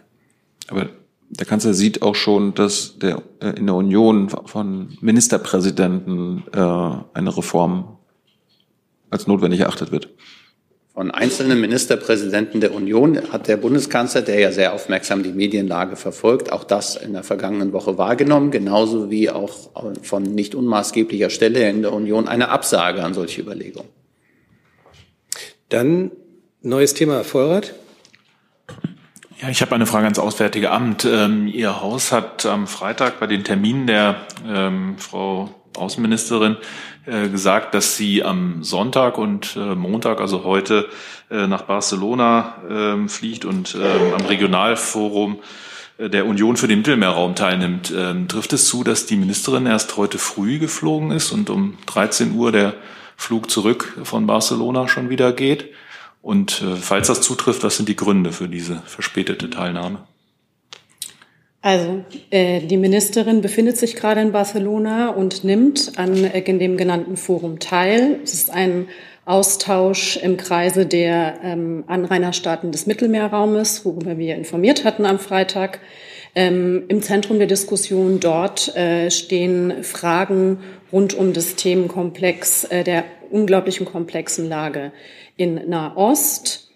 Aber 0.69 0.89
der 1.31 1.47
Kanzler 1.47 1.75
sieht 1.75 2.03
auch 2.03 2.15
schon, 2.15 2.55
dass 2.55 2.99
der, 2.99 3.23
äh, 3.41 3.51
in 3.51 3.67
der 3.67 3.75
Union 3.75 4.29
von 4.29 4.97
Ministerpräsidenten 5.01 6.45
äh, 6.53 6.59
eine 6.59 7.37
Reform 7.37 7.99
als 9.11 9.27
notwendig 9.27 9.61
erachtet 9.61 9.91
wird. 9.91 10.11
Von 10.99 11.13
einzelnen 11.13 11.61
Ministerpräsidenten 11.61 12.61
der 12.61 12.75
Union 12.75 13.31
hat 13.31 13.47
der 13.47 13.57
Bundeskanzler, 13.57 14.21
der 14.21 14.41
ja 14.41 14.51
sehr 14.51 14.73
aufmerksam 14.73 15.23
die 15.23 15.33
Medienlage 15.33 15.95
verfolgt, 15.95 16.51
auch 16.51 16.65
das 16.65 16.97
in 16.97 17.13
der 17.13 17.23
vergangenen 17.23 17.73
Woche 17.73 17.99
wahrgenommen, 17.99 18.51
genauso 18.51 19.09
wie 19.09 19.31
auch 19.31 19.71
von 20.03 20.25
nicht 20.25 20.57
unmaßgeblicher 20.57 21.31
Stelle 21.31 21.71
in 21.71 21.83
der 21.83 21.93
Union 21.93 22.27
eine 22.27 22.49
Absage 22.49 23.05
an 23.05 23.15
solche 23.15 23.43
Überlegungen. 23.43 23.89
Dann 25.69 26.11
neues 26.63 26.95
Thema, 26.95 27.15
Herr 27.15 27.25
Vollrath. 27.25 27.75
Ja, 29.41 29.51
ich 29.51 29.63
habe 29.63 29.77
eine 29.77 29.87
Frage 29.87 30.07
ans 30.07 30.19
Auswärtige 30.19 30.73
Amt. 30.73 31.05
Ähm, 31.05 31.47
Ihr 31.47 31.81
Haus 31.81 32.11
hat 32.11 32.45
am 32.45 32.67
Freitag 32.67 33.21
bei 33.21 33.29
den 33.29 33.45
Terminen 33.45 33.87
der 33.87 34.17
ähm, 34.45 34.97
Frau 34.99 35.49
Außenministerin 35.77 36.57
äh, 37.07 37.29
gesagt, 37.29 37.75
dass 37.75 37.97
sie 37.97 38.23
am 38.23 38.63
Sonntag 38.63 39.19
und 39.19 39.57
äh, 39.57 39.75
Montag, 39.75 40.21
also 40.21 40.45
heute, 40.45 40.89
äh, 41.31 41.47
nach 41.47 41.63
Barcelona 41.63 42.57
ähm, 42.69 43.09
fliegt 43.09 43.45
und 43.45 43.75
ähm, 43.75 44.15
am 44.15 44.27
Regionalforum 44.27 45.39
der 45.99 46.27
Union 46.27 46.57
für 46.57 46.69
den 46.69 46.79
Mittelmeerraum 46.79 47.35
teilnimmt. 47.35 47.93
Ähm, 47.97 48.29
trifft 48.29 48.53
es 48.53 48.67
zu, 48.67 48.85
dass 48.85 49.07
die 49.07 49.17
Ministerin 49.17 49.67
erst 49.67 49.97
heute 49.97 50.19
früh 50.19 50.59
geflogen 50.61 51.11
ist 51.11 51.33
und 51.33 51.51
um 51.51 51.77
13 51.87 52.35
Uhr 52.35 52.53
der 52.53 52.75
Flug 53.17 53.51
zurück 53.51 53.99
von 54.05 54.27
Barcelona 54.27 54.87
schon 54.87 55.11
wieder 55.11 55.33
geht? 55.33 55.71
Und 56.23 56.63
falls 56.81 57.09
das 57.09 57.21
zutrifft, 57.21 57.65
was 57.65 57.77
sind 57.77 57.89
die 57.89 57.97
Gründe 57.97 58.33
für 58.33 58.49
diese 58.49 58.83
verspätete 58.87 59.51
Teilnahme? 59.51 60.07
Also 61.61 62.05
äh, 62.31 62.61
die 62.61 62.77
Ministerin 62.77 63.41
befindet 63.41 63.77
sich 63.77 63.97
gerade 63.97 64.21
in 64.21 64.31
Barcelona 64.31 65.11
und 65.11 65.43
nimmt 65.43 65.93
an 65.97 66.25
äh, 66.25 66.43
dem 66.43 66.77
genannten 66.77 67.17
Forum 67.17 67.59
teil. 67.59 68.21
Es 68.23 68.33
ist 68.33 68.51
ein 68.51 68.89
Austausch 69.25 70.17
im 70.17 70.37
Kreise 70.37 70.87
der 70.87 71.41
ähm, 71.43 71.85
Anrainerstaaten 71.87 72.73
des 72.73 72.87
Mittelmeerraumes, 72.87 73.85
worüber 73.85 74.17
wir 74.17 74.37
informiert 74.37 74.85
hatten 74.85 75.05
am 75.05 75.19
Freitag. 75.19 75.81
Ähm, 76.35 76.85
Im 76.89 77.03
Zentrum 77.03 77.39
der 77.39 77.49
Diskussion 77.49 78.21
dort 78.21 78.75
äh, 78.77 79.11
stehen 79.11 79.83
Fragen 79.83 80.61
rund 80.93 81.13
um 81.13 81.33
das 81.33 81.57
Themenkomplex 81.57 82.65
äh, 82.65 82.85
der 82.85 83.05
unglaublichen 83.31 83.85
komplexen 83.85 84.49
Lage 84.49 84.93
in 85.37 85.69
Nahost. 85.69 86.68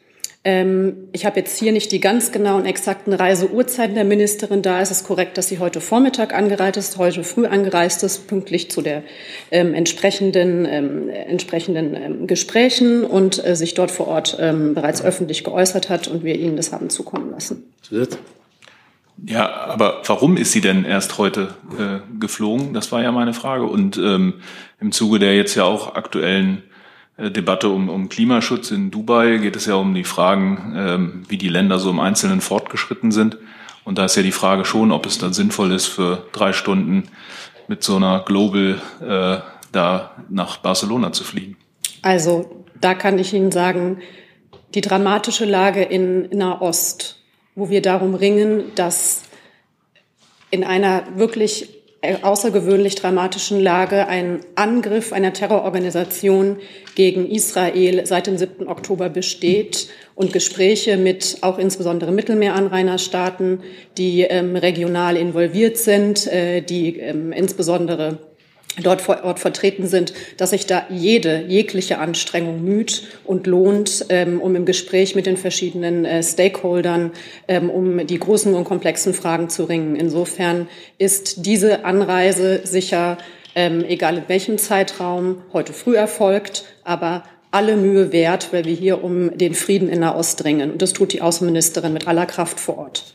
Ähm, 0.45 1.09
ich 1.13 1.25
habe 1.25 1.39
jetzt 1.39 1.57
hier 1.57 1.71
nicht 1.71 1.93
die 1.93 2.01
ganz 2.01 2.33
genauen 2.33 2.67
exakten 2.67 3.13
Reiseuhrzeiten 3.13 3.95
der 3.95 4.05
Ministerin 4.05 4.61
da. 4.61 4.81
Es 4.81 4.91
ist 4.91 5.07
korrekt, 5.07 5.39
dass 5.39 5.49
sie 5.49 5.61
heute 5.61 5.81
Vormittag 5.81 6.35
angereist 6.35 6.77
ist, 6.77 6.99
heute 6.99 7.23
früh 7.23 7.47
angereist 7.47 8.03
ist, 8.03 8.27
pünktlich 8.27 8.71
zu 8.71 8.83
der 8.83 9.05
ähm, 9.53 9.73
entsprechenden, 9.73 10.67
ähm, 10.67 11.09
entsprechenden 11.09 11.95
ähm, 11.95 12.27
Gesprächen 12.27 13.05
und 13.05 13.45
äh, 13.45 13.55
sich 13.55 13.75
dort 13.75 13.93
vor 13.93 14.09
Ort 14.09 14.37
ähm, 14.41 14.75
bereits 14.75 15.05
öffentlich 15.05 15.45
geäußert 15.45 15.89
hat 15.89 16.09
und 16.09 16.25
wir 16.25 16.35
Ihnen 16.35 16.57
das 16.57 16.73
haben 16.73 16.91
zukommen 16.91 17.31
lassen. 17.31 17.63
Ja, 19.25 19.49
aber 19.67 20.03
warum 20.07 20.37
ist 20.37 20.51
sie 20.51 20.61
denn 20.61 20.85
erst 20.85 21.19
heute 21.19 21.55
äh, 21.79 22.01
geflogen? 22.19 22.75
Das 22.75 22.91
war 22.91 23.03
ja 23.03 23.13
meine 23.13 23.35
Frage. 23.35 23.65
Und 23.67 23.97
ähm, 23.97 24.41
im 24.81 24.91
Zuge 24.91 25.21
der 25.21 25.37
jetzt 25.37 25.55
ja 25.55 25.63
auch 25.63 25.95
aktuellen 25.95 26.59
äh, 26.59 26.72
Debatte 27.19 27.69
um, 27.69 27.89
um 27.89 28.09
Klimaschutz 28.09 28.71
in 28.71 28.91
Dubai 28.91 29.39
geht 29.39 29.57
es 29.57 29.67
ja 29.67 29.75
um 29.75 29.95
die 29.95 30.05
Fragen, 30.05 30.75
ähm, 30.77 31.23
wie 31.29 31.37
die 31.37 31.49
Länder 31.49 31.79
so 31.79 31.91
im 31.91 32.01
Einzelnen 32.01 32.41
fortgeschritten 32.41 33.13
sind. 33.13 33.37
Und 33.85 33.99
da 33.99 34.05
ist 34.05 34.17
ja 34.17 34.23
die 34.23 34.33
Frage 34.33 34.65
schon, 34.65 34.93
ob 34.93 35.07
es 35.07 35.19
dann 35.19 35.33
sinnvoll 35.33 35.73
ist, 35.73 35.87
für 35.87 36.27
drei 36.33 36.53
Stunden 36.53 37.09
mit 37.69 37.83
so 37.83 37.97
einer 37.97 38.21
Global 38.21 38.81
äh, 39.01 39.43
da 39.73 40.17
nach 40.29 40.59
Barcelona 40.59 41.13
zu 41.13 41.25
fliegen. 41.25 41.57
Also 42.03 42.65
da 42.81 42.95
kann 42.95 43.19
ich 43.19 43.33
Ihnen 43.33 43.53
sagen, 43.53 43.99
die 44.75 44.81
dramatische 44.81 45.45
Lage 45.45 45.83
in 45.83 46.29
Nahost, 46.31 47.23
wo 47.55 47.71
wir 47.71 47.83
darum 47.83 48.15
ringen, 48.15 48.73
dass 48.75 49.23
in 50.51 50.65
einer 50.65 51.05
wirklich 51.17 51.82
außergewöhnlich 52.23 52.97
dramatischen 52.97 53.61
Lage 53.61 54.09
ein 54.09 54.41
Angriff 54.57 55.13
einer 55.13 55.33
Terrororganisation 55.33 56.57
gegen 56.97 57.31
Israel 57.31 58.05
seit 58.07 58.27
dem 58.27 58.37
7. 58.37 58.67
Oktober 58.67 59.09
besteht 59.09 59.89
und 60.17 60.33
Gespräche 60.33 60.97
mit 60.97 61.39
auch 61.43 61.59
insbesondere 61.59 62.11
Mittelmeeranrainerstaaten, 62.11 63.63
die 63.99 64.23
ähm, 64.23 64.57
regional 64.57 65.17
involviert 65.17 65.79
sind, 65.79 66.27
äh, 66.27 66.61
die 66.61 66.99
ähm, 66.99 67.33
insbesondere 67.33 68.19
dort 68.81 69.03
vor 69.03 69.23
Ort 69.25 69.39
vertreten 69.39 69.87
sind, 69.87 70.15
dass 70.37 70.51
sich 70.51 70.67
da 70.67 70.87
jede, 70.89 71.45
jegliche 71.47 71.99
Anstrengung 71.99 72.65
müht 72.65 73.03
und 73.25 73.47
lohnt, 73.47 74.07
ähm, 74.09 74.41
um 74.41 74.57
im 74.57 74.65
Gespräch 74.65 75.15
mit 75.15 75.27
den 75.27 75.37
verschiedenen 75.37 76.05
äh, 76.05 76.23
Stakeholdern 76.23 77.13
ähm, 77.49 77.69
um 77.69 78.07
die 78.07 78.19
großen 78.19 78.55
und 78.55 78.65
komplexen 78.65 79.15
Fragen 79.15 79.51
zu 79.51 79.65
ringen. 79.65 79.97
Insofern 79.97 80.69
ist 80.99 81.45
diese 81.45 81.85
Anreise 81.85 82.63
sicher, 82.65 83.19
ähm, 83.55 83.85
egal 83.87 84.19
in 84.19 84.25
welchem 84.29 84.57
Zeitraum, 84.57 85.43
heute 85.53 85.73
früh 85.73 85.97
erfolgt, 85.97 86.65
aber 86.85 87.25
alle 87.51 87.77
Mühe 87.77 88.13
wert, 88.13 88.53
weil 88.53 88.65
wir 88.65 88.75
hier 88.75 89.05
um 89.05 89.37
den 89.37 89.55
Frieden 89.55 89.91
in 89.91 90.01
Nahost 90.01 90.43
dringen. 90.43 90.73
Und 90.73 90.81
das 90.81 90.95
tut 90.95 91.13
die 91.13 91.21
Außenministerin 91.21 91.93
mit 91.93 92.09
aller 92.09 92.25
Kraft 92.25 92.59
vor 92.59 92.79
Ort. 92.79 93.15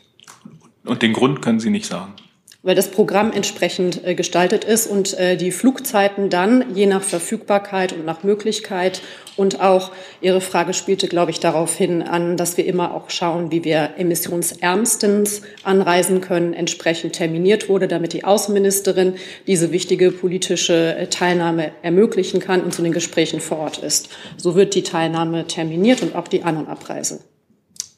Und 0.84 1.02
den 1.02 1.12
Grund 1.12 1.42
können 1.42 1.58
Sie 1.58 1.70
nicht 1.70 1.86
sagen 1.86 2.14
weil 2.62 2.74
das 2.74 2.90
Programm 2.90 3.32
entsprechend 3.32 4.04
äh, 4.04 4.14
gestaltet 4.14 4.64
ist 4.64 4.88
und 4.88 5.16
äh, 5.18 5.36
die 5.36 5.52
Flugzeiten 5.52 6.28
dann 6.28 6.74
je 6.74 6.86
nach 6.86 7.02
Verfügbarkeit 7.02 7.92
und 7.92 8.04
nach 8.04 8.24
Möglichkeit 8.24 9.00
und 9.36 9.60
auch 9.60 9.92
Ihre 10.20 10.40
Frage 10.40 10.74
spielte, 10.74 11.06
glaube 11.06 11.30
ich, 11.30 11.38
darauf 11.38 11.76
hin 11.76 12.02
an, 12.02 12.36
dass 12.36 12.56
wir 12.56 12.66
immer 12.66 12.94
auch 12.94 13.10
schauen, 13.10 13.52
wie 13.52 13.62
wir 13.62 13.90
emissionsärmstens 13.96 15.42
anreisen 15.62 16.20
können, 16.20 16.52
entsprechend 16.52 17.12
terminiert 17.12 17.68
wurde, 17.68 17.86
damit 17.86 18.12
die 18.12 18.24
Außenministerin 18.24 19.14
diese 19.46 19.70
wichtige 19.70 20.10
politische 20.10 20.96
äh, 20.96 21.06
Teilnahme 21.06 21.70
ermöglichen 21.82 22.40
kann 22.40 22.62
und 22.62 22.74
zu 22.74 22.82
den 22.82 22.92
Gesprächen 22.92 23.38
vor 23.40 23.58
Ort 23.58 23.78
ist. 23.78 24.08
So 24.36 24.56
wird 24.56 24.74
die 24.74 24.82
Teilnahme 24.82 25.46
terminiert 25.46 26.02
und 26.02 26.16
auch 26.16 26.26
die 26.26 26.42
An- 26.42 26.56
und 26.56 26.66
Abreise. 26.66 27.20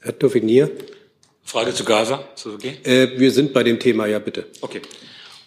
Herr 0.02 0.12
Dauvinier. 0.12 0.70
Frage 1.50 1.74
zu 1.74 1.84
Gaza, 1.84 2.22
ist 2.36 2.46
das 2.46 2.54
okay? 2.54 2.76
Äh, 2.84 3.18
wir 3.18 3.32
sind 3.32 3.52
bei 3.52 3.64
dem 3.64 3.80
Thema, 3.80 4.06
ja 4.06 4.20
bitte. 4.20 4.46
Okay. 4.60 4.82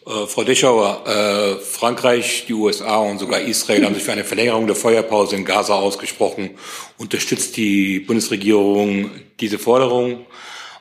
Äh, 0.06 0.28
Frau 0.28 0.43
Deschauer, 0.43 1.08
äh, 1.08 1.64
Frankreich, 1.64 2.43
die 2.45 2.54
USA 2.54 2.97
und 2.97 3.20
sogar 3.20 3.39
Israel 3.39 3.86
haben 3.86 3.95
sich 3.95 4.04
für 4.04 4.12
eine 4.12 4.26
Verlängerung 4.26 4.68
der 4.68 4.76
Feuerpause 4.76 5.38
in 5.38 5.45
Gaza 5.45 5.76
ausgesprochen. 5.76 6.49
Unterstützt 6.97 7.56
die 7.56 8.01
Bundesregierung 8.01 9.12
diese 9.39 9.58
Forderung? 9.58 10.26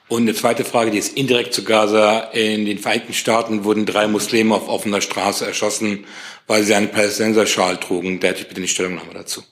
Und 0.09 0.23
eine 0.23 0.35
zweite 0.35 0.65
Frage, 0.65 0.91
die 0.91 0.99
ist 0.99 1.17
indirekt 1.17 1.55
zu 1.55 1.63
Gaza. 1.63 2.19
In 2.33 2.67
den 2.67 2.79
Vereinigten 2.79 3.15
Staaten 3.15 3.63
wurden 3.63 3.87
drei 3.87 4.09
Muslime 4.09 4.57
auf 4.57 4.69
offener 4.69 5.01
Straße 5.01 5.47
erschossen, 5.47 6.05
weil 6.49 6.65
sie 6.65 6.75
einen 6.75 6.91
Palästinenserschal 6.91 7.77
trugen. 7.79 8.19
Da 8.19 8.29
hätte 8.29 8.41
ich 8.41 8.49
bitte 8.49 8.59
eine 8.59 8.69
Stellungnahme 8.69 9.15
dazu. 9.15 9.45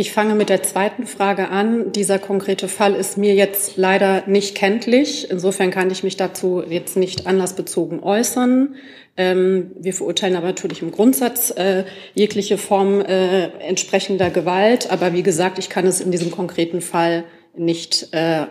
Ich 0.00 0.12
fange 0.12 0.36
mit 0.36 0.48
der 0.48 0.62
zweiten 0.62 1.08
Frage 1.08 1.48
an. 1.48 1.90
Dieser 1.90 2.20
konkrete 2.20 2.68
Fall 2.68 2.94
ist 2.94 3.18
mir 3.18 3.34
jetzt 3.34 3.76
leider 3.76 4.22
nicht 4.28 4.54
kenntlich. 4.54 5.28
Insofern 5.28 5.72
kann 5.72 5.90
ich 5.90 6.04
mich 6.04 6.16
dazu 6.16 6.62
jetzt 6.62 6.96
nicht 6.96 7.26
anlassbezogen 7.26 8.00
äußern. 8.00 8.76
Ähm, 9.16 9.72
wir 9.76 9.92
verurteilen 9.92 10.36
aber 10.36 10.46
natürlich 10.46 10.82
im 10.82 10.92
Grundsatz 10.92 11.50
äh, 11.50 11.82
jegliche 12.14 12.58
Form 12.58 13.00
äh, 13.00 13.48
entsprechender 13.58 14.30
Gewalt. 14.30 14.88
Aber 14.92 15.14
wie 15.14 15.24
gesagt, 15.24 15.58
ich 15.58 15.68
kann 15.68 15.84
es 15.84 16.00
in 16.00 16.12
diesem 16.12 16.30
konkreten 16.30 16.80
Fall 16.80 17.24
nicht, 17.56 18.10
äh, 18.12 18.46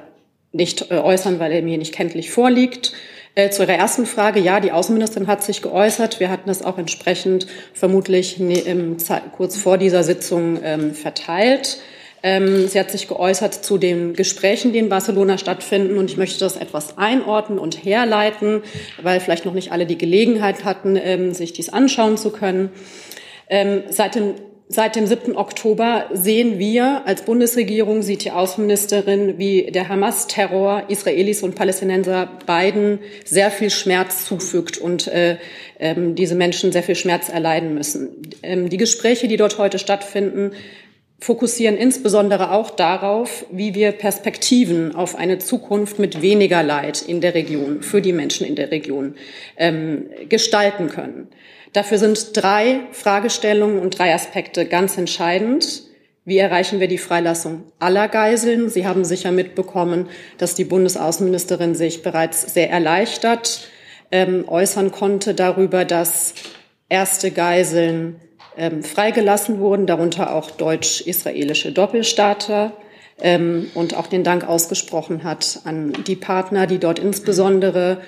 nicht 0.51 0.91
äh, 0.91 0.95
äußern, 0.97 1.39
weil 1.39 1.53
er 1.53 1.61
mir 1.61 1.77
nicht 1.77 1.93
kenntlich 1.93 2.29
vorliegt. 2.29 2.91
Äh, 3.37 3.51
zu 3.51 3.61
Ihrer 3.61 3.75
ersten 3.75 4.07
Frage, 4.07 4.39
ja, 4.39 4.59
die 4.59 4.71
Außenministerin 4.71 5.27
hat 5.27 5.43
sich 5.43 5.61
geäußert. 5.61 6.19
Wir 6.19 6.31
hatten 6.31 6.47
das 6.47 6.63
auch 6.63 6.79
entsprechend 6.79 7.45
vermutlich 7.71 8.39
im, 8.39 8.97
kurz 9.35 9.55
vor 9.55 9.77
dieser 9.77 10.01
Sitzung 10.03 10.59
ähm, 10.63 10.95
verteilt. 10.95 11.77
Ähm, 12.23 12.67
sie 12.67 12.79
hat 12.79 12.89
sich 12.89 13.07
geäußert 13.07 13.53
zu 13.53 13.77
den 13.77 14.15
Gesprächen, 14.15 14.73
die 14.73 14.79
in 14.79 14.89
Barcelona 14.89 15.37
stattfinden. 15.37 15.99
Und 15.99 16.09
ich 16.09 16.17
möchte 16.17 16.39
das 16.39 16.57
etwas 16.57 16.97
einordnen 16.97 17.59
und 17.59 17.85
herleiten, 17.85 18.63
weil 19.03 19.19
vielleicht 19.19 19.45
noch 19.45 19.53
nicht 19.53 19.71
alle 19.71 19.85
die 19.85 19.99
Gelegenheit 19.99 20.65
hatten, 20.65 20.95
ähm, 20.95 21.35
sich 21.35 21.53
dies 21.53 21.69
anschauen 21.69 22.17
zu 22.17 22.31
können. 22.31 22.71
Seit 23.89 24.15
dem 24.15 24.33
Seit 24.69 24.97
dem 24.97 25.07
7. 25.07 25.37
Oktober 25.37 26.09
sehen 26.11 26.59
wir 26.59 27.03
als 27.05 27.21
Bundesregierung, 27.21 28.01
sieht 28.01 28.25
die 28.25 28.31
Außenministerin, 28.31 29.37
wie 29.37 29.71
der 29.71 29.87
Hamas-Terror 29.87 30.89
Israelis 30.89 31.41
und 31.41 31.55
Palästinenser 31.55 32.29
beiden 32.45 32.99
sehr 33.23 33.49
viel 33.49 33.69
Schmerz 33.69 34.25
zufügt 34.25 34.77
und 34.77 35.07
äh, 35.07 35.37
ähm, 35.79 36.15
diese 36.15 36.35
Menschen 36.35 36.73
sehr 36.73 36.83
viel 36.83 36.95
Schmerz 36.95 37.29
erleiden 37.29 37.75
müssen. 37.75 38.09
Ähm, 38.43 38.69
die 38.69 38.75
Gespräche, 38.75 39.29
die 39.29 39.37
dort 39.37 39.57
heute 39.57 39.79
stattfinden, 39.79 40.51
fokussieren 41.19 41.77
insbesondere 41.77 42.51
auch 42.51 42.69
darauf, 42.69 43.45
wie 43.49 43.73
wir 43.73 43.93
Perspektiven 43.93 44.93
auf 44.93 45.15
eine 45.15 45.37
Zukunft 45.37 45.97
mit 45.97 46.21
weniger 46.21 46.61
Leid 46.61 47.01
in 47.01 47.21
der 47.21 47.35
Region, 47.35 47.83
für 47.83 48.01
die 48.01 48.13
Menschen 48.13 48.45
in 48.45 48.55
der 48.55 48.69
Region 48.69 49.15
ähm, 49.55 50.09
gestalten 50.27 50.89
können. 50.89 51.29
Dafür 51.77 51.99
sind 51.99 52.35
drei 52.35 52.79
Fragestellungen 52.91 53.77
und 53.77 53.99
drei 53.99 54.11
Aspekte 54.11 54.65
ganz 54.65 54.97
entscheidend. 54.97 55.83
Wie 56.25 56.39
erreichen 56.39 56.79
wir 56.79 56.87
die 56.87 56.97
Freilassung 56.97 57.65
aller 57.77 58.07
Geiseln? 58.07 58.71
Sie 58.71 58.87
haben 58.87 59.05
sicher 59.05 59.31
mitbekommen, 59.31 60.09
dass 60.39 60.55
die 60.55 60.63
Bundesaußenministerin 60.63 61.75
sich 61.75 62.01
bereits 62.01 62.51
sehr 62.51 62.71
erleichtert 62.71 63.67
ähm, 64.11 64.45
äußern 64.47 64.91
konnte 64.91 65.35
darüber, 65.35 65.85
dass 65.85 66.33
erste 66.89 67.29
Geiseln 67.29 68.21
ähm, 68.57 68.81
freigelassen 68.81 69.59
wurden, 69.59 69.85
darunter 69.85 70.33
auch 70.33 70.49
deutsch-israelische 70.49 71.73
Doppelstaater. 71.73 72.73
Ähm, 73.21 73.69
und 73.75 73.95
auch 73.95 74.07
den 74.07 74.23
Dank 74.23 74.49
ausgesprochen 74.49 75.23
hat 75.23 75.59
an 75.63 75.93
die 76.07 76.15
Partner, 76.15 76.65
die 76.65 76.79
dort 76.79 76.97
insbesondere 76.97 78.01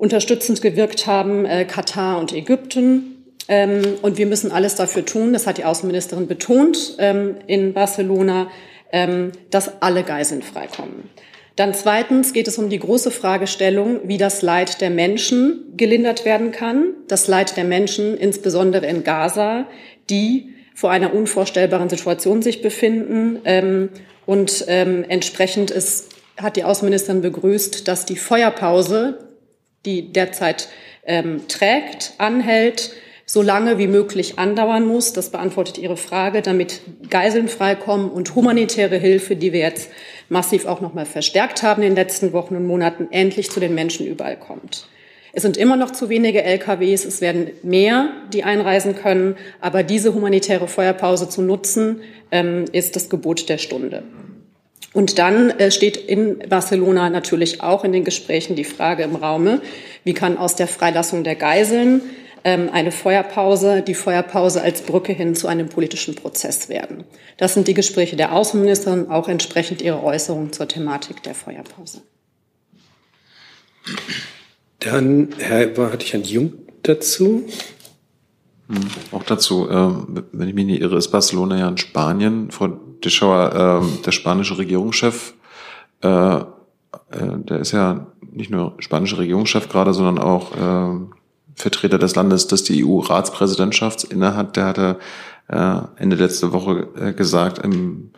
unterstützend 0.00 0.62
gewirkt 0.62 1.06
haben, 1.06 1.44
äh, 1.44 1.64
Katar 1.66 2.18
und 2.18 2.32
Ägypten. 2.32 3.34
Ähm, 3.48 3.82
und 4.00 4.16
wir 4.16 4.26
müssen 4.26 4.50
alles 4.50 4.74
dafür 4.74 5.04
tun, 5.04 5.32
das 5.32 5.46
hat 5.46 5.58
die 5.58 5.64
Außenministerin 5.64 6.26
betont 6.26 6.96
ähm, 6.98 7.36
in 7.46 7.74
Barcelona, 7.74 8.48
ähm, 8.92 9.32
dass 9.50 9.82
alle 9.82 10.02
Geiseln 10.02 10.42
freikommen. 10.42 11.10
Dann 11.56 11.74
zweitens 11.74 12.32
geht 12.32 12.48
es 12.48 12.56
um 12.56 12.70
die 12.70 12.78
große 12.78 13.10
Fragestellung, 13.10 14.00
wie 14.04 14.16
das 14.16 14.40
Leid 14.40 14.80
der 14.80 14.88
Menschen 14.88 15.74
gelindert 15.76 16.24
werden 16.24 16.52
kann. 16.52 16.94
Das 17.06 17.28
Leid 17.28 17.56
der 17.58 17.64
Menschen, 17.64 18.16
insbesondere 18.16 18.86
in 18.86 19.04
Gaza, 19.04 19.66
die 20.08 20.54
vor 20.74 20.90
einer 20.90 21.12
unvorstellbaren 21.12 21.90
Situation 21.90 22.40
sich 22.40 22.62
befinden. 22.62 23.40
Ähm, 23.44 23.90
und 24.24 24.64
ähm, 24.68 25.04
entsprechend 25.06 25.70
ist, 25.70 26.14
hat 26.38 26.56
die 26.56 26.64
Außenministerin 26.64 27.20
begrüßt, 27.20 27.86
dass 27.86 28.06
die 28.06 28.16
Feuerpause, 28.16 29.29
die 29.84 30.12
derzeit 30.12 30.68
ähm, 31.04 31.48
trägt, 31.48 32.14
anhält, 32.18 32.92
so 33.26 33.42
lange 33.42 33.78
wie 33.78 33.86
möglich 33.86 34.38
andauern 34.38 34.86
muss. 34.86 35.12
Das 35.12 35.30
beantwortet 35.30 35.78
Ihre 35.78 35.96
Frage, 35.96 36.42
damit 36.42 36.80
Geiseln 37.10 37.48
freikommen 37.48 38.10
und 38.10 38.34
humanitäre 38.34 38.96
Hilfe, 38.96 39.36
die 39.36 39.52
wir 39.52 39.60
jetzt 39.60 39.90
massiv 40.28 40.66
auch 40.66 40.80
noch 40.80 40.94
mal 40.94 41.06
verstärkt 41.06 41.62
haben 41.62 41.82
in 41.82 41.90
den 41.90 41.96
letzten 41.96 42.32
Wochen 42.32 42.56
und 42.56 42.66
Monaten, 42.66 43.08
endlich 43.10 43.50
zu 43.50 43.60
den 43.60 43.74
Menschen 43.74 44.06
überall 44.06 44.36
kommt. 44.36 44.88
Es 45.32 45.42
sind 45.42 45.56
immer 45.56 45.76
noch 45.76 45.92
zu 45.92 46.08
wenige 46.08 46.42
LKWs, 46.42 47.04
es 47.04 47.20
werden 47.20 47.50
mehr, 47.62 48.08
die 48.32 48.42
einreisen 48.42 48.96
können, 48.96 49.36
aber 49.60 49.84
diese 49.84 50.12
humanitäre 50.12 50.66
Feuerpause 50.66 51.28
zu 51.28 51.40
nutzen, 51.40 52.00
ähm, 52.32 52.64
ist 52.72 52.96
das 52.96 53.08
Gebot 53.08 53.48
der 53.48 53.58
Stunde. 53.58 54.02
Und 54.92 55.18
dann 55.18 55.50
äh, 55.50 55.70
steht 55.70 55.96
in 55.96 56.40
Barcelona 56.48 57.10
natürlich 57.10 57.62
auch 57.62 57.84
in 57.84 57.92
den 57.92 58.04
Gesprächen 58.04 58.56
die 58.56 58.64
Frage 58.64 59.04
im 59.04 59.14
Raume, 59.14 59.62
wie 60.02 60.14
kann 60.14 60.36
aus 60.36 60.56
der 60.56 60.66
Freilassung 60.66 61.22
der 61.22 61.36
Geiseln 61.36 62.02
ähm, 62.42 62.70
eine 62.72 62.90
Feuerpause, 62.90 63.82
die 63.82 63.94
Feuerpause 63.94 64.62
als 64.62 64.82
Brücke 64.82 65.12
hin 65.12 65.34
zu 65.34 65.46
einem 65.46 65.68
politischen 65.68 66.16
Prozess 66.16 66.68
werden. 66.68 67.04
Das 67.36 67.54
sind 67.54 67.68
die 67.68 67.74
Gespräche 67.74 68.16
der 68.16 68.32
Außenministerin, 68.32 69.10
auch 69.10 69.28
entsprechend 69.28 69.80
ihre 69.80 70.02
Äußerungen 70.02 70.52
zur 70.52 70.66
Thematik 70.66 71.22
der 71.22 71.34
Feuerpause. 71.34 72.02
Dann, 74.80 75.28
Herr, 75.38 75.76
hatte 75.92 76.04
ich 76.04 76.12
Herrn 76.12 76.24
Jung 76.24 76.54
dazu? 76.82 77.44
Hm, 78.68 78.88
auch 79.12 79.22
dazu, 79.22 79.68
ähm, 79.70 80.24
wenn 80.32 80.48
ich 80.48 80.54
mich 80.54 80.66
nicht 80.66 80.80
irre, 80.80 80.96
ist 80.96 81.08
Barcelona 81.08 81.58
ja 81.58 81.68
in 81.68 81.76
Spanien. 81.76 82.50
Frau 82.50 82.78
Deschauer, 83.04 83.82
äh, 83.82 84.02
der 84.04 84.12
spanische 84.12 84.58
Regierungschef, 84.58 85.34
äh, 86.02 86.36
äh, 86.38 86.42
der 87.10 87.60
ist 87.60 87.72
ja 87.72 88.06
nicht 88.32 88.50
nur 88.50 88.74
spanischer 88.78 89.18
Regierungschef 89.18 89.68
gerade, 89.68 89.92
sondern 89.92 90.18
auch 90.18 90.52
äh, 90.56 91.00
Vertreter 91.54 91.98
des 91.98 92.14
Landes, 92.14 92.46
das 92.46 92.62
die 92.62 92.84
EU-Ratspräsidentschaft 92.84 94.04
innehat. 94.04 94.56
Der 94.56 94.66
hatte 94.66 94.98
äh, 95.48 95.80
Ende 95.96 96.16
letzte 96.16 96.52
Woche 96.52 96.88
äh, 96.96 97.12
gesagt 97.12 97.58
im 97.58 98.10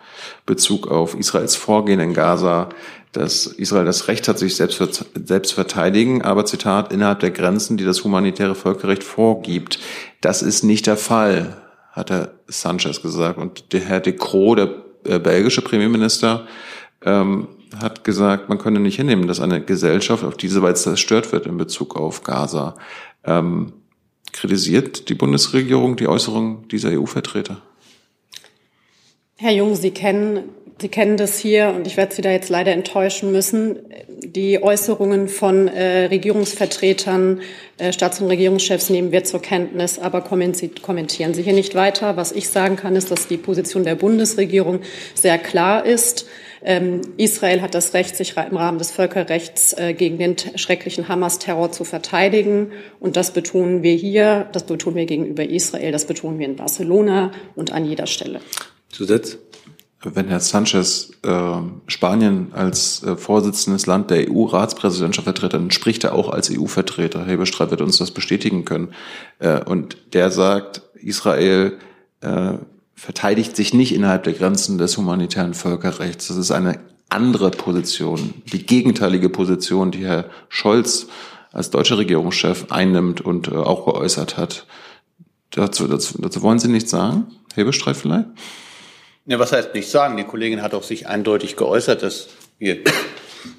Bezug 0.47 0.89
auf 0.89 1.15
Israels 1.19 1.57
Vorgehen 1.57 2.01
in 2.01 2.15
Gaza, 2.15 2.69
dass 3.13 3.47
Israel 3.47 3.85
das 3.85 4.09
Recht 4.09 4.29
hat, 4.29 4.39
sich 4.39 4.57
selbst, 4.57 5.05
selbst 5.15 5.53
verteidigen, 5.53 6.23
aber 6.23 6.47
Zitat, 6.47 6.93
innerhalb 6.93 7.21
der 7.21 7.31
Grenzen, 7.31 7.77
die 7.77 7.85
das 7.85 8.05
humanitäre 8.05 8.55
Völkerrecht 8.55 9.05
vorgibt. 9.05 9.79
Das 10.21 10.43
ist 10.43 10.63
nicht 10.63 10.87
der 10.87 10.97
Fall, 10.97 11.57
hat 11.93 12.11
Herr 12.11 12.35
Sanchez 12.49 13.01
gesagt. 13.01 13.39
Und 13.39 13.73
der 13.73 13.81
Herr 13.81 14.01
de 14.01 14.15
Croo, 14.15 14.55
der 14.55 14.75
äh, 15.05 15.19
belgische 15.19 15.63
Premierminister, 15.63 16.47
ähm, 17.05 17.49
hat 17.79 18.05
gesagt, 18.05 18.49
man 18.49 18.59
könne 18.59 18.81
nicht 18.81 18.97
hinnehmen, 18.97 19.29
dass 19.29 19.41
eine 19.41 19.63
Gesellschaft 19.63 20.25
auf 20.25 20.37
diese 20.37 20.63
Weise 20.63 20.83
zerstört 20.83 21.33
wird 21.33 21.47
in 21.47 21.57
Bezug 21.57 21.97
auf 21.97 22.23
Gaza. 22.23 22.77
Ähm, 23.25 23.73
kritisiert 24.33 25.09
die 25.09 25.15
Bundesregierung 25.15 25.97
die 25.97 26.09
Äußerung 26.09 26.67
dieser 26.69 26.91
EU-Vertreter? 26.91 27.61
Herr 29.37 29.53
Jung, 29.53 29.75
Sie 29.75 29.91
kennen 29.91 30.51
Sie 30.83 30.89
kennen 30.89 31.17
das 31.17 31.39
hier 31.39 31.73
und 31.77 31.87
ich 31.87 31.97
werde 31.97 32.13
Sie 32.13 32.23
da 32.23 32.33
jetzt 32.33 32.49
leider 32.49 32.73
enttäuschen 32.73 33.31
müssen. 33.31 33.79
Die 34.25 34.61
Äußerungen 34.61 35.29
von 35.29 35.69
äh, 35.69 36.07
Regierungsvertretern, 36.07 37.41
äh, 37.79 37.93
Staats- 37.93 38.21
und 38.21 38.27
Regierungschefs 38.27 38.91
nehmen 38.91 39.13
wir 39.13 39.23
zur 39.23 39.41
Kenntnis, 39.41 40.01
aber 40.01 40.23
kommentieren 40.23 41.35
Sie 41.35 41.43
hier 41.43 41.53
nicht 41.53 41.77
weiter. 41.77 42.17
Was 42.17 42.33
ich 42.33 42.49
sagen 42.49 42.75
kann, 42.75 42.97
ist, 42.97 43.13
dass 43.13 43.29
die 43.29 43.37
Position 43.37 43.85
der 43.85 43.95
Bundesregierung 43.95 44.81
sehr 45.15 45.39
klar 45.39 45.87
ist. 45.87 46.27
Ähm, 46.65 47.03
Israel 47.17 47.63
hat 47.63 47.77
das 47.77 47.95
Recht, 47.95 48.17
sich 48.17 48.37
im 48.37 48.57
Rahmen 48.57 48.79
des 48.79 48.91
Völkerrechts 48.91 49.75
äh, 49.75 49.95
gegen 49.95 50.19
den 50.19 50.35
schrecklichen 50.57 51.07
Hamas-Terror 51.07 51.71
zu 51.71 51.85
verteidigen. 51.85 52.73
Und 52.99 53.15
das 53.17 53.31
betonen 53.31 53.85
wir 53.85 53.95
hier, 53.95 54.49
das 54.51 54.67
betonen 54.67 54.97
wir 54.97 55.07
gegenüber 55.07 55.49
Israel, 55.49 55.93
das 55.93 56.07
betonen 56.07 56.41
wir 56.41 56.47
in 56.47 56.57
Barcelona 56.57 57.31
und 57.55 57.73
an 57.73 57.85
jeder 57.85 58.09
Stelle. 58.09 58.41
Zusatz? 58.91 59.39
Wenn 60.05 60.29
Herr 60.29 60.41
Sanchez 60.41 61.11
äh, 61.23 61.57
Spanien 61.87 62.53
als 62.53 63.03
äh, 63.03 63.17
vorsitzendes 63.17 63.87
Land 63.87 64.11
der 64.11 64.31
EU-Ratspräsidentschaft 64.31 65.25
vertritt, 65.25 65.55
dann 65.55 65.71
spricht 65.71 66.05
er 66.05 66.15
auch 66.15 66.29
als 66.29 66.51
EU-Vertreter. 66.51 67.25
Herr 67.25 67.37
Bestreit 67.37 67.71
wird 67.71 67.81
uns 67.81 67.99
das 67.99 68.11
bestätigen 68.11 68.65
können. 68.65 68.93
Äh, 69.39 69.63
und 69.65 69.97
der 70.13 70.31
sagt, 70.31 70.83
Israel 70.95 71.79
äh, 72.21 72.55
verteidigt 72.95 73.57
sich 73.57 73.75
nicht 73.75 73.95
innerhalb 73.95 74.25
der 74.25 74.33
Grenzen 74.33 74.79
des 74.79 74.97
humanitären 74.97 75.55
Völkerrechts. 75.55 76.29
Das 76.29 76.37
ist 76.37 76.51
eine 76.51 76.81
andere 77.09 77.51
Position, 77.51 78.35
die 78.53 78.65
gegenteilige 78.65 79.29
Position, 79.29 79.91
die 79.91 80.05
Herr 80.05 80.27
Scholz 80.49 81.07
als 81.53 81.71
deutscher 81.71 81.99
Regierungschef 81.99 82.67
einnimmt 82.71 83.21
und 83.21 83.49
äh, 83.49 83.55
auch 83.55 83.85
geäußert 83.85 84.37
hat. 84.37 84.67
Dazu, 85.51 85.87
dazu, 85.87 86.21
dazu 86.21 86.43
wollen 86.43 86.59
Sie 86.59 86.69
nichts 86.69 86.91
sagen? 86.91 87.27
Hebestreit 87.55 87.97
vielleicht? 87.97 88.27
Ja, 89.27 89.39
was 89.39 89.53
heißt 89.53 89.75
nicht 89.75 89.89
sagen? 89.89 90.17
Die 90.17 90.25
Kollegin 90.25 90.63
hat 90.63 90.75
auch 90.75 90.83
sich 90.83 91.07
eindeutig 91.07 91.57
geäußert, 91.57 92.03
dass 92.03 92.29
wir 92.59 92.79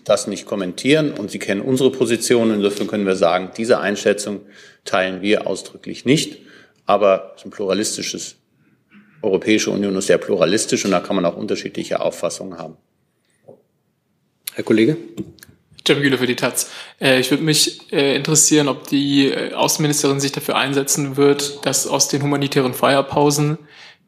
das 0.04 0.28
nicht 0.28 0.46
kommentieren 0.46 1.12
und 1.12 1.32
Sie 1.32 1.40
kennen 1.40 1.62
unsere 1.62 1.92
Position. 1.92 2.54
Insofern 2.54 2.88
können 2.88 3.06
wir 3.06 3.16
sagen, 3.16 3.52
diese 3.56 3.80
Einschätzung 3.80 4.42
teilen 4.86 5.22
wir 5.22 5.48
ausdrücklich 5.48 6.06
nicht. 6.06 6.40
Aber 6.86 7.34
es 7.36 7.42
ist 7.42 7.48
ein 7.48 7.52
pluralistisches, 7.52 8.36
Europäische 9.22 9.72
Union 9.72 9.96
ist 9.96 10.08
sehr 10.08 10.18
pluralistisch 10.18 10.84
und 10.84 10.92
da 10.92 11.00
kann 11.00 11.16
man 11.16 11.26
auch 11.26 11.38
unterschiedliche 11.38 12.02
Auffassungen 12.02 12.58
haben. 12.58 12.76
Herr 14.54 14.66
Kollege? 14.66 14.98
Cem 15.86 16.02
Güle 16.02 16.18
für 16.18 16.28
die 16.28 16.36
Taz. 16.36 16.70
Äh, 17.00 17.20
ich 17.20 17.32
würde 17.32 17.44
mich 17.44 17.92
äh, 17.92 18.16
interessieren, 18.16 18.68
ob 18.68 18.88
die 18.88 19.28
äh, 19.28 19.54
Außenministerin 19.54 20.20
sich 20.20 20.32
dafür 20.32 20.56
einsetzen 20.56 21.18
wird, 21.18 21.66
dass 21.66 21.88
aus 21.88 22.08
den 22.08 22.22
humanitären 22.22 22.74
Feuerpausen, 22.74 23.58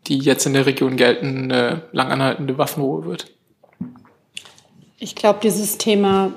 die 0.08 0.20
jetzt 0.20 0.46
in 0.46 0.54
der 0.54 0.66
Region 0.66 0.96
gelten, 0.98 1.52
eine 1.52 1.84
langanhaltende 1.92 2.58
Waffenruhe 2.58 3.06
wird. 3.06 3.32
Ich 4.98 5.16
glaube, 5.16 5.40
dieses 5.42 5.78
Thema 5.78 6.34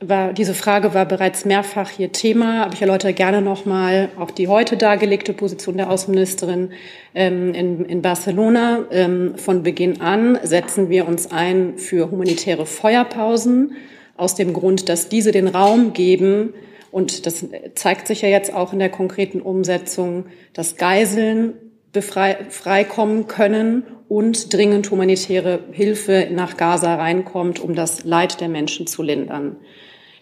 war, 0.00 0.32
diese 0.32 0.54
Frage 0.54 0.94
war 0.94 1.04
bereits 1.04 1.44
mehrfach 1.44 1.90
hier 1.90 2.10
Thema, 2.10 2.64
aber 2.64 2.74
ich 2.74 2.80
erläutere 2.80 3.12
gerne 3.12 3.42
nochmal 3.42 4.08
auch 4.18 4.30
die 4.30 4.48
heute 4.48 4.76
dargelegte 4.76 5.34
Position 5.34 5.76
der 5.76 5.90
Außenministerin 5.90 6.70
ähm, 7.14 7.52
in, 7.54 7.84
in 7.84 8.02
Barcelona. 8.02 8.86
Ähm, 8.90 9.36
von 9.36 9.62
Beginn 9.62 10.00
an 10.00 10.38
setzen 10.42 10.88
wir 10.88 11.06
uns 11.06 11.30
ein 11.30 11.76
für 11.76 12.10
humanitäre 12.10 12.64
Feuerpausen 12.64 13.76
aus 14.16 14.34
dem 14.34 14.54
Grund, 14.54 14.88
dass 14.88 15.08
diese 15.08 15.32
den 15.32 15.48
Raum 15.48 15.92
geben, 15.92 16.54
und 16.90 17.26
das 17.26 17.46
zeigt 17.74 18.08
sich 18.08 18.22
ja 18.22 18.28
jetzt 18.28 18.52
auch 18.52 18.72
in 18.72 18.80
der 18.80 18.88
konkreten 18.88 19.40
Umsetzung, 19.40 20.26
dass 20.54 20.76
Geiseln 20.76 21.52
freikommen 21.92 23.26
können 23.26 23.84
und 24.08 24.52
dringend 24.52 24.90
humanitäre 24.90 25.60
Hilfe 25.72 26.28
nach 26.30 26.56
Gaza 26.56 26.96
reinkommt, 26.96 27.60
um 27.60 27.74
das 27.74 28.04
Leid 28.04 28.40
der 28.40 28.48
Menschen 28.48 28.86
zu 28.86 29.02
lindern. 29.02 29.56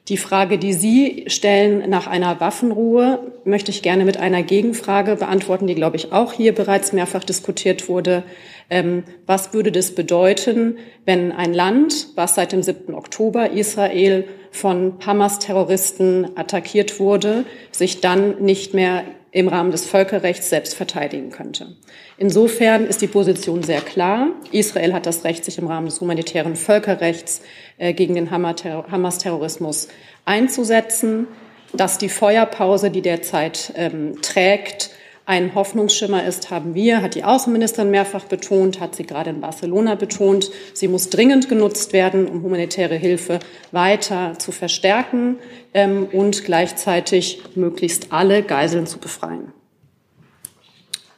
Die 0.08 0.16
Frage, 0.16 0.56
die 0.56 0.72
Sie 0.72 1.24
stellen 1.26 1.90
nach 1.90 2.06
einer 2.06 2.40
Waffenruhe, 2.40 3.32
möchte 3.44 3.70
ich 3.70 3.82
gerne 3.82 4.06
mit 4.06 4.16
einer 4.16 4.42
Gegenfrage 4.42 5.16
beantworten, 5.16 5.66
die, 5.66 5.74
glaube 5.74 5.96
ich, 5.96 6.12
auch 6.12 6.32
hier 6.32 6.54
bereits 6.54 6.94
mehrfach 6.94 7.24
diskutiert 7.24 7.90
wurde. 7.90 8.22
Ähm, 8.70 9.04
was 9.26 9.52
würde 9.52 9.70
das 9.70 9.94
bedeuten, 9.94 10.78
wenn 11.04 11.30
ein 11.30 11.52
Land, 11.52 12.08
was 12.14 12.36
seit 12.36 12.52
dem 12.52 12.62
7. 12.62 12.94
Oktober 12.94 13.50
Israel 13.50 14.24
von 14.50 14.94
Hamas-Terroristen 15.04 16.28
attackiert 16.36 16.98
wurde, 17.00 17.44
sich 17.70 18.00
dann 18.00 18.42
nicht 18.42 18.72
mehr 18.72 19.04
im 19.38 19.46
Rahmen 19.46 19.70
des 19.70 19.86
Völkerrechts 19.86 20.50
selbst 20.50 20.74
verteidigen 20.74 21.30
könnte. 21.30 21.76
Insofern 22.16 22.84
ist 22.86 23.00
die 23.02 23.06
Position 23.06 23.62
sehr 23.62 23.80
klar. 23.80 24.30
Israel 24.50 24.92
hat 24.92 25.06
das 25.06 25.22
Recht, 25.22 25.44
sich 25.44 25.58
im 25.58 25.68
Rahmen 25.68 25.86
des 25.86 26.00
humanitären 26.00 26.56
Völkerrechts 26.56 27.42
äh, 27.78 27.92
gegen 27.92 28.16
den 28.16 28.32
Hamas-Terrorismus 28.32 29.88
einzusetzen. 30.24 31.28
Dass 31.72 31.98
die 31.98 32.08
Feuerpause, 32.08 32.90
die 32.90 33.02
derzeit 33.02 33.72
ähm, 33.76 34.20
trägt, 34.22 34.90
ein 35.28 35.54
Hoffnungsschimmer 35.54 36.24
ist, 36.26 36.50
haben 36.50 36.74
wir, 36.74 37.02
hat 37.02 37.14
die 37.14 37.22
Außenministerin 37.22 37.90
mehrfach 37.90 38.24
betont, 38.24 38.80
hat 38.80 38.96
sie 38.96 39.04
gerade 39.04 39.28
in 39.28 39.42
Barcelona 39.42 39.94
betont. 39.94 40.50
Sie 40.72 40.88
muss 40.88 41.10
dringend 41.10 41.50
genutzt 41.50 41.92
werden, 41.92 42.26
um 42.26 42.42
humanitäre 42.42 42.94
Hilfe 42.94 43.38
weiter 43.70 44.38
zu 44.38 44.52
verstärken 44.52 45.38
ähm, 45.74 46.08
und 46.10 46.46
gleichzeitig 46.46 47.42
möglichst 47.56 48.10
alle 48.10 48.42
Geiseln 48.42 48.86
zu 48.86 48.98
befreien. 48.98 49.52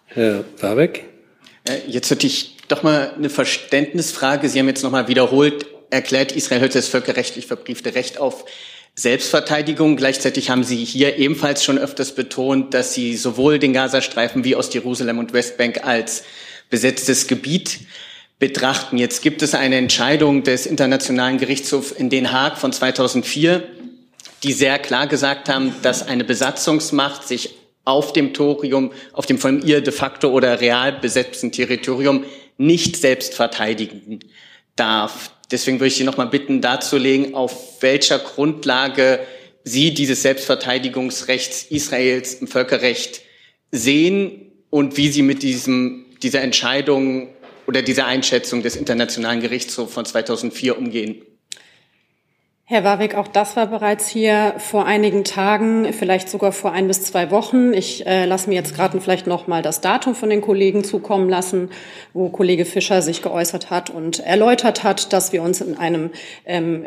Herr 0.06 0.44
Warbeck? 0.58 1.04
Äh, 1.68 1.78
jetzt 1.86 2.10
hätte 2.10 2.26
ich 2.26 2.56
doch 2.66 2.82
mal 2.82 3.12
eine 3.16 3.30
Verständnisfrage. 3.30 4.48
Sie 4.48 4.58
haben 4.58 4.66
jetzt 4.66 4.82
noch 4.82 4.90
mal 4.90 5.06
wiederholt 5.06 5.66
erklärt, 5.90 6.32
Israel 6.32 6.62
hört 6.62 6.74
das 6.74 6.88
völkerrechtlich 6.88 7.46
verbriefte 7.46 7.94
Recht 7.94 8.18
auf 8.18 8.44
Selbstverteidigung. 8.94 9.96
Gleichzeitig 9.96 10.50
haben 10.50 10.64
Sie 10.64 10.84
hier 10.84 11.16
ebenfalls 11.16 11.64
schon 11.64 11.78
öfters 11.78 12.14
betont, 12.14 12.74
dass 12.74 12.94
Sie 12.94 13.16
sowohl 13.16 13.58
den 13.58 13.72
Gazastreifen 13.72 14.44
wie 14.44 14.56
Ostjerusalem 14.56 15.18
und 15.18 15.32
Westbank 15.32 15.84
als 15.84 16.24
besetztes 16.68 17.26
Gebiet 17.26 17.80
betrachten. 18.38 18.98
Jetzt 18.98 19.22
gibt 19.22 19.42
es 19.42 19.54
eine 19.54 19.76
Entscheidung 19.76 20.42
des 20.42 20.66
Internationalen 20.66 21.38
Gerichtshofs 21.38 21.92
in 21.92 22.10
Den 22.10 22.32
Haag 22.32 22.58
von 22.58 22.72
2004, 22.72 23.62
die 24.42 24.52
sehr 24.52 24.78
klar 24.78 25.06
gesagt 25.06 25.48
haben, 25.48 25.74
dass 25.82 26.06
eine 26.06 26.24
Besatzungsmacht 26.24 27.28
sich 27.28 27.54
auf 27.84 28.12
dem 28.12 28.34
Torium, 28.34 28.92
auf 29.12 29.26
dem 29.26 29.38
von 29.38 29.62
ihr 29.62 29.82
de 29.82 29.92
facto 29.92 30.30
oder 30.30 30.60
real 30.60 30.92
besetzten 30.92 31.52
Territorium 31.52 32.24
nicht 32.56 32.96
selbst 32.96 33.34
verteidigen 33.34 34.20
darf. 34.76 35.32
Deswegen 35.50 35.80
würde 35.80 35.88
ich 35.88 35.96
Sie 35.96 36.04
noch 36.04 36.16
mal 36.16 36.26
bitten, 36.26 36.60
darzulegen, 36.60 37.34
auf 37.34 37.82
welcher 37.82 38.18
Grundlage 38.18 39.20
Sie 39.64 39.92
dieses 39.92 40.22
Selbstverteidigungsrecht 40.22 41.70
Israels 41.70 42.34
im 42.34 42.46
Völkerrecht 42.46 43.22
sehen 43.70 44.52
und 44.70 44.96
wie 44.96 45.08
Sie 45.08 45.22
mit 45.22 45.42
diesem, 45.42 46.06
dieser 46.22 46.42
Entscheidung 46.42 47.28
oder 47.66 47.82
dieser 47.82 48.06
Einschätzung 48.06 48.62
des 48.62 48.76
Internationalen 48.76 49.40
Gerichtshofs 49.40 49.92
von 49.92 50.04
2004 50.04 50.78
umgehen. 50.78 51.22
Herr 52.72 52.84
Warwick, 52.84 53.16
auch 53.16 53.26
das 53.26 53.56
war 53.56 53.66
bereits 53.66 54.06
hier 54.06 54.54
vor 54.58 54.86
einigen 54.86 55.24
Tagen, 55.24 55.92
vielleicht 55.92 56.28
sogar 56.28 56.52
vor 56.52 56.70
ein 56.70 56.86
bis 56.86 57.02
zwei 57.02 57.32
Wochen. 57.32 57.72
Ich 57.72 58.06
äh, 58.06 58.26
lasse 58.26 58.48
mir 58.48 58.54
jetzt 58.54 58.76
gerade 58.76 59.00
vielleicht 59.00 59.26
noch 59.26 59.48
mal 59.48 59.60
das 59.60 59.80
Datum 59.80 60.14
von 60.14 60.30
den 60.30 60.40
Kollegen 60.40 60.84
zukommen 60.84 61.28
lassen, 61.28 61.70
wo 62.12 62.28
Kollege 62.28 62.64
Fischer 62.64 63.02
sich 63.02 63.22
geäußert 63.22 63.70
hat 63.70 63.90
und 63.90 64.20
erläutert 64.20 64.84
hat, 64.84 65.12
dass 65.12 65.32
wir 65.32 65.42
uns 65.42 65.60
in 65.60 65.78
einem 65.78 66.10
ähm, 66.46 66.86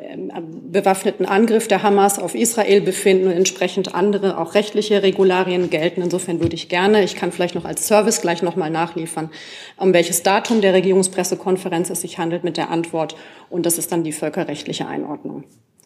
bewaffneten 0.72 1.26
Angriff 1.26 1.68
der 1.68 1.84
Hamas 1.84 2.18
auf 2.18 2.34
Israel 2.34 2.80
befinden 2.80 3.28
und 3.28 3.34
entsprechend 3.34 3.94
andere 3.94 4.38
auch 4.38 4.56
rechtliche 4.56 5.04
Regularien 5.04 5.70
gelten. 5.70 6.02
Insofern 6.02 6.40
würde 6.40 6.56
ich 6.56 6.70
gerne, 6.70 7.04
ich 7.04 7.18
kann 7.18 7.34
vielleicht 7.34 7.56
noch 7.56 7.66
als 7.66 7.86
Service 7.86 8.22
gleich 8.22 8.42
noch 8.42 8.56
mal 8.56 8.70
nachliefern, 8.70 9.32
um 9.76 9.92
welches 9.92 10.24
Datum 10.24 10.62
der 10.62 10.74
Regierungspressekonferenz 10.76 11.90
es 11.90 12.00
sich 12.00 12.20
handelt 12.20 12.46
mit 12.46 12.56
der 12.56 12.70
Antwort. 12.70 13.18
Und 13.50 13.66
das 13.66 13.78
ist 13.78 13.92
dann 13.92 14.06
die 14.06 14.14
völkerrechtliche 14.14 14.88
Einordnung. 14.88 15.44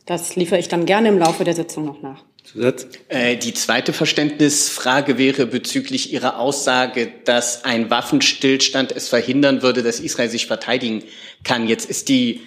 Das 0.07 0.37
liefere 0.37 0.57
ich 0.57 0.69
dann 0.69 0.85
gerne 0.85 1.09
im 1.09 1.19
Laufe 1.19 1.43
der 1.43 1.53
Sitzung 1.53 1.85
noch 1.85 2.01
nach. 2.01 2.23
Zusatz? 2.45 2.87
Äh, 3.09 3.35
die 3.35 3.53
zweite 3.53 3.91
Verständnisfrage 3.91 5.17
wäre 5.17 5.45
bezüglich 5.45 6.13
Ihrer 6.13 6.39
Aussage, 6.39 7.11
dass 7.25 7.65
ein 7.65 7.89
Waffenstillstand 7.89 8.93
es 8.93 9.09
verhindern 9.09 9.61
würde, 9.61 9.83
dass 9.83 9.99
Israel 9.99 10.29
sich 10.29 10.47
verteidigen 10.47 11.03
kann. 11.43 11.67
Jetzt 11.67 11.89
ist 11.89 12.07
die 12.07 12.39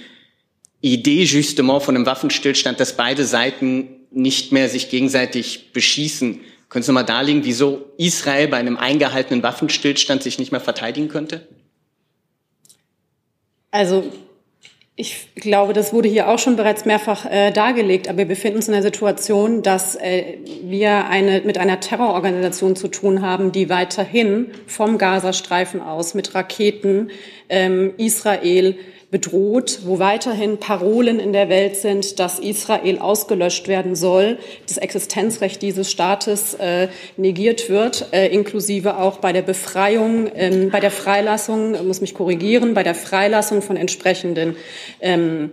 Idee 0.80 1.24
justement 1.24 1.82
von 1.82 1.94
einem 1.94 2.06
Waffenstillstand, 2.06 2.80
dass 2.80 2.96
beide 2.96 3.26
Seiten 3.26 4.06
nicht 4.10 4.52
mehr 4.52 4.70
sich 4.70 4.88
gegenseitig 4.88 5.74
beschießen. 5.74 6.40
Können 6.70 6.82
Sie 6.82 6.92
mal 6.92 7.02
darlegen, 7.02 7.44
wieso 7.44 7.92
Israel 7.98 8.48
bei 8.48 8.56
einem 8.56 8.78
eingehaltenen 8.78 9.42
Waffenstillstand 9.42 10.22
sich 10.22 10.38
nicht 10.38 10.50
mehr 10.50 10.62
verteidigen 10.62 11.08
könnte? 11.08 11.46
Also 13.70 14.10
ich 15.00 15.28
glaube, 15.34 15.72
das 15.72 15.94
wurde 15.94 16.10
hier 16.10 16.28
auch 16.28 16.38
schon 16.38 16.56
bereits 16.56 16.84
mehrfach 16.84 17.24
äh, 17.24 17.52
dargelegt, 17.52 18.06
aber 18.06 18.18
wir 18.18 18.26
befinden 18.26 18.58
uns 18.58 18.68
in 18.68 18.74
der 18.74 18.82
Situation, 18.82 19.62
dass 19.62 19.96
äh, 19.96 20.36
wir 20.62 21.06
eine, 21.06 21.40
mit 21.40 21.56
einer 21.56 21.80
Terrororganisation 21.80 22.76
zu 22.76 22.88
tun 22.88 23.22
haben, 23.22 23.50
die 23.50 23.70
weiterhin 23.70 24.48
vom 24.66 24.98
Gazastreifen 24.98 25.80
aus 25.80 26.12
mit 26.12 26.34
Raketen 26.34 27.10
ähm, 27.48 27.94
Israel 27.96 28.76
bedroht, 29.10 29.80
wo 29.84 29.98
weiterhin 29.98 30.58
Parolen 30.58 31.18
in 31.18 31.32
der 31.32 31.48
Welt 31.48 31.76
sind, 31.76 32.20
dass 32.20 32.38
Israel 32.38 32.98
ausgelöscht 32.98 33.66
werden 33.66 33.96
soll, 33.96 34.38
das 34.68 34.76
Existenzrecht 34.76 35.60
dieses 35.62 35.90
Staates 35.90 36.54
äh, 36.54 36.88
negiert 37.16 37.68
wird, 37.68 38.12
äh, 38.12 38.28
inklusive 38.28 38.98
auch 38.98 39.18
bei 39.18 39.32
der 39.32 39.42
Befreiung, 39.42 40.28
äh, 40.28 40.68
bei 40.70 40.78
der 40.78 40.92
Freilassung, 40.92 41.86
muss 41.86 42.00
mich 42.00 42.14
korrigieren, 42.14 42.74
bei 42.74 42.84
der 42.84 42.94
Freilassung 42.94 43.62
von 43.62 43.76
entsprechenden 43.76 44.56
ähm, 45.00 45.50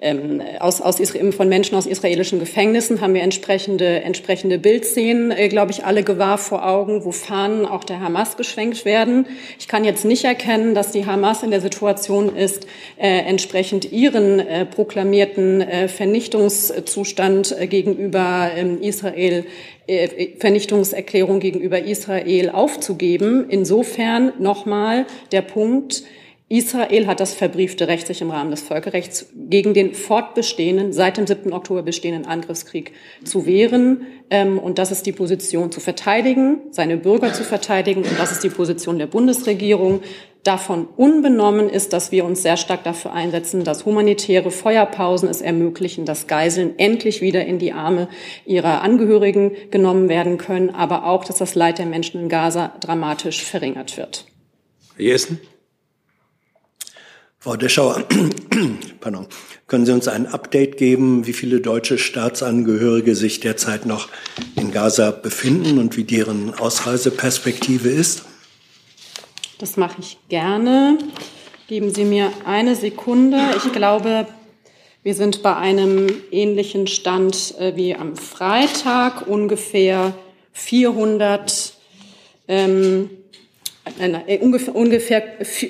ähm, 0.00 0.40
aus, 0.60 0.80
aus 0.80 1.00
von 1.36 1.48
Menschen 1.48 1.76
aus 1.76 1.86
israelischen 1.86 2.38
Gefängnissen 2.38 3.00
haben 3.00 3.14
wir 3.14 3.22
entsprechende, 3.22 4.02
entsprechende 4.02 4.58
Bildszenen, 4.58 5.32
äh, 5.32 5.48
glaube 5.48 5.72
ich, 5.72 5.84
alle 5.84 6.04
gewahr 6.04 6.38
vor 6.38 6.66
Augen, 6.66 7.04
wo 7.04 7.10
Fahnen 7.10 7.66
auch 7.66 7.82
der 7.82 8.00
Hamas 8.00 8.36
geschwenkt 8.36 8.84
werden. 8.84 9.26
Ich 9.58 9.66
kann 9.66 9.84
jetzt 9.84 10.04
nicht 10.04 10.24
erkennen, 10.24 10.74
dass 10.74 10.92
die 10.92 11.06
Hamas 11.06 11.42
in 11.42 11.50
der 11.50 11.60
Situation 11.60 12.36
ist, 12.36 12.66
äh, 12.96 13.08
entsprechend 13.08 13.90
ihren 13.90 14.38
äh, 14.38 14.66
proklamierten 14.66 15.62
äh, 15.62 15.88
Vernichtungszustand 15.88 17.56
äh, 17.58 17.66
gegenüber 17.66 18.50
ähm, 18.54 18.80
Israel 18.80 19.46
äh, 19.88 20.36
Vernichtungserklärung 20.38 21.40
gegenüber 21.40 21.82
Israel 21.82 22.50
aufzugeben. 22.50 23.46
Insofern 23.48 24.32
nochmal 24.38 25.06
der 25.32 25.42
Punkt, 25.42 26.04
Israel 26.50 27.06
hat 27.06 27.20
das 27.20 27.34
verbriefte 27.34 27.88
Recht, 27.88 28.06
sich 28.06 28.22
im 28.22 28.30
Rahmen 28.30 28.50
des 28.50 28.62
Völkerrechts 28.62 29.26
gegen 29.34 29.74
den 29.74 29.92
fortbestehenden, 29.92 30.94
seit 30.94 31.18
dem 31.18 31.26
7. 31.26 31.52
Oktober 31.52 31.82
bestehenden 31.82 32.24
Angriffskrieg 32.24 32.92
zu 33.22 33.44
wehren. 33.44 34.06
Ähm, 34.30 34.58
und 34.58 34.78
das 34.78 34.90
ist 34.90 35.04
die 35.04 35.12
Position 35.12 35.70
zu 35.70 35.80
verteidigen, 35.80 36.60
seine 36.70 36.96
Bürger 36.96 37.34
zu 37.34 37.44
verteidigen. 37.44 38.02
Und 38.02 38.18
das 38.18 38.32
ist 38.32 38.42
die 38.42 38.48
Position 38.48 38.98
der 38.98 39.08
Bundesregierung. 39.08 40.00
Davon 40.42 40.88
unbenommen 40.96 41.68
ist, 41.68 41.92
dass 41.92 42.12
wir 42.12 42.24
uns 42.24 42.40
sehr 42.40 42.56
stark 42.56 42.82
dafür 42.82 43.12
einsetzen, 43.12 43.64
dass 43.64 43.84
humanitäre 43.84 44.50
Feuerpausen 44.50 45.28
es 45.28 45.42
ermöglichen, 45.42 46.06
dass 46.06 46.28
Geiseln 46.28 46.78
endlich 46.78 47.20
wieder 47.20 47.44
in 47.44 47.58
die 47.58 47.74
Arme 47.74 48.08
ihrer 48.46 48.80
Angehörigen 48.80 49.52
genommen 49.70 50.08
werden 50.08 50.38
können, 50.38 50.70
aber 50.70 51.04
auch, 51.04 51.24
dass 51.24 51.36
das 51.36 51.54
Leid 51.54 51.78
der 51.78 51.86
Menschen 51.86 52.22
in 52.22 52.30
Gaza 52.30 52.72
dramatisch 52.80 53.44
verringert 53.44 53.98
wird. 53.98 54.24
Herr 54.96 55.04
Jessen? 55.04 55.40
Frau 57.48 57.56
Deschauer, 57.56 58.04
pardon, 59.00 59.26
können 59.68 59.86
Sie 59.86 59.92
uns 59.92 60.06
ein 60.06 60.26
Update 60.26 60.76
geben, 60.76 61.26
wie 61.26 61.32
viele 61.32 61.62
deutsche 61.62 61.96
Staatsangehörige 61.96 63.14
sich 63.14 63.40
derzeit 63.40 63.86
noch 63.86 64.10
in 64.54 64.70
Gaza 64.70 65.12
befinden 65.12 65.78
und 65.78 65.96
wie 65.96 66.04
deren 66.04 66.52
Ausreiseperspektive 66.52 67.88
ist? 67.88 68.26
Das 69.56 69.78
mache 69.78 69.96
ich 69.98 70.18
gerne. 70.28 70.98
Geben 71.68 71.88
Sie 71.94 72.04
mir 72.04 72.32
eine 72.44 72.74
Sekunde. 72.74 73.38
Ich 73.56 73.72
glaube, 73.72 74.26
wir 75.02 75.14
sind 75.14 75.42
bei 75.42 75.56
einem 75.56 76.06
ähnlichen 76.30 76.86
Stand 76.86 77.54
äh, 77.58 77.74
wie 77.76 77.94
am 77.94 78.14
Freitag, 78.14 79.26
ungefähr 79.26 80.12
400 80.52 81.72
ähm, 82.46 83.08
äh, 84.26 84.38
ungefähr, 84.38 84.74
ungefähr 84.74 85.22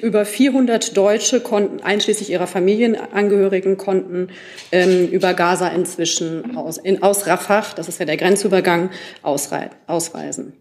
über 0.03 0.25
400 0.25 0.97
Deutsche 0.97 1.41
konnten, 1.41 1.83
einschließlich 1.83 2.31
ihrer 2.31 2.47
Familienangehörigen, 2.47 3.77
konnten 3.77 4.29
ähm, 4.73 5.09
über 5.09 5.35
Gaza 5.35 5.69
inzwischen 5.69 6.57
aus, 6.57 6.79
in, 6.79 7.03
aus 7.03 7.27
Rafah, 7.27 7.65
das 7.77 7.89
ist 7.89 8.01
ja 8.01 8.07
der 8.07 8.17
Grenzübergang, 8.17 8.91
ausrei 9.23 9.71
ausreisen. 9.87 10.53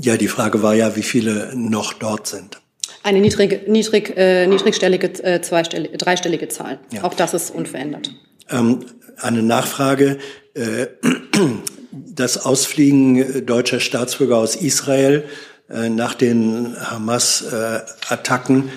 Ja, 0.00 0.16
die 0.16 0.28
Frage 0.28 0.62
war 0.62 0.74
ja, 0.74 0.96
wie 0.96 1.02
viele 1.02 1.52
noch 1.54 1.92
dort 1.94 2.26
sind. 2.26 2.60
Eine 3.02 3.20
niedrig, 3.20 3.68
niedrig, 3.68 4.16
äh, 4.16 4.46
niedrigstellige, 4.46 5.08
äh, 5.24 5.40
zweistellige, 5.42 5.98
dreistellige 5.98 6.48
Zahl. 6.48 6.78
Ja. 6.92 7.04
Auch 7.04 7.14
das 7.14 7.34
ist 7.34 7.50
unverändert. 7.50 8.10
Ähm, 8.50 8.86
eine 9.18 9.42
Nachfrage. 9.42 10.18
Äh, 10.54 10.86
das 11.92 12.44
Ausfliegen 12.44 13.46
deutscher 13.46 13.80
Staatsbürger 13.80 14.36
aus 14.36 14.56
Israel 14.56 15.24
äh, 15.24 15.53
nach 15.68 16.14
den 16.14 16.76
Hamas-Attacken 16.78 18.70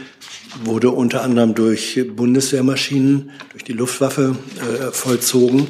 wurde 0.63 0.91
unter 0.91 1.21
anderem 1.21 1.55
durch 1.55 1.99
Bundeswehrmaschinen, 2.15 3.31
durch 3.51 3.63
die 3.63 3.73
Luftwaffe 3.73 4.35
äh, 4.59 4.91
vollzogen. 4.91 5.67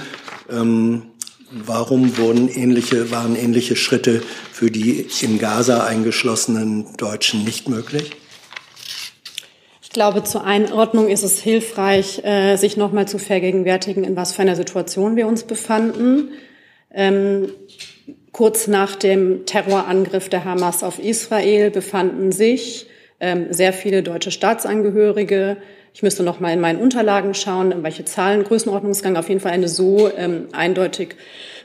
Ähm, 0.50 1.04
warum 1.52 2.18
wurden 2.18 2.50
ähnliche, 2.50 3.12
waren 3.12 3.36
ähnliche 3.36 3.76
Schritte 3.76 4.22
für 4.52 4.72
die 4.72 5.08
in 5.22 5.40
Gaza 5.40 5.86
eingeschlossenen 5.86 6.96
Deutschen 6.98 7.44
nicht 7.44 7.70
möglich? 7.70 8.12
Ich 9.82 9.90
glaube, 9.90 10.24
zur 10.24 10.44
Einordnung 10.44 11.10
ist 11.10 11.24
es 11.24 11.40
hilfreich, 11.40 12.24
äh, 12.24 12.56
sich 12.58 12.78
nochmal 12.78 13.08
zu 13.08 13.18
vergegenwärtigen, 13.18 14.04
in 14.04 14.16
was 14.16 14.34
für 14.34 14.44
einer 14.44 14.56
Situation 14.56 15.16
wir 15.16 15.28
uns 15.28 15.44
befanden. 15.44 16.30
Kurz 18.32 18.68
nach 18.68 18.96
dem 18.96 19.46
Terrorangriff 19.46 20.30
der 20.30 20.46
Hamas 20.46 20.84
auf 20.84 21.00
Israel 21.00 21.72
befanden 21.72 22.32
sich 22.32 22.88
ähm, 23.20 23.48
sehr 23.52 23.74
viele 23.74 24.04
deutsche 24.04 24.32
Staatsangehörige. 24.32 25.58
Ich 25.94 26.04
müsste 26.04 26.24
noch 26.24 26.40
mal 26.40 26.54
in 26.54 26.60
meinen 26.60 26.80
Unterlagen 26.80 27.34
schauen, 27.34 27.72
in 27.72 27.84
welche 27.84 28.06
Zahlen, 28.06 28.44
Größenordnungsgang, 28.44 29.18
auf 29.18 29.30
jeden 29.30 29.42
Fall 29.42 29.52
eine 29.52 29.68
so 29.68 30.12
ähm, 30.16 30.50
eindeutig 30.52 31.16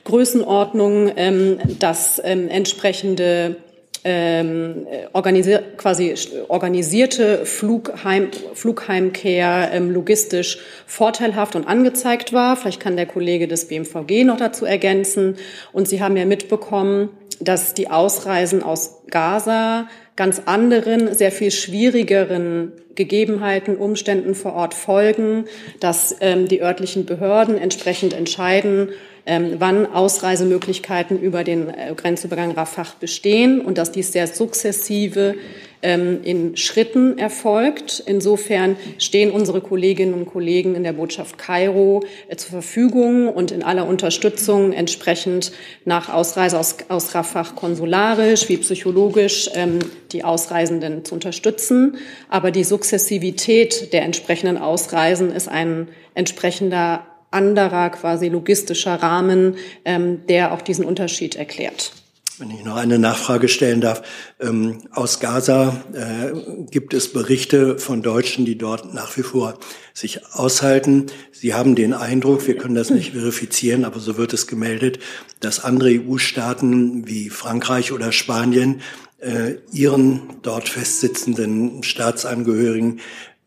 Größenordnung, 0.05 1.13
ähm, 1.17 1.59
dass 1.79 2.21
ähm, 2.25 2.49
entsprechende 2.49 3.57
ähm, 4.05 4.87
organisier 5.13 5.63
quasi 5.77 6.15
organisierte 6.49 7.47
Flugheim, 7.47 8.31
Flugheimkehr 8.55 9.71
ähm, 9.73 9.91
logistisch 9.91 10.59
vorteilhaft 10.87 11.55
und 11.55 11.67
angezeigt 11.67 12.33
war. 12.33 12.57
Vielleicht 12.57 12.81
kann 12.81 12.97
der 12.97 13.07
Kollege 13.07 13.47
des 13.47 13.69
BMVG 13.69 14.25
noch 14.25 14.39
dazu 14.39 14.65
ergänzen. 14.65 15.37
Und 15.73 15.89
Sie 15.89 16.03
haben 16.03 16.17
ja 16.17 16.25
mitbekommen, 16.25 17.11
dass 17.41 17.75
die 17.75 17.91
Ausreisen 17.91 18.63
aus 18.63 19.03
Gaza 19.09 19.89
ganz 20.17 20.43
anderen, 20.47 21.15
sehr 21.15 21.33
viel 21.33 21.51
schwierigeren 21.51 22.73
Gegebenheiten, 22.95 23.77
Umständen 23.77 24.35
vor 24.35 24.55
Ort 24.55 24.75
folgen, 24.75 25.47
dass 25.81 26.17
ähm, 26.21 26.49
die 26.49 26.61
örtlichen 26.61 27.07
Behörden 27.07 27.57
entsprechend 27.57 28.13
entscheiden, 28.13 28.91
wann 29.25 29.87
Ausreisemöglichkeiten 29.87 31.21
über 31.21 31.45
den 31.45 31.69
äh, 31.69 31.95
Grenzübergang 31.95 32.53
Rafah 32.53 32.87
bestehen 32.99 33.61
und 33.61 33.79
dass 33.79 33.93
dies 33.93 34.13
sehr 34.13 34.27
sukzessive 34.27 35.37
ähm, 35.83 36.21
in 36.23 36.57
Schritten 36.57 37.19
erfolgt. 37.19 38.03
Insofern 38.07 38.77
stehen 38.99 39.31
unsere 39.31 39.61
Kolleginnen 39.61 40.15
und 40.15 40.27
Kollegen 40.27 40.75
in 40.75 40.83
der 40.83 40.93
Botschaft 40.93 41.39
Kairo 41.39 42.03
äh, 42.29 42.37
zur 42.37 42.51
Verfügung 42.51 43.29
und 43.29 43.53
in 43.53 43.63
aller 43.63 43.87
Unterstützung 43.87 44.73
entsprechend 44.73 45.53
nach 45.85 46.13
Ausreise 46.13 46.59
aus, 46.59 46.77
aus 46.89 47.15
Rafah 47.15 47.45
konsularisch 47.55 48.49
wie 48.49 48.57
psychologisch 48.57 49.51
ähm, 49.55 49.79
die 50.11 50.25
Ausreisenden 50.25 51.05
zu 51.05 51.15
unterstützen. 51.15 51.97
Aber 52.29 52.51
die 52.51 52.65
Sukzessivität 52.65 53.93
der 53.93 54.03
entsprechenden 54.03 54.59
Ausreisen 54.59 55.31
ist 55.31 55.49
ein 55.49 55.89
entsprechender 56.15 57.07
anderer 57.33 57.91
quasi 57.91 58.29
logistischer 58.29 58.97
Rahmen, 58.97 59.57
ähm, 59.85 60.27
der 60.27 60.53
auch 60.53 60.63
diesen 60.63 60.85
Unterschied 60.85 61.37
erklärt. 61.37 61.93
Wenn 62.39 62.51
ich 62.51 62.65
noch 62.65 62.77
eine 62.77 62.99
Nachfrage 62.99 63.47
stellen 63.47 63.81
darf. 63.81 64.03
Ähm, 64.41 64.79
aus 64.91 65.21
Gaza 65.21 65.85
äh, 65.93 66.65
gibt 66.71 66.95
es 66.95 67.13
Berichte 67.13 67.79
von 67.79 68.03
Deutschen, 68.03 68.45
die 68.45 68.57
dort 68.57 68.95
nach 68.95 69.17
wie 69.17 69.23
vor 69.23 69.59
sich 69.93 70.27
aushalten. 70.33 71.07
Sie 71.31 71.55
haben 71.55 71.75
den 71.75 71.93
Eindruck, 71.93 72.47
wir 72.47 72.57
können 72.57 72.75
das 72.75 72.91
nicht 72.91 73.13
verifizieren, 73.13 73.85
aber 73.85 74.01
so 74.01 74.17
wird 74.17 74.33
es 74.33 74.47
gemeldet, 74.47 74.99
dass 75.41 75.63
andere 75.63 75.91
EU-Staaten 75.91 77.07
wie 77.07 77.29
Frankreich 77.29 77.93
oder 77.93 78.13
Spanien 78.13 78.81
äh, 79.21 79.57
ihren 79.71 80.23
dort 80.43 80.69
festsitzenden 80.69 81.83
Staatsangehörigen 81.85 83.01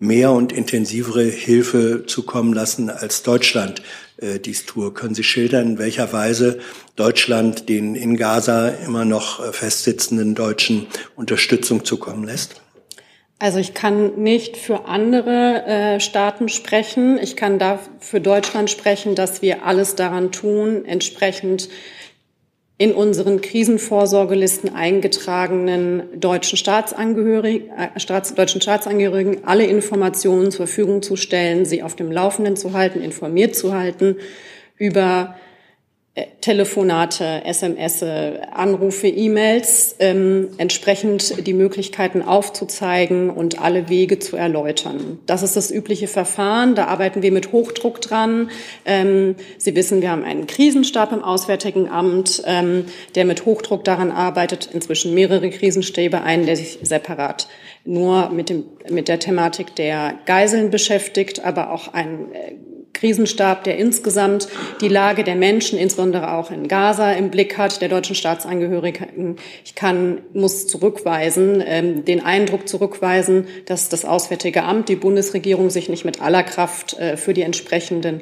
mehr 0.06 0.32
und 0.32 0.52
intensivere 0.52 1.24
Hilfe 1.24 2.06
zukommen 2.06 2.54
lassen, 2.54 2.90
als 2.90 3.24
Deutschland 3.24 3.82
äh, 4.18 4.40
dies 4.40 4.66
tue. 4.66 4.92
Können 4.92 5.16
Sie 5.16 5.24
schildern, 5.24 5.72
in 5.72 5.78
welcher 5.78 6.14
Weise 6.14 6.60
Deutschland 6.96 7.68
den 7.70 7.96
in 7.96 8.16
Gaza 8.18 8.70
immer 8.70 9.06
noch 9.06 9.46
äh, 9.46 9.52
festsitzenden 9.52 10.36
Deutschen 10.36 10.88
Unterstützung 11.16 11.84
zukommen 11.84 12.24
lässt? 12.24 12.62
Also 13.38 13.60
ich 13.60 13.74
kann 13.74 14.16
nicht 14.16 14.56
für 14.56 14.86
andere 14.86 15.66
äh, 15.66 16.00
Staaten 16.00 16.48
sprechen. 16.48 17.20
Ich 17.22 17.36
kann 17.36 17.60
da 17.60 17.80
für 18.00 18.22
Deutschland 18.22 18.70
sprechen, 18.70 19.14
dass 19.14 19.42
wir 19.42 19.66
alles 19.66 19.96
daran 19.96 20.32
tun, 20.32 20.86
entsprechend 20.86 21.68
in 22.78 22.94
unseren 22.94 23.40
Krisenvorsorgelisten 23.40 24.76
eingetragenen 24.76 26.20
deutschen 26.20 26.58
Staatsangehörigen, 26.58 27.70
äh, 27.70 28.00
Staats, 28.00 28.36
deutschen 28.36 28.62
Staatsangehörigen 28.62 29.46
alle 29.46 29.66
Informationen 29.66 30.52
zur 30.52 30.68
Verfügung 30.68 31.02
zu 31.02 31.16
stellen, 31.16 31.66
sie 31.66 31.84
auf 31.84 31.96
dem 31.96 32.12
Laufenden 32.12 32.58
zu 32.58 32.74
halten, 32.74 33.02
informiert 33.02 33.56
zu 33.56 33.74
halten 33.74 34.18
über 34.78 35.36
Telefonate, 36.40 37.44
SMS, 37.44 38.02
Anrufe, 38.02 39.08
E-Mails, 39.08 39.98
ähm, 40.00 40.48
entsprechend 40.58 41.46
die 41.46 41.54
Möglichkeiten 41.54 42.22
aufzuzeigen 42.22 43.30
und 43.30 43.62
alle 43.62 43.90
Wege 43.90 44.20
zu 44.20 44.38
erläutern. 44.38 45.20
Das 45.26 45.44
ist 45.44 45.58
das 45.58 45.72
übliche 45.72 46.08
Verfahren. 46.08 46.74
Da 46.76 46.86
arbeiten 46.86 47.22
wir 47.22 47.34
mit 47.34 47.52
Hochdruck 47.52 48.00
dran. 48.00 48.50
Ähm, 48.86 49.36
Sie 49.58 49.76
wissen, 49.76 50.02
wir 50.02 50.10
haben 50.10 50.24
einen 50.24 50.48
Krisenstab 50.48 51.12
im 51.12 51.22
Auswärtigen 51.22 51.90
Amt, 51.90 52.44
ähm, 52.46 52.86
der 53.16 53.26
mit 53.26 53.46
Hochdruck 53.46 53.84
daran 53.84 54.12
arbeitet, 54.12 54.70
inzwischen 54.72 55.14
mehrere 55.14 55.50
Krisenstäbe, 55.50 56.22
einen, 56.22 56.46
der 56.46 56.56
sich 56.56 56.80
separat 56.82 57.50
nur 57.84 58.30
mit, 58.30 58.50
dem, 58.50 58.64
mit 58.90 59.10
der 59.10 59.20
Thematik 59.20 59.76
der 59.76 60.16
Geiseln 60.26 60.70
beschäftigt, 60.70 61.44
aber 61.44 61.72
auch 61.72 61.94
ein 61.94 62.32
äh, 62.32 62.54
Krisenstab, 62.96 63.64
der 63.64 63.78
insgesamt 63.78 64.48
die 64.82 64.88
Lage 64.88 65.24
der 65.24 65.36
Menschen, 65.36 65.78
insbesondere 65.78 66.34
auch 66.34 66.50
in 66.50 66.68
Gaza, 66.68 67.12
im 67.12 67.30
Blick 67.30 67.58
hat, 67.58 67.82
der 67.82 67.90
deutschen 67.90 68.16
Staatsangehörigen. 68.16 69.36
Ich 69.64 69.76
kann, 69.76 70.22
muss 70.34 70.66
zurückweisen, 70.66 71.64
ähm, 71.66 72.06
den 72.06 72.26
Eindruck 72.26 72.68
zurückweisen, 72.68 73.48
dass 73.66 73.90
das 73.90 74.06
Auswärtige 74.06 74.64
Amt, 74.64 74.90
die 74.90 74.96
Bundesregierung 74.96 75.70
sich 75.70 75.90
nicht 75.90 76.06
mit 76.06 76.22
aller 76.22 76.44
Kraft 76.44 76.98
äh, 76.98 77.18
für 77.18 77.34
die 77.34 77.44
entsprechenden 77.44 78.22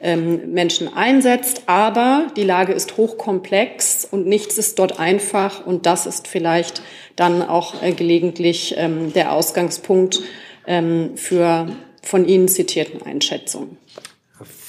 ähm, 0.00 0.52
Menschen 0.52 0.92
einsetzt. 0.92 1.62
Aber 1.66 2.26
die 2.36 2.44
Lage 2.44 2.72
ist 2.72 2.96
hochkomplex 2.96 4.06
und 4.10 4.26
nichts 4.26 4.58
ist 4.58 4.78
dort 4.78 4.98
einfach. 4.98 5.64
Und 5.66 5.86
das 5.86 6.06
ist 6.06 6.28
vielleicht 6.28 6.82
dann 7.16 7.42
auch 7.42 7.82
äh, 7.82 7.92
gelegentlich 7.92 8.74
ähm, 8.76 9.12
der 9.12 9.32
Ausgangspunkt 9.32 10.22
ähm, 10.66 11.16
für 11.16 11.68
von 12.02 12.28
Ihnen 12.28 12.48
zitierten 12.48 13.02
Einschätzungen. 13.02 13.78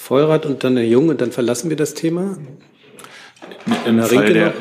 Feuerath 0.05 0.45
und 0.45 0.63
dann 0.63 0.77
Herr 0.77 0.85
Jung 0.85 1.09
und 1.09 1.19
dann 1.19 1.31
verlassen 1.31 1.71
wir 1.71 1.77
das 1.77 1.95
Thema. 1.95 2.37
Im 3.87 4.03
Fall 4.03 4.33
der, 4.33 4.53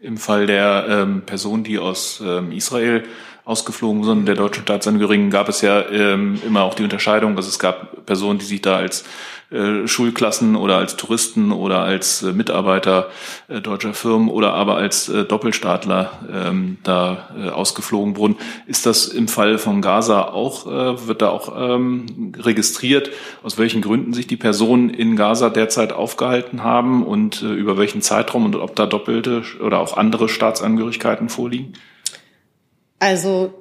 im 0.00 0.16
Fall 0.16 0.46
der 0.46 0.86
ähm, 0.88 1.22
Person, 1.26 1.62
die 1.62 1.78
aus 1.78 2.22
ähm, 2.24 2.52
Israel 2.52 3.02
ausgeflogen 3.44 4.02
sind, 4.04 4.26
der 4.26 4.34
deutschen 4.34 4.62
Staatsangehörigen, 4.62 5.28
gab 5.28 5.50
es 5.50 5.60
ja 5.60 5.86
ähm, 5.90 6.40
immer 6.46 6.62
auch 6.62 6.72
die 6.72 6.84
Unterscheidung, 6.84 7.36
dass 7.36 7.46
es 7.46 7.58
gab 7.58 8.06
Personen, 8.06 8.38
die 8.38 8.46
sich 8.46 8.62
da 8.62 8.76
als 8.76 9.04
äh, 9.50 9.88
Schulklassen 9.88 10.56
oder 10.56 10.76
als 10.76 10.96
Touristen 10.96 11.52
oder 11.52 11.80
als 11.80 12.22
äh, 12.22 12.34
Mitarbeiter 12.34 13.08
äh, 13.48 13.62
deutscher 13.62 13.94
Firmen 13.94 14.28
oder 14.28 14.52
aber 14.52 14.76
als 14.76 15.06
Doppelstaatler 15.06 16.10
ähm, 16.30 16.76
da 16.82 17.30
ausgeflogen 17.52 18.16
wurden. 18.16 18.36
Ist 18.66 18.84
das 18.84 19.06
im 19.06 19.26
Fall 19.26 19.56
von 19.56 19.80
Gaza 19.80 20.28
auch, 20.28 20.66
wird 20.66 21.22
da 21.22 21.30
auch 21.30 21.54
ähm, 21.56 22.32
registriert, 22.38 23.10
aus 23.42 23.58
welchen 23.58 23.80
Gründen 23.80 24.12
sich 24.12 24.26
die 24.26 24.36
Personen 24.36 24.90
in 24.90 25.16
Gaza 25.16 25.48
derzeit 25.48 25.92
aufgehalten 25.92 26.62
haben 26.62 27.04
und 27.04 27.42
über 27.42 27.78
welchen 27.78 28.02
Zeitraum 28.02 28.44
und 28.44 28.56
ob 28.56 28.76
da 28.76 28.86
doppelte 28.86 29.42
oder 29.60 29.78
auch 29.80 29.96
andere 29.96 30.28
Staatsangehörigkeiten 30.28 31.28
vorliegen? 31.28 31.72
Also 32.98 33.54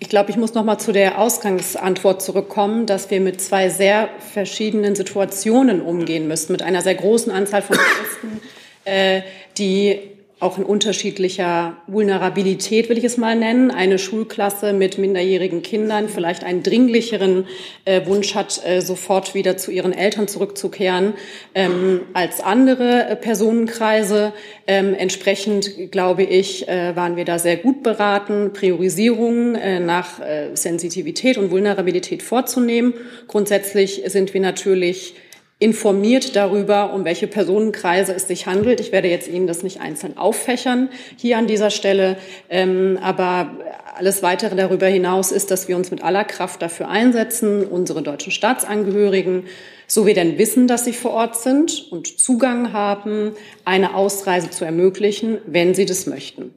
ich, 0.00 0.08
glaube, 0.08 0.30
ich 0.30 0.36
muss 0.36 0.54
noch 0.54 0.64
mal 0.64 0.78
zu 0.78 0.92
der 0.92 1.18
Ausgangsantwort 1.18 2.22
zurückkommen, 2.22 2.86
dass 2.86 3.10
wir 3.10 3.20
mit 3.20 3.40
zwei 3.40 3.68
sehr 3.68 4.08
verschiedenen 4.32 4.94
Situationen 4.94 5.80
umgehen 5.80 6.28
müssen, 6.28 6.52
mit 6.52 6.62
einer 6.62 6.82
sehr 6.82 6.94
großen 6.94 7.32
Anzahl 7.32 7.62
von 7.62 7.76
Christen, 7.76 8.40
äh, 8.84 9.22
die 9.56 10.00
auch 10.40 10.56
in 10.56 10.64
unterschiedlicher 10.64 11.76
Vulnerabilität, 11.88 12.88
will 12.88 12.98
ich 12.98 13.04
es 13.04 13.16
mal 13.16 13.34
nennen. 13.34 13.72
Eine 13.72 13.98
Schulklasse 13.98 14.72
mit 14.72 14.96
minderjährigen 14.96 15.62
Kindern 15.62 16.08
vielleicht 16.08 16.44
einen 16.44 16.62
dringlicheren 16.62 17.46
äh, 17.84 18.06
Wunsch 18.06 18.34
hat, 18.36 18.60
äh, 18.64 18.80
sofort 18.80 19.34
wieder 19.34 19.56
zu 19.56 19.72
ihren 19.72 19.92
Eltern 19.92 20.28
zurückzukehren 20.28 21.14
ähm, 21.54 22.02
als 22.12 22.40
andere 22.40 23.08
äh, 23.08 23.16
Personenkreise. 23.16 24.32
Ähm, 24.68 24.94
entsprechend, 24.94 25.90
glaube 25.90 26.22
ich, 26.22 26.68
äh, 26.68 26.94
waren 26.94 27.16
wir 27.16 27.24
da 27.24 27.40
sehr 27.40 27.56
gut 27.56 27.82
beraten, 27.82 28.52
Priorisierungen 28.52 29.56
äh, 29.56 29.80
nach 29.80 30.20
äh, 30.20 30.54
Sensitivität 30.54 31.36
und 31.36 31.50
Vulnerabilität 31.50 32.22
vorzunehmen. 32.22 32.94
Grundsätzlich 33.26 34.02
sind 34.06 34.34
wir 34.34 34.40
natürlich 34.40 35.14
informiert 35.60 36.36
darüber, 36.36 36.92
um 36.92 37.04
welche 37.04 37.26
Personenkreise 37.26 38.14
es 38.14 38.28
sich 38.28 38.46
handelt. 38.46 38.78
Ich 38.78 38.92
werde 38.92 39.08
jetzt 39.08 39.26
Ihnen 39.26 39.48
das 39.48 39.64
nicht 39.64 39.80
einzeln 39.80 40.16
auffächern 40.16 40.88
hier 41.16 41.36
an 41.36 41.48
dieser 41.48 41.70
Stelle, 41.70 42.16
ähm, 42.48 42.98
aber 43.02 43.56
alles 43.96 44.22
Weitere 44.22 44.54
darüber 44.54 44.86
hinaus 44.86 45.32
ist, 45.32 45.50
dass 45.50 45.66
wir 45.66 45.76
uns 45.76 45.90
mit 45.90 46.04
aller 46.04 46.24
Kraft 46.24 46.62
dafür 46.62 46.88
einsetzen, 46.88 47.66
unsere 47.66 48.02
deutschen 48.02 48.30
Staatsangehörigen, 48.30 49.46
so 49.88 50.06
wir 50.06 50.14
denn 50.14 50.38
wissen, 50.38 50.68
dass 50.68 50.84
sie 50.84 50.92
vor 50.92 51.10
Ort 51.12 51.36
sind 51.36 51.90
und 51.90 52.20
Zugang 52.20 52.72
haben, 52.72 53.32
eine 53.64 53.96
Ausreise 53.96 54.50
zu 54.50 54.64
ermöglichen, 54.64 55.38
wenn 55.46 55.74
sie 55.74 55.86
das 55.86 56.06
möchten. 56.06 56.54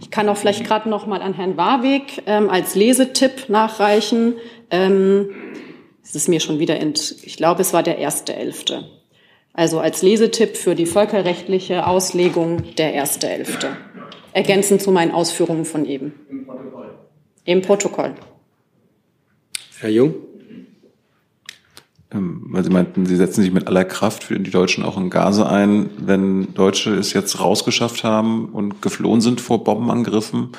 Ich 0.00 0.10
kann 0.10 0.28
auch 0.30 0.36
vielleicht 0.38 0.64
gerade 0.64 0.88
noch 0.88 1.06
mal 1.06 1.20
an 1.20 1.34
Herrn 1.34 1.58
Warweg 1.58 2.22
ähm, 2.26 2.48
als 2.48 2.74
Lesetipp 2.74 3.48
nachreichen. 3.48 4.34
Ähm, 4.70 5.30
es 6.08 6.14
ist 6.14 6.28
mir 6.28 6.40
schon 6.40 6.58
wieder 6.58 6.80
ent, 6.80 7.16
ich 7.22 7.36
glaube, 7.36 7.60
es 7.60 7.74
war 7.74 7.82
der 7.82 7.98
erste 7.98 8.34
Elfte. 8.34 8.88
Also 9.52 9.78
als 9.78 10.00
Lesetipp 10.00 10.56
für 10.56 10.74
die 10.74 10.86
völkerrechtliche 10.86 11.86
Auslegung 11.86 12.74
der 12.76 12.94
erste 12.94 13.28
Elfte. 13.28 13.76
Ergänzend 14.32 14.80
zu 14.80 14.90
meinen 14.90 15.10
Ausführungen 15.10 15.66
von 15.66 15.84
eben. 15.84 16.14
Im 16.30 16.46
Protokoll. 16.46 16.90
Im 17.44 17.62
Protokoll. 17.62 18.14
Herr 19.80 19.90
Jung? 19.90 20.14
Ähm, 22.10 22.46
weil 22.52 22.64
Sie 22.64 22.70
meinten, 22.70 23.04
Sie 23.04 23.16
setzen 23.16 23.42
sich 23.42 23.52
mit 23.52 23.66
aller 23.66 23.84
Kraft 23.84 24.24
für 24.24 24.40
die 24.40 24.50
Deutschen 24.50 24.84
auch 24.84 24.96
in 24.96 25.10
Gaza 25.10 25.46
ein. 25.46 25.90
Wenn 25.98 26.54
Deutsche 26.54 26.94
es 26.94 27.12
jetzt 27.12 27.38
rausgeschafft 27.38 28.02
haben 28.02 28.46
und 28.46 28.80
geflohen 28.80 29.20
sind 29.20 29.42
vor 29.42 29.62
Bombenangriffen 29.62 30.52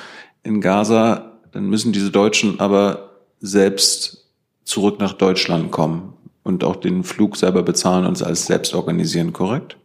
in 0.44 0.60
Gaza, 0.60 1.40
dann 1.50 1.68
müssen 1.68 1.92
diese 1.92 2.12
Deutschen 2.12 2.60
aber 2.60 3.10
selbst 3.40 4.19
zurück 4.70 5.00
nach 5.00 5.12
Deutschland 5.12 5.70
kommen 5.70 6.14
und 6.44 6.64
auch 6.64 6.76
den 6.76 7.04
Flug 7.04 7.36
selber 7.36 7.62
bezahlen 7.62 8.06
und 8.06 8.12
es 8.12 8.22
alles 8.22 8.46
selbst 8.46 8.74
organisieren, 8.74 9.32
korrekt? 9.32 9.76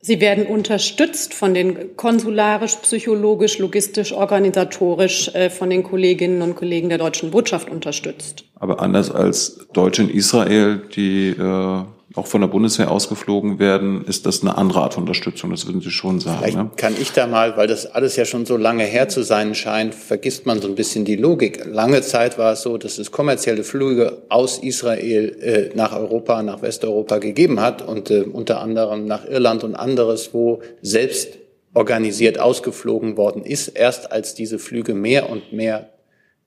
Sie 0.00 0.20
werden 0.20 0.46
unterstützt 0.46 1.34
von 1.34 1.54
den 1.54 1.96
konsularisch, 1.96 2.76
psychologisch, 2.76 3.58
logistisch, 3.58 4.12
organisatorisch 4.12 5.34
äh, 5.34 5.50
von 5.50 5.70
den 5.70 5.82
Kolleginnen 5.82 6.42
und 6.42 6.54
Kollegen 6.54 6.88
der 6.88 6.98
deutschen 6.98 7.30
Botschaft 7.30 7.70
unterstützt. 7.70 8.44
Aber 8.54 8.80
anders 8.80 9.10
als 9.10 9.66
Deutsche 9.72 10.02
in 10.02 10.10
Israel, 10.10 10.82
die 10.94 11.30
äh, 11.30 11.84
auch 12.16 12.26
von 12.26 12.40
der 12.40 12.48
Bundeswehr 12.48 12.90
ausgeflogen 12.90 13.58
werden, 13.58 14.04
ist 14.06 14.26
das 14.26 14.40
eine 14.40 14.56
andere 14.56 14.80
Art 14.80 14.96
Unterstützung. 14.96 15.50
Das 15.50 15.66
würden 15.66 15.82
Sie 15.82 15.90
schon 15.90 16.18
sagen. 16.18 16.38
Vielleicht 16.38 16.56
ne? 16.56 16.70
kann 16.76 16.94
ich 16.98 17.12
da 17.12 17.26
mal, 17.26 17.56
weil 17.56 17.66
das 17.66 17.86
alles 17.86 18.16
ja 18.16 18.24
schon 18.24 18.46
so 18.46 18.56
lange 18.56 18.84
her 18.84 19.08
zu 19.08 19.22
sein 19.22 19.54
scheint, 19.54 19.94
vergisst 19.94 20.46
man 20.46 20.60
so 20.62 20.68
ein 20.68 20.74
bisschen 20.74 21.04
die 21.04 21.16
Logik. 21.16 21.64
Lange 21.66 22.00
Zeit 22.00 22.38
war 22.38 22.54
es 22.54 22.62
so, 22.62 22.78
dass 22.78 22.98
es 22.98 23.12
kommerzielle 23.12 23.64
Flüge 23.64 24.22
aus 24.30 24.58
Israel 24.58 25.36
äh, 25.40 25.76
nach 25.76 25.94
Europa, 25.94 26.42
nach 26.42 26.62
Westeuropa 26.62 27.18
gegeben 27.18 27.60
hat 27.60 27.86
und 27.86 28.10
äh, 28.10 28.22
unter 28.22 28.60
anderem 28.60 29.06
nach 29.06 29.26
Irland 29.26 29.62
und 29.62 29.74
anderes, 29.74 30.30
wo 30.32 30.62
selbst 30.80 31.38
organisiert 31.74 32.40
ausgeflogen 32.40 33.18
worden 33.18 33.44
ist. 33.44 33.68
Erst 33.68 34.10
als 34.10 34.34
diese 34.34 34.58
Flüge 34.58 34.94
mehr 34.94 35.28
und 35.28 35.52
mehr 35.52 35.90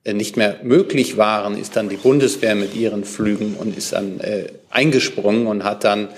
nicht 0.04 0.36
mehr 0.36 0.58
möglich 0.62 1.16
waren, 1.16 1.58
ist 1.58 1.76
dann 1.76 1.88
die 1.88 1.96
Bundeswehr 1.96 2.54
mit 2.54 2.74
ihren 2.74 3.04
Flügen 3.04 3.54
und 3.54 3.76
ist 3.76 3.92
dann 3.92 4.20
äh, 4.20 4.46
eingesprungen 4.70 5.46
und 5.46 5.64
hat 5.64 5.84
dann 5.84 6.08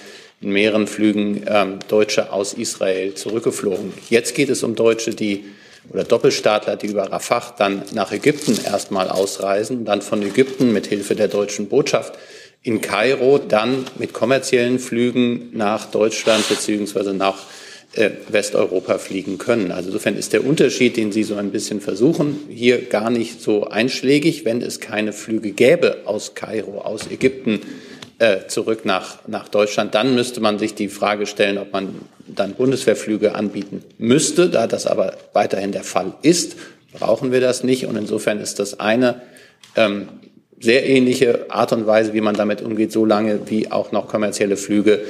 in 0.40 0.52
mehreren 0.52 0.86
Flügen 0.86 1.44
ähm, 1.46 1.78
Deutsche 1.88 2.32
aus 2.32 2.52
Israel 2.52 3.14
zurückgeflogen. 3.14 3.92
Jetzt 4.08 4.34
geht 4.34 4.50
es 4.50 4.62
um 4.62 4.74
Deutsche, 4.74 5.10
die 5.10 5.44
oder 5.90 6.04
Doppelstaatler, 6.04 6.76
die 6.76 6.86
über 6.86 7.10
Rafah 7.10 7.54
dann 7.58 7.82
nach 7.92 8.12
Ägypten 8.12 8.56
erstmal 8.64 9.08
ausreisen, 9.08 9.84
dann 9.84 10.00
von 10.00 10.22
Ägypten 10.22 10.72
mit 10.72 10.86
Hilfe 10.86 11.16
der 11.16 11.26
deutschen 11.26 11.68
Botschaft 11.68 12.14
in 12.62 12.80
Kairo, 12.80 13.38
dann 13.38 13.84
mit 13.98 14.12
kommerziellen 14.12 14.78
Flügen 14.78 15.50
nach 15.52 15.86
Deutschland 15.86 16.48
beziehungsweise 16.48 17.12
nach 17.12 17.38
äh, 17.38 17.61
Westeuropa 17.94 18.98
fliegen 18.98 19.36
können. 19.36 19.70
Also 19.70 19.88
insofern 19.88 20.16
ist 20.16 20.32
der 20.32 20.46
Unterschied, 20.46 20.96
den 20.96 21.12
Sie 21.12 21.24
so 21.24 21.34
ein 21.34 21.50
bisschen 21.50 21.80
versuchen, 21.80 22.38
hier 22.48 22.80
gar 22.82 23.10
nicht 23.10 23.42
so 23.42 23.68
einschlägig, 23.68 24.44
wenn 24.46 24.62
es 24.62 24.80
keine 24.80 25.12
Flüge 25.12 25.50
gäbe 25.50 25.98
aus 26.06 26.34
Kairo, 26.34 26.80
aus 26.80 27.10
Ägypten 27.10 27.60
äh, 28.18 28.46
zurück 28.48 28.86
nach, 28.86 29.26
nach 29.28 29.48
Deutschland. 29.48 29.94
Dann 29.94 30.14
müsste 30.14 30.40
man 30.40 30.58
sich 30.58 30.74
die 30.74 30.88
Frage 30.88 31.26
stellen, 31.26 31.58
ob 31.58 31.72
man 31.72 31.94
dann 32.26 32.54
Bundeswehrflüge 32.54 33.34
anbieten 33.34 33.84
müsste. 33.98 34.48
Da 34.48 34.66
das 34.66 34.86
aber 34.86 35.16
weiterhin 35.34 35.72
der 35.72 35.84
Fall 35.84 36.14
ist, 36.22 36.56
brauchen 36.98 37.30
wir 37.30 37.40
das 37.40 37.62
nicht. 37.62 37.86
Und 37.86 37.96
insofern 37.96 38.40
ist 38.40 38.58
das 38.58 38.80
eine 38.80 39.20
ähm, 39.76 40.08
sehr 40.60 40.88
ähnliche 40.88 41.50
Art 41.50 41.72
und 41.72 41.86
Weise, 41.86 42.14
wie 42.14 42.20
man 42.20 42.36
damit 42.36 42.62
umgeht, 42.62 42.92
so 42.92 43.04
lange 43.04 43.50
wie 43.50 43.70
auch 43.70 43.92
noch 43.92 44.08
kommerzielle 44.08 44.56
Flüge 44.56 45.00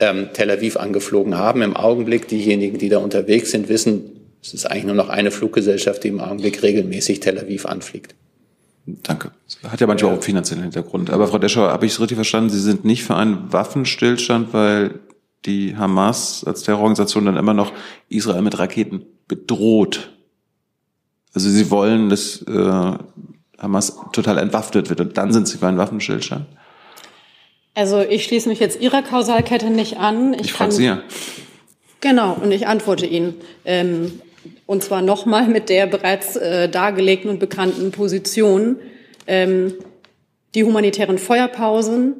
ähm, 0.00 0.30
Tel 0.32 0.50
Aviv 0.50 0.76
angeflogen 0.76 1.36
haben. 1.36 1.62
Im 1.62 1.76
Augenblick, 1.76 2.26
diejenigen, 2.28 2.78
die 2.78 2.88
da 2.88 2.98
unterwegs 2.98 3.50
sind, 3.50 3.68
wissen, 3.68 4.20
es 4.42 4.54
ist 4.54 4.66
eigentlich 4.66 4.84
nur 4.84 4.94
noch 4.94 5.10
eine 5.10 5.30
Fluggesellschaft, 5.30 6.02
die 6.04 6.08
im 6.08 6.20
Augenblick 6.20 6.62
regelmäßig 6.62 7.20
Tel 7.20 7.38
Aviv 7.38 7.66
anfliegt. 7.66 8.14
Danke. 8.86 9.30
Das 9.46 9.70
hat 9.70 9.80
ja 9.80 9.86
manchmal 9.86 10.10
auch 10.10 10.14
einen 10.14 10.22
finanziellen 10.22 10.62
Hintergrund. 10.62 11.10
Aber 11.10 11.28
Frau 11.28 11.38
Deschauer, 11.38 11.70
habe 11.70 11.86
ich 11.86 11.92
es 11.92 12.00
richtig 12.00 12.16
verstanden? 12.16 12.50
Sie 12.50 12.60
sind 12.60 12.84
nicht 12.84 13.04
für 13.04 13.14
einen 13.14 13.52
Waffenstillstand, 13.52 14.52
weil 14.52 15.00
die 15.46 15.76
Hamas 15.76 16.44
als 16.44 16.62
Terrororganisation 16.62 17.26
dann 17.26 17.36
immer 17.36 17.54
noch 17.54 17.72
Israel 18.08 18.42
mit 18.42 18.58
Raketen 18.58 19.04
bedroht. 19.28 20.10
Also 21.34 21.48
Sie 21.48 21.70
wollen, 21.70 22.08
dass 22.08 22.42
äh, 22.42 22.92
Hamas 23.58 23.96
total 24.12 24.38
entwaffnet 24.38 24.88
wird 24.88 25.00
und 25.00 25.16
dann 25.16 25.32
sind 25.32 25.46
Sie 25.46 25.58
für 25.58 25.68
einen 25.68 25.78
Waffenstillstand? 25.78 26.46
Also 27.74 28.00
ich 28.00 28.24
schließe 28.24 28.48
mich 28.48 28.58
jetzt 28.58 28.80
Ihrer 28.80 29.02
Kausalkette 29.02 29.70
nicht 29.70 29.96
an. 29.98 30.34
Ich, 30.34 30.42
ich 30.42 30.52
frage 30.52 30.72
Sie 30.72 30.86
ja. 30.86 31.02
Genau, 32.00 32.34
und 32.34 32.50
ich 32.50 32.66
antworte 32.66 33.06
Ihnen. 33.06 33.34
Ähm, 33.64 34.20
und 34.66 34.82
zwar 34.82 35.02
nochmal 35.02 35.48
mit 35.48 35.68
der 35.68 35.86
bereits 35.86 36.36
äh, 36.36 36.68
dargelegten 36.68 37.30
und 37.30 37.38
bekannten 37.38 37.90
Position. 37.90 38.76
Ähm, 39.26 39.74
die 40.54 40.64
humanitären 40.64 41.18
Feuerpausen, 41.18 42.14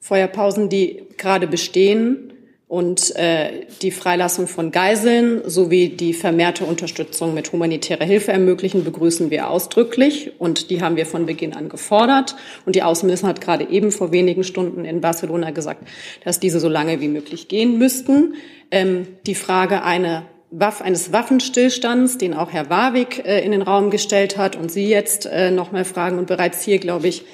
Feuerpausen, 0.00 0.68
die 0.68 1.02
gerade 1.16 1.46
bestehen, 1.46 2.32
Und 2.68 3.14
äh, 3.14 3.66
die 3.80 3.92
Freilassung 3.92 4.48
von 4.48 4.72
Geiseln 4.72 5.48
sowie 5.48 5.88
die 5.88 6.12
vermehrte 6.12 6.64
Unterstützung 6.64 7.32
mit 7.32 7.52
humanitärer 7.52 8.04
Hilfe 8.04 8.32
ermöglichen, 8.32 8.82
begrüßen 8.82 9.30
wir 9.30 9.48
ausdrücklich. 9.50 10.32
Und 10.40 10.70
die 10.70 10.82
haben 10.82 10.96
wir 10.96 11.06
von 11.06 11.26
Beginn 11.26 11.54
an 11.54 11.68
gefordert. 11.68 12.34
Und 12.64 12.74
die 12.74 12.82
Außenministerin 12.82 13.36
hat 13.36 13.40
gerade 13.40 13.68
eben 13.70 13.92
vor 13.92 14.10
wenigen 14.10 14.42
Stunden 14.42 14.84
in 14.84 15.00
Barcelona 15.00 15.52
gesagt, 15.52 15.86
dass 16.24 16.40
diese 16.40 16.58
so 16.58 16.68
lange 16.68 17.00
wie 17.00 17.06
möglich 17.06 17.46
gehen 17.46 17.78
müssten. 17.78 18.34
Ähm, 18.72 19.06
die 19.26 19.36
Frage 19.36 19.84
eine 19.84 20.24
Waff, 20.50 20.82
eines 20.82 21.12
Waffenstillstands, 21.12 22.18
den 22.18 22.34
auch 22.34 22.52
Herr 22.52 22.68
Warwick 22.68 23.24
äh, 23.24 23.44
in 23.44 23.52
den 23.52 23.62
Raum 23.62 23.90
gestellt 23.90 24.38
hat 24.38 24.56
und 24.56 24.72
Sie 24.72 24.88
jetzt 24.88 25.26
äh, 25.26 25.52
noch 25.52 25.70
mal 25.70 25.84
fragen 25.84 26.18
und 26.18 26.26
bereits 26.26 26.62
hier, 26.62 26.78
glaube 26.78 27.06
ich, 27.06 27.24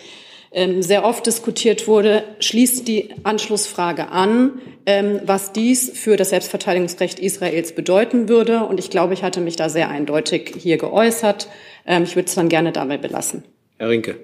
sehr 0.81 1.05
oft 1.05 1.27
diskutiert 1.27 1.87
wurde, 1.89 2.25
schließt 2.41 2.87
die 2.87 3.15
Anschlussfrage 3.23 4.09
an, 4.09 4.61
ähm, 4.85 5.21
was 5.25 5.53
dies 5.53 5.91
für 5.95 6.17
das 6.17 6.31
Selbstverteidigungsrecht 6.31 7.19
Israels 7.19 7.75
bedeuten 7.75 8.29
würde. 8.29 8.65
Und 8.65 8.79
ich 8.79 8.91
glaube, 8.91 9.15
ich 9.15 9.23
hatte 9.23 9.41
mich 9.41 9.57
da 9.57 9.69
sehr 9.69 9.89
eindeutig 9.89 10.55
hier 10.59 10.77
geäußert. 10.77 11.49
Ähm, 11.87 12.03
ich 12.03 12.17
würde 12.17 12.29
es 12.29 12.35
dann 12.35 12.49
gerne 12.49 12.73
dabei 12.73 12.99
belassen. 12.99 13.45
Herr 13.79 13.89
Rinke. 13.89 14.19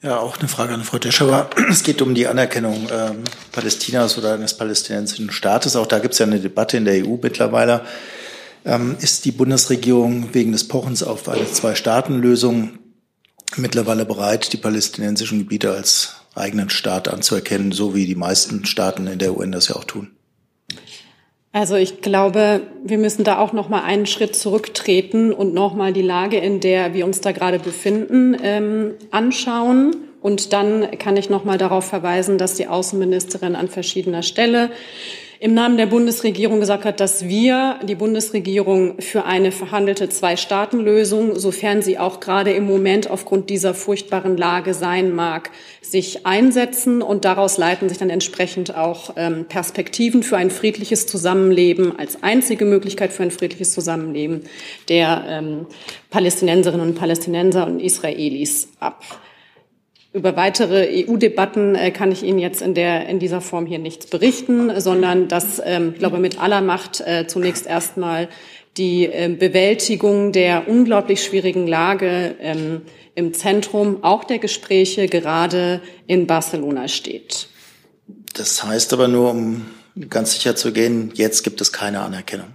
Ja, 0.00 0.20
auch 0.20 0.38
eine 0.38 0.46
Frage 0.46 0.74
an 0.74 0.84
Frau 0.84 0.98
Deschauer. 0.98 1.50
Es 1.68 1.82
geht 1.82 2.00
um 2.00 2.14
die 2.14 2.28
Anerkennung 2.28 2.88
ähm, 2.92 3.24
Palästinas 3.50 4.16
oder 4.16 4.34
eines 4.34 4.56
palästinensischen 4.56 5.32
Staates. 5.32 5.74
Auch 5.74 5.86
da 5.86 5.98
gibt 5.98 6.12
es 6.12 6.20
ja 6.20 6.26
eine 6.26 6.38
Debatte 6.38 6.76
in 6.76 6.84
der 6.84 7.04
EU 7.04 7.16
mittlerweile. 7.20 7.82
Ähm, 8.64 8.96
ist 9.00 9.24
die 9.24 9.32
Bundesregierung 9.32 10.32
wegen 10.32 10.52
des 10.52 10.68
Pochens 10.68 11.02
auf 11.02 11.28
eine 11.28 11.50
Zwei-Staaten-Lösung 11.50 12.78
mittlerweile 13.56 14.04
bereit, 14.04 14.52
die 14.52 14.56
palästinensischen 14.56 15.38
Gebiete 15.38 15.72
als 15.72 16.16
eigenen 16.34 16.70
Staat 16.70 17.08
anzuerkennen, 17.08 17.72
so 17.72 17.94
wie 17.94 18.06
die 18.06 18.14
meisten 18.14 18.64
Staaten 18.64 19.06
in 19.06 19.18
der 19.18 19.36
UN 19.36 19.52
das 19.52 19.68
ja 19.68 19.76
auch 19.76 19.84
tun? 19.84 20.10
Also 21.52 21.76
ich 21.76 22.02
glaube, 22.02 22.60
wir 22.84 22.98
müssen 22.98 23.24
da 23.24 23.38
auch 23.38 23.52
noch 23.52 23.68
mal 23.68 23.82
einen 23.82 24.06
Schritt 24.06 24.36
zurücktreten 24.36 25.32
und 25.32 25.54
noch 25.54 25.74
mal 25.74 25.92
die 25.92 26.02
Lage, 26.02 26.36
in 26.36 26.60
der 26.60 26.94
wir 26.94 27.06
uns 27.06 27.20
da 27.20 27.32
gerade 27.32 27.58
befinden, 27.58 28.36
ähm, 28.42 28.94
anschauen. 29.10 29.96
Und 30.20 30.52
dann 30.52 30.90
kann 30.98 31.16
ich 31.16 31.30
noch 31.30 31.44
mal 31.44 31.58
darauf 31.58 31.84
verweisen, 31.84 32.38
dass 32.38 32.54
die 32.54 32.66
Außenministerin 32.66 33.56
an 33.56 33.68
verschiedener 33.68 34.22
Stelle 34.22 34.70
im 35.40 35.54
Namen 35.54 35.76
der 35.76 35.86
Bundesregierung 35.86 36.58
gesagt 36.58 36.84
hat, 36.84 36.98
dass 36.98 37.28
wir, 37.28 37.78
die 37.84 37.94
Bundesregierung, 37.94 39.00
für 39.00 39.24
eine 39.24 39.52
verhandelte 39.52 40.08
Zwei-Staaten-Lösung, 40.08 41.38
sofern 41.38 41.80
sie 41.80 41.96
auch 41.98 42.18
gerade 42.18 42.52
im 42.52 42.66
Moment 42.66 43.08
aufgrund 43.08 43.48
dieser 43.48 43.72
furchtbaren 43.72 44.36
Lage 44.36 44.74
sein 44.74 45.14
mag, 45.14 45.50
sich 45.80 46.26
einsetzen. 46.26 47.02
Und 47.02 47.24
daraus 47.24 47.56
leiten 47.56 47.88
sich 47.88 47.98
dann 47.98 48.10
entsprechend 48.10 48.76
auch 48.76 49.14
ähm, 49.16 49.44
Perspektiven 49.44 50.24
für 50.24 50.36
ein 50.36 50.50
friedliches 50.50 51.06
Zusammenleben 51.06 51.96
als 51.96 52.22
einzige 52.24 52.64
Möglichkeit 52.64 53.12
für 53.12 53.22
ein 53.22 53.30
friedliches 53.30 53.72
Zusammenleben 53.72 54.42
der 54.88 55.24
ähm, 55.28 55.66
Palästinenserinnen 56.10 56.88
und 56.88 56.94
Palästinenser 56.96 57.66
und 57.66 57.78
Israelis 57.78 58.68
ab. 58.80 59.04
Über 60.18 60.34
weitere 60.34 61.06
EU-Debatten 61.06 61.76
äh, 61.76 61.92
kann 61.92 62.10
ich 62.10 62.24
Ihnen 62.24 62.40
jetzt 62.40 62.60
in, 62.60 62.74
der, 62.74 63.08
in 63.08 63.20
dieser 63.20 63.40
Form 63.40 63.66
hier 63.66 63.78
nichts 63.78 64.06
berichten, 64.06 64.80
sondern 64.80 65.28
dass, 65.28 65.62
ähm, 65.64 65.92
ich 65.92 66.00
glaube, 66.00 66.18
mit 66.18 66.40
aller 66.40 66.60
Macht 66.60 67.00
äh, 67.00 67.28
zunächst 67.28 67.68
erstmal 67.68 68.28
die 68.76 69.06
äh, 69.06 69.28
Bewältigung 69.28 70.32
der 70.32 70.66
unglaublich 70.66 71.22
schwierigen 71.22 71.68
Lage 71.68 72.34
ähm, 72.40 72.82
im 73.14 73.32
Zentrum 73.32 74.02
auch 74.02 74.24
der 74.24 74.40
Gespräche 74.40 75.06
gerade 75.06 75.80
in 76.08 76.26
Barcelona 76.26 76.88
steht. 76.88 77.46
Das 78.34 78.64
heißt 78.64 78.92
aber 78.92 79.06
nur, 79.06 79.30
um 79.30 79.66
ganz 80.10 80.32
sicher 80.32 80.56
zu 80.56 80.72
gehen, 80.72 81.12
jetzt 81.14 81.44
gibt 81.44 81.60
es 81.60 81.72
keine 81.72 82.00
Anerkennung. 82.00 82.48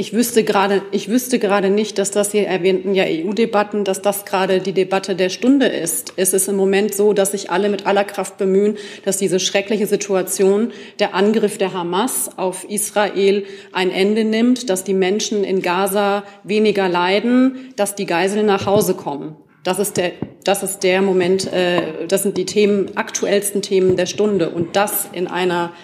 Ich 0.00 0.14
wüsste 0.14 0.44
gerade, 0.44 0.80
ich 0.92 1.10
wüsste 1.10 1.38
gerade 1.38 1.68
nicht, 1.68 1.98
dass 1.98 2.10
das 2.10 2.32
hier 2.32 2.46
erwähnten 2.46 2.94
ja 2.94 3.04
EU-Debatten, 3.06 3.84
dass 3.84 4.00
das 4.00 4.24
gerade 4.24 4.60
die 4.60 4.72
Debatte 4.72 5.14
der 5.14 5.28
Stunde 5.28 5.66
ist. 5.66 6.14
Es 6.16 6.32
ist 6.32 6.48
im 6.48 6.56
Moment 6.56 6.94
so, 6.94 7.12
dass 7.12 7.32
sich 7.32 7.50
alle 7.50 7.68
mit 7.68 7.84
aller 7.84 8.04
Kraft 8.04 8.38
bemühen, 8.38 8.78
dass 9.04 9.18
diese 9.18 9.38
schreckliche 9.38 9.86
Situation, 9.86 10.72
der 11.00 11.14
Angriff 11.14 11.58
der 11.58 11.74
Hamas 11.74 12.30
auf 12.38 12.64
Israel 12.64 13.44
ein 13.72 13.90
Ende 13.90 14.24
nimmt, 14.24 14.70
dass 14.70 14.84
die 14.84 14.94
Menschen 14.94 15.44
in 15.44 15.60
Gaza 15.60 16.24
weniger 16.44 16.88
leiden, 16.88 17.74
dass 17.76 17.94
die 17.94 18.06
Geiseln 18.06 18.46
nach 18.46 18.64
Hause 18.64 18.94
kommen. 18.94 19.36
Das 19.64 19.78
ist 19.78 19.98
der, 19.98 20.12
das 20.44 20.62
ist 20.62 20.78
der 20.82 21.02
Moment, 21.02 21.52
äh, 21.52 22.06
das 22.08 22.22
sind 22.22 22.38
die 22.38 22.46
Themen, 22.46 22.96
aktuellsten 22.96 23.60
Themen 23.60 23.96
der 23.96 24.06
Stunde. 24.06 24.48
Und 24.48 24.76
das 24.76 25.10
in 25.12 25.26
einer 25.26 25.74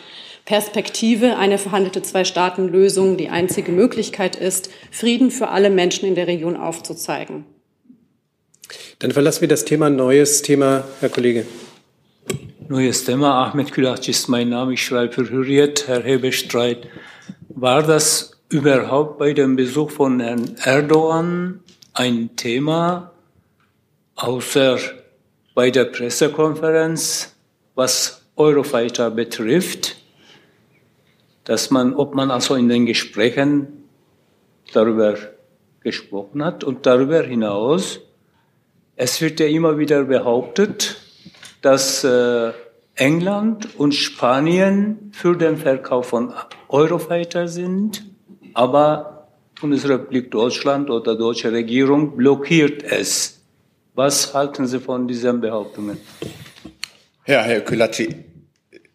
Perspektive 0.47 1.37
eine 1.37 1.59
verhandelte 1.59 2.03
Zwei-Staaten-Lösung 2.03 3.17
die 3.17 3.29
einzige 3.29 3.73
Möglichkeit 3.73 4.37
ist, 4.37 4.71
Frieden 4.93 5.33
für 5.33 5.49
alle 5.49 5.71
Menschen 5.71 6.07
in 6.07 6.15
der 6.15 6.29
Region 6.29 6.57
aufzuzeigen. 6.57 7.45
Dann 9.01 9.11
verlassen 9.11 9.41
wir 9.41 9.49
das 9.49 9.65
Thema 9.65 9.91
Neues 9.91 10.43
Thema, 10.43 10.85
Herr 11.01 11.09
Kollege. 11.09 11.47
Neues 12.69 13.05
Thema. 13.05 13.45
Ahmed 13.45 13.73
Külac 13.73 14.09
ist 14.09 14.29
mein 14.29 14.49
Name. 14.49 14.75
Ich 14.75 14.85
schreibe 14.85 15.13
für 15.13 15.29
Hürriyet, 15.29 15.89
Herr 15.89 16.05
Hebestreit. 16.05 16.87
War 17.49 17.83
das 17.83 18.39
überhaupt 18.49 19.19
bei 19.19 19.33
dem 19.33 19.57
Besuch 19.57 19.91
von 19.91 20.21
Herrn 20.21 20.55
Erdogan 20.63 21.61
ein 21.93 22.31
Thema, 22.37 23.11
außer 24.15 24.79
bei 25.55 25.73
der 25.73 25.87
Pressekonferenz, 25.87 27.35
was 27.75 28.23
Eurofighter 28.37 29.11
betrifft? 29.11 29.97
Dass 31.47 31.71
man, 31.71 31.95
ob 31.95 32.15
man 32.15 32.31
also 32.31 32.55
in 32.57 32.69
den 32.69 32.85
Gesprächen 32.85 33.89
darüber 34.75 35.15
gesprochen 35.81 36.45
hat 36.45 36.65
und 36.65 36.85
darüber 36.85 37.23
hinaus, 37.23 38.01
es 38.97 39.21
wird 39.21 39.41
ja 39.41 39.47
immer 39.47 39.79
wieder 39.79 40.05
behauptet, 40.05 40.97
dass 41.63 42.03
äh, 42.03 42.53
England 42.97 43.79
und 43.79 43.95
Spanien 43.95 45.13
für 45.13 45.37
den 45.37 45.57
Verkauf 45.57 46.09
von 46.09 46.33
Eurofighter 46.69 47.47
sind, 47.47 48.05
aber 48.53 49.29
Bundesrepublik 49.61 50.31
Deutschland 50.31 50.91
oder 50.91 51.15
deutsche 51.15 51.53
Regierung 51.53 52.17
blockiert 52.17 52.83
es. 52.83 53.41
Was 53.95 54.35
halten 54.35 54.67
Sie 54.67 54.81
von 54.81 55.07
diesen 55.07 55.41
Behauptungen? 55.41 55.99
Ja, 57.27 57.43
Herr 57.43 57.61
Kulacci, 57.61 58.26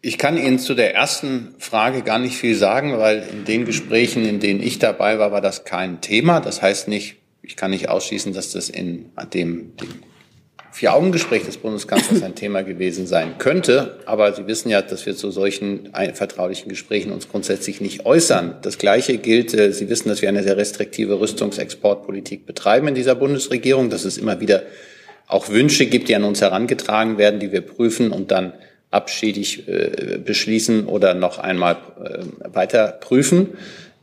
ich 0.04 0.18
kann 0.18 0.36
Ihnen 0.36 0.58
zu 0.58 0.74
der 0.74 0.94
ersten 0.94 1.54
Frage 1.58 2.02
gar 2.02 2.18
nicht 2.18 2.36
viel 2.36 2.56
sagen, 2.56 2.98
weil 2.98 3.24
in 3.32 3.44
den 3.44 3.64
Gesprächen, 3.64 4.24
in 4.24 4.40
denen 4.40 4.60
ich 4.60 4.80
dabei 4.80 5.20
war, 5.20 5.30
war 5.30 5.40
das 5.40 5.64
kein 5.64 6.00
Thema. 6.00 6.40
Das 6.40 6.60
heißt 6.60 6.88
nicht, 6.88 7.16
ich 7.40 7.54
kann 7.56 7.70
nicht 7.70 7.88
ausschließen, 7.88 8.32
dass 8.32 8.50
das 8.50 8.68
in 8.68 9.10
dem, 9.32 9.76
dem 9.76 9.88
Vier-Augen-Gespräch 10.72 11.44
des 11.44 11.56
Bundeskanzlers 11.58 12.24
ein 12.24 12.34
Thema 12.34 12.62
gewesen 12.64 13.06
sein 13.06 13.38
könnte. 13.38 14.00
Aber 14.06 14.32
Sie 14.32 14.48
wissen 14.48 14.70
ja, 14.70 14.82
dass 14.82 15.06
wir 15.06 15.14
zu 15.14 15.30
solchen 15.30 15.92
vertraulichen 16.14 16.68
Gesprächen 16.68 17.12
uns 17.12 17.28
grundsätzlich 17.28 17.80
nicht 17.80 18.04
äußern. 18.04 18.56
Das 18.62 18.78
Gleiche 18.78 19.18
gilt, 19.18 19.54
äh, 19.54 19.72
Sie 19.72 19.88
wissen, 19.88 20.08
dass 20.08 20.20
wir 20.20 20.28
eine 20.28 20.42
sehr 20.42 20.56
restriktive 20.56 21.20
Rüstungsexportpolitik 21.20 22.44
betreiben 22.44 22.88
in 22.88 22.96
dieser 22.96 23.14
Bundesregierung, 23.14 23.88
dass 23.88 24.04
es 24.04 24.18
immer 24.18 24.40
wieder 24.40 24.64
auch 25.28 25.48
Wünsche 25.48 25.86
gibt, 25.86 26.08
die 26.08 26.16
an 26.16 26.24
uns 26.24 26.40
herangetragen 26.40 27.18
werden, 27.18 27.38
die 27.38 27.52
wir 27.52 27.60
prüfen 27.60 28.10
und 28.10 28.32
dann 28.32 28.54
abschädig 28.92 29.66
äh, 29.68 30.18
beschließen 30.24 30.86
oder 30.86 31.14
noch 31.14 31.38
einmal 31.38 31.78
äh, 32.02 32.54
weiter 32.54 32.88
prüfen. 33.00 33.56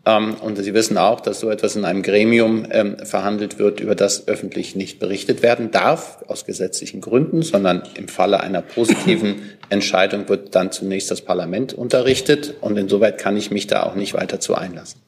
Ähm, 0.06 0.36
und 0.36 0.58
Sie 0.58 0.74
wissen 0.74 0.98
auch, 0.98 1.22
dass 1.22 1.40
so 1.40 1.50
etwas 1.50 1.76
in 1.76 1.86
einem 1.86 2.02
Gremium 2.02 2.66
ähm, 2.72 2.98
verhandelt 2.98 3.60
wird, 3.60 3.80
über 3.80 3.96
das 3.96 4.28
öffentlich 4.28 4.76
nicht 4.76 5.00
berichtet 5.00 5.42
werden 5.42 5.72
darf, 5.72 6.24
aus 6.28 6.46
gesetzlichen 6.46 7.02
Gründen, 7.02 7.42
sondern 7.42 7.84
im 7.96 8.08
Falle 8.08 8.40
einer 8.40 8.62
positiven 8.62 9.42
Entscheidung 9.70 10.28
wird 10.30 10.56
dann 10.56 10.72
zunächst 10.72 11.12
das 11.12 11.22
Parlament 11.22 11.74
unterrichtet. 11.74 12.56
Und 12.62 12.78
insoweit 12.78 13.18
kann 13.18 13.38
ich 13.38 13.52
mich 13.52 13.68
da 13.68 13.84
auch 13.84 13.96
nicht 13.96 14.14
weiter 14.14 14.40
zu 14.40 14.56
einlassen. 14.56 15.02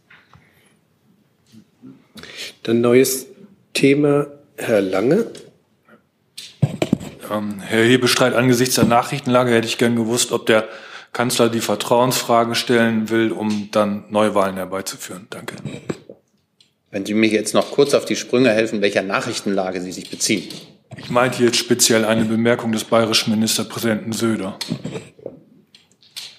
Dann 2.63 2.81
neues 2.81 3.27
Thema, 3.73 4.27
Herr 4.57 4.81
Lange. 4.81 5.25
Ähm, 7.31 7.61
Herr 7.61 7.83
Hebestreit, 7.83 8.33
angesichts 8.33 8.75
der 8.75 8.85
Nachrichtenlage 8.85 9.51
hätte 9.51 9.67
ich 9.67 9.77
gern 9.77 9.95
gewusst, 9.95 10.31
ob 10.31 10.45
der 10.45 10.67
Kanzler 11.13 11.49
die 11.49 11.59
Vertrauensfrage 11.59 12.55
stellen 12.55 13.09
will, 13.09 13.31
um 13.31 13.69
dann 13.71 14.05
Neuwahlen 14.09 14.55
herbeizuführen. 14.55 15.27
Danke. 15.29 15.55
Wenn 16.89 17.05
Sie 17.05 17.13
mir 17.13 17.29
jetzt 17.29 17.53
noch 17.53 17.71
kurz 17.71 17.93
auf 17.93 18.05
die 18.05 18.15
Sprünge 18.15 18.49
helfen, 18.49 18.81
welcher 18.81 19.01
Nachrichtenlage 19.01 19.81
Sie 19.81 19.91
sich 19.91 20.09
beziehen. 20.09 20.47
Ich 20.97 21.09
meinte 21.09 21.43
jetzt 21.43 21.57
speziell 21.57 22.05
eine 22.05 22.25
Bemerkung 22.25 22.71
des 22.71 22.83
bayerischen 22.83 23.31
Ministerpräsidenten 23.31 24.11
Söder. 24.11 24.57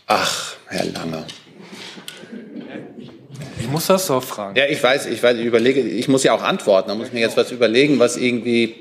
Ach, 0.06 0.56
Herr 0.66 0.84
Lange. 0.84 1.24
Ich 3.58 3.68
muss 3.68 3.86
das 3.86 4.06
doch 4.08 4.22
fragen. 4.22 4.56
Ja, 4.56 4.66
ich 4.66 4.82
weiß, 4.82 5.06
ich 5.06 5.22
weiß, 5.22 5.38
ich 5.38 5.46
überlege, 5.46 5.80
ich 5.80 6.08
muss 6.08 6.24
ja 6.24 6.34
auch 6.34 6.42
antworten. 6.42 6.88
Da 6.88 6.94
muss 6.94 7.08
ich 7.08 7.12
mir 7.12 7.20
jetzt 7.20 7.36
was 7.36 7.50
überlegen, 7.50 7.98
was 7.98 8.16
irgendwie 8.16 8.74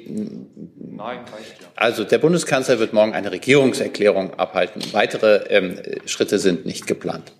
Nein, 1.01 1.19
reicht 1.19 1.60
ja. 1.60 1.60
Also 1.81 2.03
der 2.03 2.19
Bundeskanzler 2.19 2.77
wird 2.77 2.93
morgen 2.93 3.13
eine 3.13 3.31
Regierungserklärung 3.31 4.35
abhalten. 4.35 4.83
Weitere 4.91 5.37
ähm, 5.49 5.79
Schritte 6.05 6.37
sind 6.37 6.63
nicht 6.63 6.85
geplant. 6.85 7.33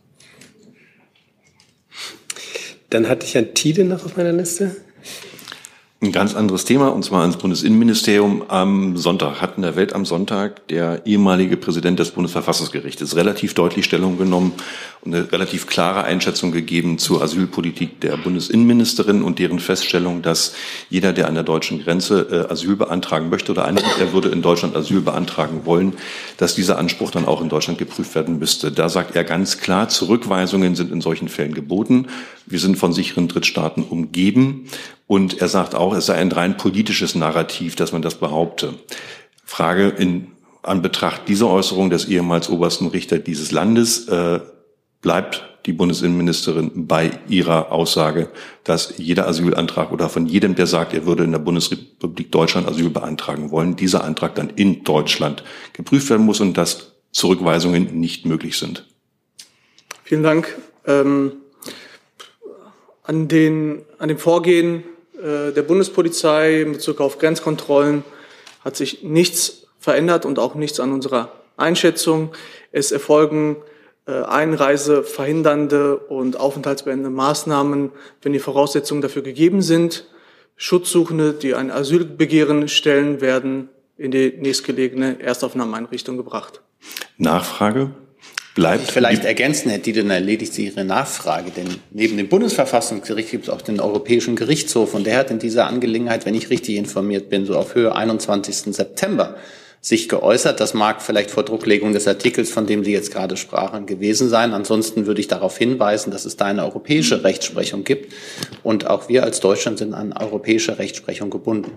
Dann 2.90 3.08
hatte 3.08 3.28
ich 3.28 3.36
Herrn 3.36 3.54
Tiede 3.54 3.84
noch 3.84 4.04
auf 4.04 4.18
meiner 4.18 4.34
Liste. 4.34 4.76
Ein 6.04 6.12
ganz 6.12 6.34
anderes 6.34 6.66
Thema, 6.66 6.88
und 6.88 7.06
zwar 7.06 7.22
ans 7.22 7.38
Bundesinnenministerium. 7.38 8.46
Am 8.48 8.98
Sonntag 8.98 9.40
hat 9.40 9.58
in 9.58 9.62
der 9.62 9.76
Welt 9.76 9.94
am 9.94 10.04
Sonntag 10.04 10.68
der 10.70 11.06
ehemalige 11.06 11.58
Präsident 11.58 12.00
des 12.00 12.10
Bundesverfassungsgerichtes 12.10 13.16
relativ 13.16 13.54
deutlich 13.54 13.86
Stellung 13.86 14.18
genommen 14.18 14.54
und 15.02 15.14
eine 15.14 15.32
relativ 15.32 15.68
klare 15.68 16.04
Einschätzung 16.04 16.52
gegeben 16.52 16.98
zur 16.98 17.22
Asylpolitik 17.22 18.02
der 18.02 18.18
Bundesinnenministerin 18.18 19.22
und 19.22 19.38
deren 19.38 19.60
Feststellung, 19.60 20.24
dass 20.24 20.56
jeder, 20.90 21.14
der 21.14 21.28
an 21.28 21.36
der 21.36 21.44
deutschen 21.44 21.84
Grenze 21.84 22.48
äh, 22.50 22.52
Asyl 22.52 22.78
beantragen 22.78 23.30
möchte 23.30 23.52
oder 23.52 23.66
annimmt, 23.66 23.86
er 24.00 24.12
würde 24.12 24.30
in 24.30 24.42
Deutschland 24.42 24.76
Asyl 24.76 25.02
beantragen 25.02 25.66
wollen, 25.66 25.94
dass 26.38 26.56
dieser 26.56 26.80
Anspruch 26.80 27.12
dann 27.12 27.26
auch 27.26 27.42
in 27.42 27.50
Deutschland 27.50 27.78
geprüft 27.78 28.16
werden 28.16 28.40
müsste. 28.40 28.72
Da 28.72 28.90
sagt 28.90 29.16
er 29.16 29.24
ganz 29.24 29.60
klar, 29.60 29.88
Zurückweisungen 29.88 30.74
sind 30.74 30.92
in 30.92 31.02
solchen 31.02 31.30
Fällen 31.30 31.54
geboten. 31.54 32.08
Wir 32.48 32.58
sind 32.58 32.76
von 32.76 32.92
sicheren 32.92 33.28
Drittstaaten 33.28 33.84
umgeben. 33.84 34.66
Und 35.12 35.42
er 35.42 35.50
sagt 35.50 35.76
auch, 35.76 35.94
es 35.94 36.06
sei 36.06 36.14
ein 36.14 36.32
rein 36.32 36.56
politisches 36.56 37.16
Narrativ, 37.16 37.76
dass 37.76 37.92
man 37.92 38.02
das 38.02 38.16
behaupte. 38.16 38.76
Frage 39.44 39.90
in 39.90 40.28
Anbetracht 40.64 41.28
dieser 41.28 41.50
Äußerung 41.50 41.90
des 41.90 42.06
ehemals 42.06 42.50
obersten 42.50 42.88
Richter 42.88 43.20
dieses 43.20 43.52
Landes, 43.52 44.08
äh, 44.08 44.40
bleibt 45.02 45.44
die 45.66 45.74
Bundesinnenministerin 45.74 46.88
bei 46.88 47.12
ihrer 47.28 47.74
Aussage, 47.74 48.30
dass 48.64 48.94
jeder 49.00 49.28
Asylantrag 49.28 49.92
oder 49.92 50.08
von 50.08 50.28
jedem, 50.28 50.56
der 50.56 50.66
sagt, 50.66 50.94
er 50.94 51.06
würde 51.06 51.26
in 51.26 51.34
der 51.34 51.40
Bundesrepublik 51.40 52.32
Deutschland 52.32 52.66
Asyl 52.70 52.90
beantragen 52.90 53.52
wollen, 53.52 53.76
dieser 53.76 54.06
Antrag 54.06 54.36
dann 54.36 54.50
in 54.56 54.86
Deutschland 54.86 55.44
geprüft 55.74 56.10
werden 56.10 56.26
muss 56.26 56.40
und 56.40 56.56
dass 56.56 56.94
Zurückweisungen 57.12 58.00
nicht 58.00 58.26
möglich 58.26 58.58
sind. 58.58 58.88
Vielen 60.06 60.24
Dank. 60.24 60.58
Ähm, 60.88 61.34
an, 63.04 63.28
den, 63.28 63.82
an 64.00 64.08
dem 64.08 64.18
Vorgehen 64.18 64.86
der 65.22 65.62
Bundespolizei 65.62 66.62
in 66.62 66.74
Bezug 66.74 67.00
auf 67.00 67.20
Grenzkontrollen 67.20 68.04
hat 68.64 68.76
sich 68.76 69.04
nichts 69.04 69.68
verändert 69.80 70.26
und 70.26 70.40
auch 70.40 70.56
nichts 70.56 70.80
an 70.80 70.94
unserer 70.94 71.32
Einschätzung. 71.58 72.34
Es 72.72 72.92
erfolgen 72.92 73.58
äh, 74.08 74.14
einreiseverhindernde 74.24 75.98
und 75.98 76.40
aufenthaltsbeendende 76.40 77.10
Maßnahmen, 77.10 77.92
wenn 78.22 78.34
die 78.34 78.40
Voraussetzungen 78.40 79.02
dafür 79.02 79.22
gegeben 79.22 79.62
sind. 79.62 80.08
Schutzsuchende, 80.56 81.34
die 81.34 81.56
ein 81.56 81.72
Asylbegehren 81.72 82.68
stellen, 82.68 83.22
werden 83.22 83.70
in 83.98 84.12
die 84.12 84.34
nächstgelegene 84.38 85.22
Erstaufnahmeeinrichtung 85.22 86.18
gebracht. 86.18 86.62
Nachfrage 87.18 87.92
bleibt. 88.56 88.92
Vielleicht 88.92 89.26
ergänzen, 89.26 89.70
Herr 89.70 89.80
Dieden, 89.80 90.10
erledigt 90.10 90.54
Sie 90.54 90.66
Ihre 90.66 90.84
Nachfrage. 90.84 91.52
Denn 91.52 91.68
neben 91.92 92.18
dem 92.18 92.30
Bundesverfassungsgericht 92.30 93.32
gibt 93.32 93.46
es 93.46 93.50
auch 93.50 93.62
den 93.62 93.80
Europäischen 93.80 94.36
Gerichtshof. 94.36 94.94
Und 94.94 95.06
der 95.06 95.18
hat 95.18 95.32
in 95.32 95.40
dieser 95.40 95.68
Angelegenheit, 95.68 96.26
wenn 96.26 96.36
ich 96.36 96.50
richtig 96.50 96.76
informiert 96.76 97.30
bin, 97.30 97.46
so 97.46 97.56
auf 97.56 97.76
Höhe 97.76 97.96
21. 97.96 98.76
September 98.76 99.36
sich 99.84 100.08
geäußert. 100.08 100.60
Das 100.60 100.76
mag 100.76 101.02
vielleicht 101.02 101.32
vor 101.32 101.44
Drucklegung 101.44 101.92
des 101.92 102.08
Artikels, 102.08 102.52
von 102.52 102.68
dem 102.68 102.84
Sie 102.84 102.92
jetzt 102.92 103.12
gerade 103.12 103.36
sprachen, 103.36 103.88
gewesen 103.88 104.30
sein. 104.30 104.54
Ansonsten 104.54 105.08
würde 105.08 105.22
ich 105.22 105.28
darauf 105.28 105.58
hinweisen, 105.58 106.12
dass 106.12 106.26
es 106.26 106.38
da 106.38 106.46
eine 106.46 106.64
europäische 106.64 107.24
Rechtsprechung 107.24 107.84
gibt. 107.84 108.14
Und 108.62 108.86
auch 108.86 109.10
wir 109.10 109.24
als 109.24 109.40
Deutschland 109.40 109.80
sind 109.80 109.96
an 109.96 110.14
europäische 110.14 110.78
Rechtsprechung 110.78 111.32
gebunden. 111.32 111.72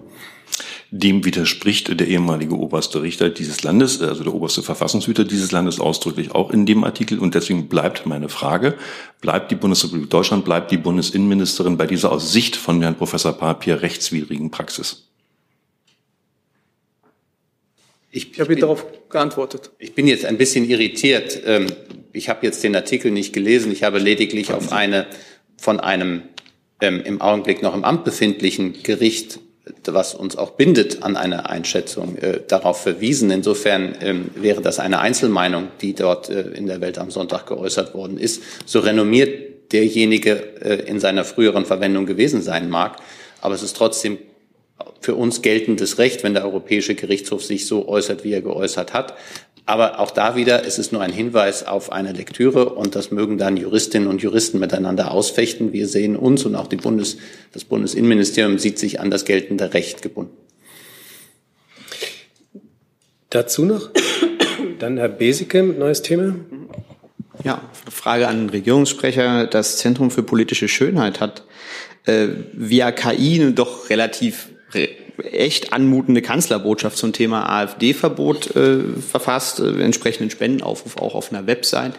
Dem 0.90 1.24
widerspricht 1.24 1.98
der 1.98 2.06
ehemalige 2.06 2.56
oberste 2.56 3.02
Richter 3.02 3.30
dieses 3.30 3.62
Landes, 3.62 4.00
also 4.00 4.22
der 4.22 4.32
oberste 4.32 4.62
Verfassungshüter 4.62 5.24
dieses 5.24 5.50
Landes 5.50 5.80
ausdrücklich 5.80 6.32
auch 6.32 6.50
in 6.50 6.66
dem 6.66 6.84
Artikel. 6.84 7.18
Und 7.18 7.34
deswegen 7.34 7.68
bleibt 7.68 8.06
meine 8.06 8.28
Frage, 8.28 8.74
bleibt 9.20 9.50
die 9.50 9.56
Bundesrepublik 9.56 10.10
Deutschland, 10.10 10.44
bleibt 10.44 10.70
die 10.70 10.76
Bundesinnenministerin 10.76 11.76
bei 11.76 11.86
dieser 11.86 12.12
aus 12.12 12.32
Sicht 12.32 12.56
von 12.56 12.80
Herrn 12.80 12.96
Professor 12.96 13.32
Papier 13.32 13.82
rechtswidrigen 13.82 14.50
Praxis? 14.50 15.08
Ich, 18.10 18.32
ich 18.32 18.40
habe 18.40 18.54
darauf 18.54 18.86
geantwortet. 19.08 19.72
Ich 19.78 19.94
bin 19.94 20.06
jetzt 20.06 20.24
ein 20.24 20.38
bisschen 20.38 20.68
irritiert. 20.68 21.40
Ähm, 21.44 21.66
ich 22.12 22.28
habe 22.28 22.46
jetzt 22.46 22.62
den 22.62 22.76
Artikel 22.76 23.10
nicht 23.10 23.32
gelesen. 23.32 23.72
Ich 23.72 23.82
habe 23.82 23.98
lediglich 23.98 24.52
auf 24.52 24.70
eine 24.70 25.06
von 25.56 25.80
einem 25.80 26.22
ähm, 26.80 27.02
im 27.04 27.20
Augenblick 27.20 27.62
noch 27.62 27.74
im 27.74 27.84
Amt 27.84 28.04
befindlichen 28.04 28.82
Gericht 28.84 29.40
was 29.86 30.14
uns 30.14 30.36
auch 30.36 30.52
bindet 30.52 31.02
an 31.02 31.16
eine 31.16 31.48
Einschätzung, 31.48 32.16
äh, 32.18 32.40
darauf 32.46 32.82
verwiesen. 32.82 33.30
Insofern 33.30 33.96
ähm, 34.00 34.30
wäre 34.34 34.60
das 34.60 34.78
eine 34.78 34.98
Einzelmeinung, 34.98 35.68
die 35.80 35.94
dort 35.94 36.28
äh, 36.28 36.42
in 36.50 36.66
der 36.66 36.80
Welt 36.80 36.98
am 36.98 37.10
Sonntag 37.10 37.46
geäußert 37.46 37.94
worden 37.94 38.18
ist. 38.18 38.42
So 38.66 38.80
renommiert 38.80 39.72
derjenige 39.72 40.60
äh, 40.60 40.88
in 40.88 41.00
seiner 41.00 41.24
früheren 41.24 41.64
Verwendung 41.64 42.06
gewesen 42.06 42.42
sein 42.42 42.68
mag, 42.68 42.96
aber 43.40 43.54
es 43.54 43.62
ist 43.62 43.76
trotzdem 43.76 44.18
für 45.00 45.14
uns 45.14 45.42
geltendes 45.42 45.98
Recht, 45.98 46.24
wenn 46.24 46.34
der 46.34 46.44
Europäische 46.44 46.94
Gerichtshof 46.94 47.44
sich 47.44 47.66
so 47.66 47.86
äußert, 47.88 48.24
wie 48.24 48.32
er 48.32 48.40
geäußert 48.40 48.92
hat. 48.92 49.14
Aber 49.66 49.98
auch 49.98 50.10
da 50.10 50.36
wieder, 50.36 50.66
es 50.66 50.78
ist 50.78 50.92
nur 50.92 51.00
ein 51.00 51.12
Hinweis 51.12 51.66
auf 51.66 51.90
eine 51.90 52.12
Lektüre 52.12 52.70
und 52.70 52.94
das 52.94 53.10
mögen 53.10 53.38
dann 53.38 53.56
Juristinnen 53.56 54.08
und 54.08 54.20
Juristen 54.20 54.58
miteinander 54.58 55.10
ausfechten. 55.10 55.72
Wir 55.72 55.88
sehen 55.88 56.16
uns 56.16 56.44
und 56.44 56.54
auch 56.54 56.66
die 56.66 56.76
Bundes, 56.76 57.16
das 57.52 57.64
Bundesinnenministerium 57.64 58.58
sieht 58.58 58.78
sich 58.78 59.00
an 59.00 59.10
das 59.10 59.24
geltende 59.24 59.72
Recht 59.72 60.02
gebunden. 60.02 60.36
Dazu 63.30 63.64
noch? 63.64 63.90
Dann 64.78 64.98
Herr 64.98 65.08
Beseke, 65.08 65.62
neues 65.62 66.02
Thema. 66.02 66.36
Ja, 67.42 67.62
Frage 67.90 68.28
an 68.28 68.38
den 68.38 68.50
Regierungssprecher. 68.50 69.46
Das 69.46 69.78
Zentrum 69.78 70.10
für 70.10 70.22
politische 70.22 70.68
Schönheit 70.68 71.20
hat 71.20 71.44
äh, 72.04 72.28
via 72.52 72.92
KI 72.92 73.52
doch 73.54 73.88
relativ 73.88 74.50
echt 75.22 75.72
anmutende 75.72 76.22
Kanzlerbotschaft 76.22 76.96
zum 76.96 77.12
Thema 77.12 77.48
AfD-Verbot 77.48 78.56
äh, 78.56 78.80
verfasst, 79.00 79.60
äh, 79.60 79.82
entsprechenden 79.82 80.30
Spendenaufruf 80.30 80.96
auch 80.96 81.14
auf 81.14 81.32
einer 81.32 81.46
Website. 81.46 81.94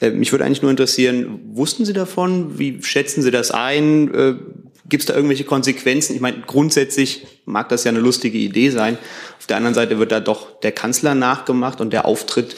Äh, 0.00 0.10
mich 0.10 0.32
würde 0.32 0.44
eigentlich 0.44 0.62
nur 0.62 0.70
interessieren, 0.70 1.40
wussten 1.52 1.84
Sie 1.84 1.92
davon? 1.92 2.58
Wie 2.58 2.82
schätzen 2.82 3.22
Sie 3.22 3.30
das 3.30 3.50
ein? 3.50 4.14
Äh, 4.14 4.34
Gibt 4.88 5.02
es 5.02 5.06
da 5.06 5.14
irgendwelche 5.14 5.44
Konsequenzen? 5.44 6.14
Ich 6.14 6.20
meine, 6.20 6.42
grundsätzlich 6.46 7.26
mag 7.46 7.68
das 7.68 7.84
ja 7.84 7.90
eine 7.90 8.00
lustige 8.00 8.38
Idee 8.38 8.70
sein. 8.70 8.98
Auf 9.38 9.46
der 9.46 9.56
anderen 9.56 9.74
Seite 9.74 9.98
wird 9.98 10.12
da 10.12 10.20
doch 10.20 10.60
der 10.60 10.72
Kanzler 10.72 11.14
nachgemacht 11.14 11.80
und 11.80 11.92
der 11.92 12.04
Auftritt 12.04 12.56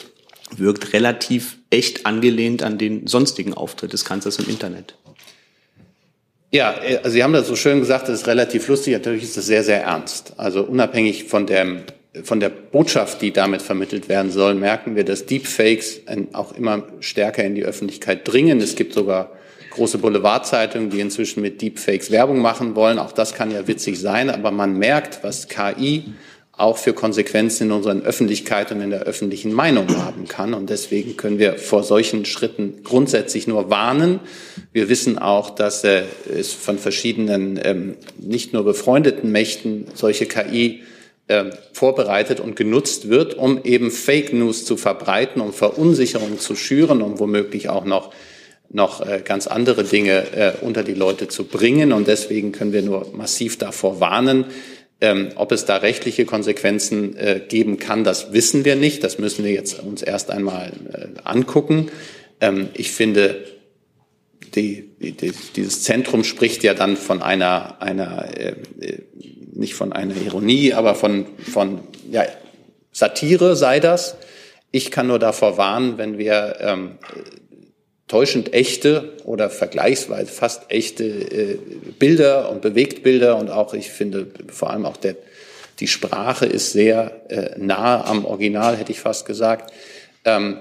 wirkt 0.55 0.93
relativ 0.93 1.57
echt 1.69 2.05
angelehnt 2.05 2.61
an 2.63 2.77
den 2.77 3.07
sonstigen 3.07 3.53
Auftritt 3.53 3.93
des 3.93 4.05
Kanzlers 4.05 4.39
im 4.39 4.49
Internet. 4.49 4.95
Ja, 6.51 6.75
also 7.03 7.09
Sie 7.09 7.23
haben 7.23 7.33
das 7.33 7.47
so 7.47 7.55
schön 7.55 7.79
gesagt, 7.79 8.07
das 8.07 8.21
ist 8.21 8.27
relativ 8.27 8.67
lustig. 8.67 8.93
Natürlich 8.93 9.23
ist 9.23 9.37
das 9.37 9.45
sehr, 9.45 9.63
sehr 9.63 9.83
ernst. 9.83 10.33
Also 10.37 10.63
unabhängig 10.63 11.25
von 11.25 11.47
der, 11.47 11.83
von 12.23 12.39
der 12.39 12.49
Botschaft, 12.49 13.21
die 13.21 13.31
damit 13.31 13.61
vermittelt 13.61 14.07
werden 14.07 14.31
soll, 14.31 14.55
merken 14.55 14.95
wir, 14.95 15.03
dass 15.03 15.25
Deepfakes 15.25 16.01
auch 16.33 16.55
immer 16.55 16.83
stärker 16.99 17.43
in 17.43 17.55
die 17.55 17.65
Öffentlichkeit 17.65 18.31
dringen. 18.31 18.61
Es 18.61 18.75
gibt 18.75 18.93
sogar 18.93 19.31
große 19.71 19.97
Boulevardzeitungen, 19.97 20.89
die 20.89 21.01
inzwischen 21.01 21.41
mit 21.41 21.61
Deepfakes 21.61 22.09
Werbung 22.09 22.39
machen 22.39 22.75
wollen. 22.75 22.99
Auch 22.99 23.11
das 23.11 23.33
kann 23.33 23.51
ja 23.51 23.67
witzig 23.67 23.99
sein, 23.99 24.29
aber 24.29 24.51
man 24.51 24.77
merkt, 24.77 25.23
was 25.23 25.49
KI 25.49 26.05
auch 26.57 26.77
für 26.77 26.93
Konsequenzen 26.93 27.67
in 27.67 27.71
unseren 27.73 28.01
Öffentlichkeit 28.03 28.71
und 28.71 28.81
in 28.81 28.89
der 28.89 29.01
öffentlichen 29.01 29.51
Meinung 29.51 29.87
haben 29.97 30.27
kann. 30.27 30.53
Und 30.53 30.69
deswegen 30.69 31.17
können 31.17 31.37
wir 31.37 31.55
vor 31.55 31.83
solchen 31.83 32.23
Schritten 32.25 32.81
grundsätzlich 32.83 33.45
nur 33.45 33.69
warnen. 33.69 34.21
Wir 34.71 34.87
wissen 34.87 35.19
auch, 35.19 35.49
dass 35.49 35.83
äh, 35.83 36.03
es 36.33 36.53
von 36.53 36.77
verschiedenen, 36.77 37.59
ähm, 37.61 37.95
nicht 38.17 38.53
nur 38.53 38.63
befreundeten 38.63 39.31
Mächten 39.31 39.87
solche 39.95 40.27
KI 40.27 40.83
äh, 41.27 41.45
vorbereitet 41.73 42.39
und 42.39 42.55
genutzt 42.55 43.09
wird, 43.09 43.33
um 43.33 43.63
eben 43.63 43.91
Fake 43.91 44.31
News 44.31 44.63
zu 44.63 44.77
verbreiten, 44.77 45.41
um 45.41 45.51
Verunsicherung 45.51 46.39
zu 46.39 46.55
schüren, 46.55 47.01
um 47.01 47.19
womöglich 47.19 47.67
auch 47.69 47.85
noch 47.85 48.13
noch 48.71 49.05
äh, 49.05 49.21
ganz 49.23 49.47
andere 49.47 49.83
Dinge 49.83 50.33
äh, 50.35 50.53
unter 50.61 50.83
die 50.83 50.95
Leute 50.95 51.27
zu 51.27 51.45
bringen. 51.45 51.93
Und 51.93 52.07
deswegen 52.07 52.51
können 52.51 52.73
wir 52.73 52.81
nur 52.81 53.11
massiv 53.13 53.57
davor 53.57 53.99
warnen, 53.99 54.45
ähm, 55.01 55.29
ob 55.35 55.51
es 55.51 55.65
da 55.65 55.77
rechtliche 55.77 56.25
Konsequenzen 56.25 57.17
äh, 57.17 57.41
geben 57.47 57.77
kann, 57.77 58.03
das 58.03 58.31
wissen 58.31 58.65
wir 58.65 58.75
nicht. 58.75 59.03
Das 59.03 59.19
müssen 59.19 59.43
wir 59.43 59.51
jetzt 59.51 59.79
uns 59.79 60.01
erst 60.01 60.31
einmal 60.31 60.71
äh, 60.91 61.07
angucken. 61.23 61.91
Ähm, 62.39 62.69
ich 62.73 62.91
finde, 62.91 63.45
die, 64.55 64.89
die, 64.99 65.33
dieses 65.55 65.83
Zentrum 65.83 66.23
spricht 66.23 66.63
ja 66.63 66.73
dann 66.73 66.95
von 66.95 67.21
einer, 67.21 67.81
einer 67.81 68.37
äh, 68.37 68.55
nicht 69.53 69.75
von 69.75 69.93
einer 69.93 70.15
Ironie, 70.15 70.73
aber 70.73 70.95
von, 70.95 71.25
von 71.39 71.81
ja, 72.11 72.23
Satire 72.91 73.55
sei 73.55 73.79
das. 73.79 74.15
Ich 74.71 74.91
kann 74.91 75.07
nur 75.07 75.19
davor 75.19 75.57
warnen, 75.57 75.97
wenn 75.97 76.17
wir 76.17 76.57
ähm, 76.59 76.91
täuschend 78.07 78.53
echte 78.53 79.13
oder 79.23 79.49
vergleichsweise 79.49 80.31
fast 80.31 80.69
echte 80.69 81.03
äh, 81.03 81.57
Bilder 81.97 82.51
und 82.51 82.61
Bewegtbilder 82.61 83.37
und 83.37 83.49
auch, 83.49 83.73
ich 83.73 83.89
finde, 83.89 84.27
vor 84.47 84.69
allem 84.69 84.85
auch 84.85 84.97
der 84.97 85.15
Die 85.79 85.87
Sprache 85.87 86.45
ist 86.45 86.71
sehr 86.71 87.21
äh, 87.29 87.57
nahe 87.57 88.05
am 88.05 88.25
Original, 88.25 88.77
hätte 88.77 88.91
ich 88.91 88.99
fast 88.99 89.25
gesagt. 89.25 89.73
Ähm, 90.23 90.59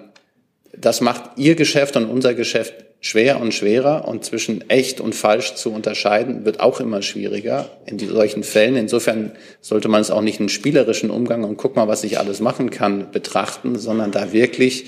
das 0.77 1.01
macht 1.01 1.37
Ihr 1.37 1.55
Geschäft 1.55 1.97
und 1.97 2.07
unser 2.07 2.35
Geschäft 2.35 2.75
schwer 3.05 3.39
und 3.39 3.53
schwerer 3.53 4.09
und 4.09 4.25
zwischen 4.25 4.69
echt 4.71 4.99
und 4.99 5.15
falsch 5.15 5.55
zu 5.57 5.71
unterscheiden 5.71 6.47
wird 6.47 6.61
auch 6.61 6.81
immer 6.81 7.03
schwieriger 7.03 7.69
in 7.85 7.99
solchen 7.99 8.43
Fällen. 8.43 8.77
Insofern 8.77 9.33
sollte 9.61 9.89
man 9.89 10.01
es 10.01 10.11
auch 10.11 10.23
nicht 10.23 10.41
einen 10.41 10.49
spielerischen 10.49 11.11
Umgang 11.11 11.45
und 11.45 11.59
guck 11.59 11.77
mal, 11.77 11.87
was 11.87 12.03
ich 12.03 12.19
alles 12.19 12.41
machen 12.41 12.71
kann 12.71 13.11
betrachten, 13.13 13.79
sondern 13.79 14.11
da 14.11 14.33
wirklich 14.33 14.87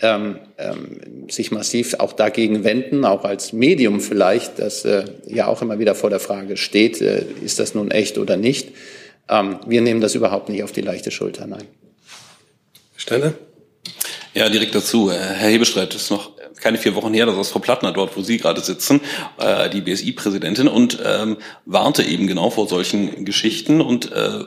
ähm, 0.00 0.38
ähm, 0.58 1.28
sich 1.30 1.50
massiv 1.50 1.94
auch 1.98 2.12
dagegen 2.12 2.64
wenden, 2.64 3.04
auch 3.04 3.24
als 3.24 3.52
Medium 3.52 4.00
vielleicht, 4.00 4.58
das 4.58 4.84
äh, 4.84 5.04
ja 5.26 5.46
auch 5.46 5.62
immer 5.62 5.78
wieder 5.78 5.94
vor 5.94 6.10
der 6.10 6.20
Frage 6.20 6.56
steht, 6.56 7.00
äh, 7.00 7.24
ist 7.44 7.58
das 7.58 7.74
nun 7.74 7.90
echt 7.90 8.18
oder 8.18 8.36
nicht. 8.36 8.70
Ähm, 9.28 9.60
wir 9.66 9.80
nehmen 9.80 10.00
das 10.00 10.14
überhaupt 10.14 10.48
nicht 10.48 10.62
auf 10.62 10.72
die 10.72 10.80
leichte 10.80 11.10
Schulter, 11.10 11.46
nein. 11.46 11.64
Steiner? 12.96 13.34
Ja, 14.34 14.48
direkt 14.48 14.74
dazu. 14.74 15.10
Äh, 15.10 15.14
Herr 15.14 15.50
Hebestreit, 15.50 15.94
ist 15.94 16.10
noch 16.10 16.32
keine 16.60 16.78
vier 16.78 16.94
Wochen 16.94 17.12
her, 17.14 17.26
dass 17.26 17.36
ist 17.36 17.50
Frau 17.50 17.58
Plattner 17.58 17.92
dort, 17.92 18.16
wo 18.16 18.22
Sie 18.22 18.38
gerade 18.38 18.60
sitzen, 18.60 19.00
äh, 19.38 19.68
die 19.70 19.80
BSI-Präsidentin, 19.80 20.66
und 20.66 20.98
ähm, 21.04 21.36
warnte 21.66 22.02
eben 22.02 22.26
genau 22.26 22.50
vor 22.50 22.66
solchen 22.68 23.24
Geschichten 23.24 23.80
und 23.80 24.10
äh, 24.10 24.44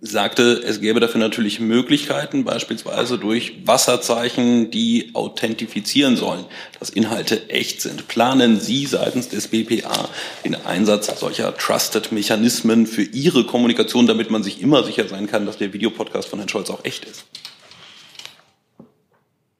sagte, 0.00 0.62
es 0.64 0.80
gäbe 0.80 1.00
dafür 1.00 1.20
natürlich 1.20 1.60
Möglichkeiten, 1.60 2.44
beispielsweise 2.44 3.18
durch 3.18 3.54
Wasserzeichen, 3.64 4.70
die 4.70 5.10
authentifizieren 5.14 6.16
sollen, 6.16 6.44
dass 6.78 6.90
Inhalte 6.90 7.48
echt 7.50 7.80
sind. 7.80 8.08
Planen 8.08 8.60
Sie 8.60 8.86
seitens 8.86 9.28
des 9.28 9.48
BPA 9.48 10.08
den 10.44 10.54
Einsatz 10.54 11.18
solcher 11.18 11.56
Trusted-Mechanismen 11.56 12.86
für 12.86 13.02
Ihre 13.02 13.44
Kommunikation, 13.44 14.06
damit 14.06 14.30
man 14.30 14.42
sich 14.42 14.60
immer 14.60 14.84
sicher 14.84 15.08
sein 15.08 15.26
kann, 15.26 15.46
dass 15.46 15.58
der 15.58 15.72
Videopodcast 15.72 16.28
von 16.28 16.38
Herrn 16.38 16.48
Scholz 16.48 16.70
auch 16.70 16.84
echt 16.84 17.04
ist? 17.04 17.24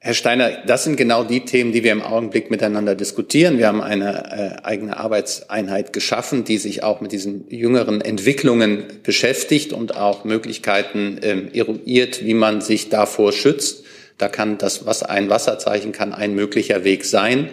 Herr 0.07 0.13
Steiner, 0.13 0.51
das 0.65 0.85
sind 0.85 0.95
genau 0.95 1.25
die 1.25 1.41
Themen, 1.41 1.73
die 1.73 1.83
wir 1.83 1.91
im 1.91 2.01
Augenblick 2.01 2.49
miteinander 2.49 2.95
diskutieren. 2.95 3.57
Wir 3.57 3.67
haben 3.67 3.81
eine 3.81 4.61
äh, 4.61 4.65
eigene 4.65 4.95
Arbeitseinheit 4.95 5.91
geschaffen, 5.91 6.45
die 6.45 6.59
sich 6.59 6.81
auch 6.81 7.01
mit 7.01 7.11
diesen 7.11 7.43
jüngeren 7.49 7.99
Entwicklungen 7.99 8.85
beschäftigt 9.03 9.73
und 9.73 9.97
auch 9.97 10.23
Möglichkeiten 10.23 11.19
ähm, 11.23 11.49
eruiert, 11.51 12.23
wie 12.23 12.35
man 12.35 12.61
sich 12.61 12.87
davor 12.87 13.33
schützt. 13.33 13.83
Da 14.17 14.29
kann 14.29 14.57
das, 14.57 14.85
was 14.85 15.03
ein 15.03 15.29
Wasserzeichen 15.29 15.91
kann, 15.91 16.13
ein 16.13 16.35
möglicher 16.35 16.85
Weg 16.85 17.03
sein. 17.03 17.49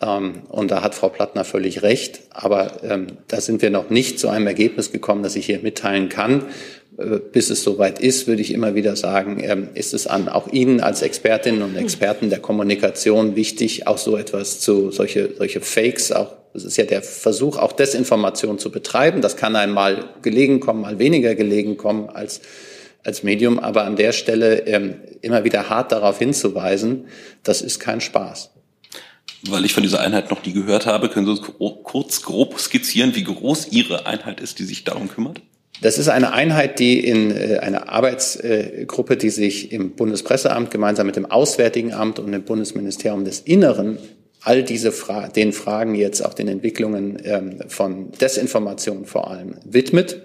Ähm, 0.00 0.42
und 0.48 0.72
da 0.72 0.82
hat 0.82 0.96
Frau 0.96 1.08
Plattner 1.08 1.44
völlig 1.44 1.82
recht. 1.82 2.22
Aber 2.30 2.82
ähm, 2.82 3.06
da 3.28 3.40
sind 3.40 3.62
wir 3.62 3.70
noch 3.70 3.90
nicht 3.90 4.18
zu 4.18 4.28
einem 4.28 4.48
Ergebnis 4.48 4.90
gekommen, 4.90 5.22
das 5.22 5.36
ich 5.36 5.46
hier 5.46 5.60
mitteilen 5.60 6.08
kann. 6.08 6.46
Äh, 6.98 7.20
bis 7.32 7.48
es 7.50 7.62
soweit 7.62 8.00
ist, 8.00 8.26
würde 8.26 8.42
ich 8.42 8.52
immer 8.52 8.74
wieder 8.74 8.96
sagen, 8.96 9.42
ähm, 9.42 9.68
ist 9.74 9.94
es 9.94 10.06
an 10.06 10.28
auch 10.28 10.48
Ihnen 10.48 10.80
als 10.80 11.00
Expertinnen 11.02 11.62
und 11.62 11.76
Experten 11.76 12.28
der 12.28 12.40
Kommunikation 12.40 13.34
wichtig, 13.34 13.86
auch 13.86 13.98
so 13.98 14.16
etwas 14.16 14.60
zu, 14.60 14.90
solche, 14.90 15.34
solche 15.36 15.60
Fakes, 15.60 16.12
auch, 16.12 16.34
es 16.54 16.64
ist 16.64 16.76
ja 16.76 16.84
der 16.84 17.02
Versuch, 17.02 17.56
auch 17.56 17.72
Desinformation 17.72 18.58
zu 18.58 18.70
betreiben. 18.70 19.22
Das 19.22 19.38
kann 19.38 19.56
einmal 19.56 20.10
gelegen 20.20 20.60
kommen, 20.60 20.82
mal 20.82 20.98
weniger 20.98 21.34
gelegen 21.34 21.78
kommen 21.78 22.10
als, 22.10 22.42
als 23.02 23.22
Medium. 23.22 23.58
Aber 23.58 23.84
an 23.84 23.96
der 23.96 24.12
Stelle 24.12 24.66
ähm, 24.66 24.96
immer 25.22 25.44
wieder 25.44 25.70
hart 25.70 25.92
darauf 25.92 26.18
hinzuweisen, 26.18 27.06
das 27.42 27.62
ist 27.62 27.80
kein 27.80 28.02
Spaß. 28.02 28.50
Weil 29.48 29.64
ich 29.64 29.72
von 29.72 29.82
dieser 29.82 30.00
Einheit 30.00 30.30
noch 30.30 30.44
nie 30.44 30.52
gehört 30.52 30.84
habe, 30.84 31.08
können 31.08 31.24
Sie 31.24 31.32
uns 31.32 31.40
kurz 31.82 32.20
grob 32.20 32.60
skizzieren, 32.60 33.14
wie 33.14 33.24
groß 33.24 33.68
Ihre 33.72 34.04
Einheit 34.04 34.40
ist, 34.40 34.58
die 34.58 34.64
sich 34.64 34.84
darum 34.84 35.08
kümmert? 35.08 35.40
Das 35.82 35.98
ist 35.98 36.08
eine 36.08 36.32
Einheit, 36.32 36.78
die 36.78 37.04
in 37.04 37.36
äh, 37.36 37.58
einer 37.58 37.88
Arbeitsgruppe, 37.88 39.16
die 39.16 39.30
sich 39.30 39.72
im 39.72 39.90
Bundespresseamt 39.90 40.70
gemeinsam 40.70 41.06
mit 41.06 41.16
dem 41.16 41.26
Auswärtigen 41.26 41.92
Amt 41.92 42.20
und 42.20 42.30
dem 42.30 42.44
Bundesministerium 42.44 43.24
des 43.24 43.40
Inneren 43.40 43.98
all 44.44 44.62
diese 44.62 44.92
Fra 44.92 45.28
den 45.28 45.52
Fragen 45.52 45.94
jetzt 45.94 46.24
auch 46.24 46.34
den 46.34 46.48
Entwicklungen 46.48 47.20
ähm, 47.24 47.60
von 47.68 48.12
Desinformation 48.12 49.06
vor 49.06 49.30
allem 49.30 49.56
widmet. 49.64 50.22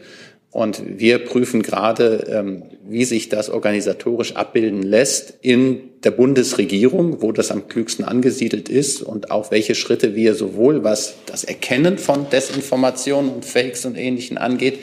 Und 0.51 0.81
wir 0.99 1.19
prüfen 1.19 1.61
gerade, 1.61 2.25
ähm, 2.29 2.63
wie 2.87 3.05
sich 3.05 3.29
das 3.29 3.49
organisatorisch 3.49 4.35
abbilden 4.35 4.81
lässt 4.81 5.35
in 5.41 5.81
der 6.03 6.11
Bundesregierung, 6.11 7.21
wo 7.21 7.31
das 7.31 7.51
am 7.51 7.67
klügsten 7.67 8.05
angesiedelt 8.05 8.69
ist 8.69 9.01
und 9.01 9.29
auch 9.29 9.51
welche 9.51 9.75
Schritte 9.75 10.15
wir 10.15 10.35
sowohl 10.35 10.83
was 10.83 11.15
das 11.25 11.43
Erkennen 11.43 11.97
von 11.97 12.29
Desinformation 12.29 13.29
und 13.29 13.45
Fakes 13.45 13.85
und 13.85 13.97
Ähnlichen 13.97 14.37
angeht, 14.37 14.79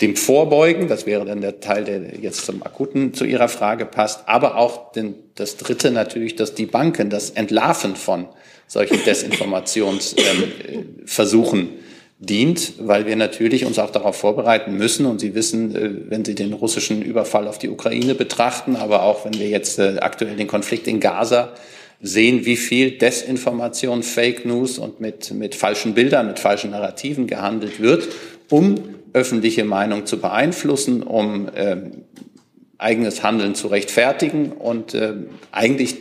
dem 0.00 0.16
Vorbeugen, 0.16 0.88
das 0.88 1.04
wäre 1.06 1.24
dann 1.24 1.40
der 1.40 1.60
Teil, 1.60 1.84
der 1.84 2.18
jetzt 2.20 2.44
zum 2.44 2.62
Akuten 2.62 3.14
zu 3.14 3.24
Ihrer 3.24 3.48
Frage 3.48 3.86
passt, 3.86 4.28
aber 4.28 4.56
auch 4.56 4.92
den, 4.92 5.14
das 5.34 5.56
Dritte 5.56 5.90
natürlich, 5.90 6.36
dass 6.36 6.54
die 6.54 6.66
Banken 6.66 7.08
das 7.08 7.30
Entlarven 7.30 7.96
von 7.96 8.28
solchen 8.66 9.02
Desinformationsversuchen 9.04 11.60
ähm, 11.60 11.68
dient, 12.18 12.74
weil 12.78 13.06
wir 13.06 13.16
natürlich 13.16 13.64
uns 13.64 13.78
auch 13.78 13.90
darauf 13.90 14.16
vorbereiten 14.16 14.76
müssen. 14.76 15.06
Und 15.06 15.20
Sie 15.20 15.34
wissen, 15.34 15.74
äh, 15.74 16.10
wenn 16.10 16.22
Sie 16.24 16.34
den 16.34 16.52
russischen 16.52 17.00
Überfall 17.02 17.48
auf 17.48 17.58
die 17.58 17.70
Ukraine 17.70 18.14
betrachten, 18.14 18.76
aber 18.76 19.02
auch 19.02 19.24
wenn 19.24 19.38
wir 19.38 19.48
jetzt 19.48 19.78
äh, 19.78 19.96
aktuell 20.00 20.36
den 20.36 20.46
Konflikt 20.46 20.86
in 20.88 21.00
Gaza 21.00 21.54
sehen, 22.02 22.44
wie 22.44 22.56
viel 22.56 22.98
Desinformation, 22.98 24.02
Fake 24.02 24.44
News 24.44 24.78
und 24.78 25.00
mit, 25.00 25.32
mit 25.32 25.54
falschen 25.54 25.94
Bildern, 25.94 26.26
mit 26.26 26.38
falschen 26.38 26.72
Narrativen 26.72 27.26
gehandelt 27.26 27.80
wird, 27.80 28.08
um 28.50 28.95
öffentliche 29.16 29.64
Meinung 29.64 30.04
zu 30.04 30.20
beeinflussen, 30.20 31.02
um 31.02 31.48
äh, 31.48 31.76
eigenes 32.76 33.22
Handeln 33.22 33.54
zu 33.54 33.68
rechtfertigen 33.68 34.52
und 34.52 34.92
äh, 34.92 35.14
eigentlich 35.52 35.96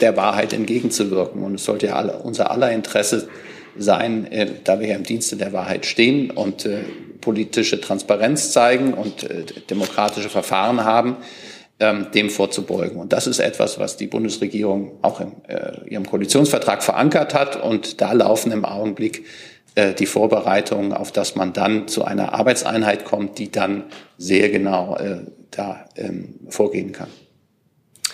der 0.00 0.16
Wahrheit 0.16 0.54
entgegenzuwirken. 0.54 1.42
Und 1.42 1.56
es 1.56 1.64
sollte 1.64 1.88
ja 1.88 1.96
alle, 1.96 2.20
unser 2.20 2.50
aller 2.50 2.72
Interesse 2.72 3.28
sein, 3.76 4.32
äh, 4.32 4.50
da 4.64 4.80
wir 4.80 4.88
ja 4.88 4.96
im 4.96 5.02
Dienste 5.02 5.36
der 5.36 5.52
Wahrheit 5.52 5.84
stehen 5.84 6.30
und 6.30 6.64
äh, 6.64 6.78
politische 7.20 7.82
Transparenz 7.82 8.50
zeigen 8.50 8.94
und 8.94 9.24
äh, 9.24 9.44
demokratische 9.68 10.30
Verfahren 10.30 10.84
haben, 10.84 11.18
ähm, 11.80 12.06
dem 12.14 12.30
vorzubeugen. 12.30 12.98
Und 12.98 13.12
das 13.12 13.26
ist 13.26 13.40
etwas, 13.40 13.78
was 13.78 13.98
die 13.98 14.06
Bundesregierung 14.06 14.92
auch 15.02 15.20
in 15.20 15.32
äh, 15.48 15.86
ihrem 15.86 16.06
Koalitionsvertrag 16.06 16.82
verankert 16.82 17.34
hat. 17.34 17.62
Und 17.62 18.00
da 18.00 18.12
laufen 18.12 18.52
im 18.52 18.64
Augenblick 18.64 19.26
die 19.94 20.06
Vorbereitungen, 20.06 20.92
auf 20.92 21.12
dass 21.12 21.34
man 21.34 21.52
dann 21.52 21.88
zu 21.88 22.04
einer 22.04 22.32
Arbeitseinheit 22.32 23.04
kommt, 23.04 23.38
die 23.38 23.50
dann 23.50 23.84
sehr 24.16 24.50
genau 24.50 24.96
äh, 24.96 25.20
da 25.50 25.88
ähm, 25.96 26.34
vorgehen 26.48 26.92
kann. 26.92 27.08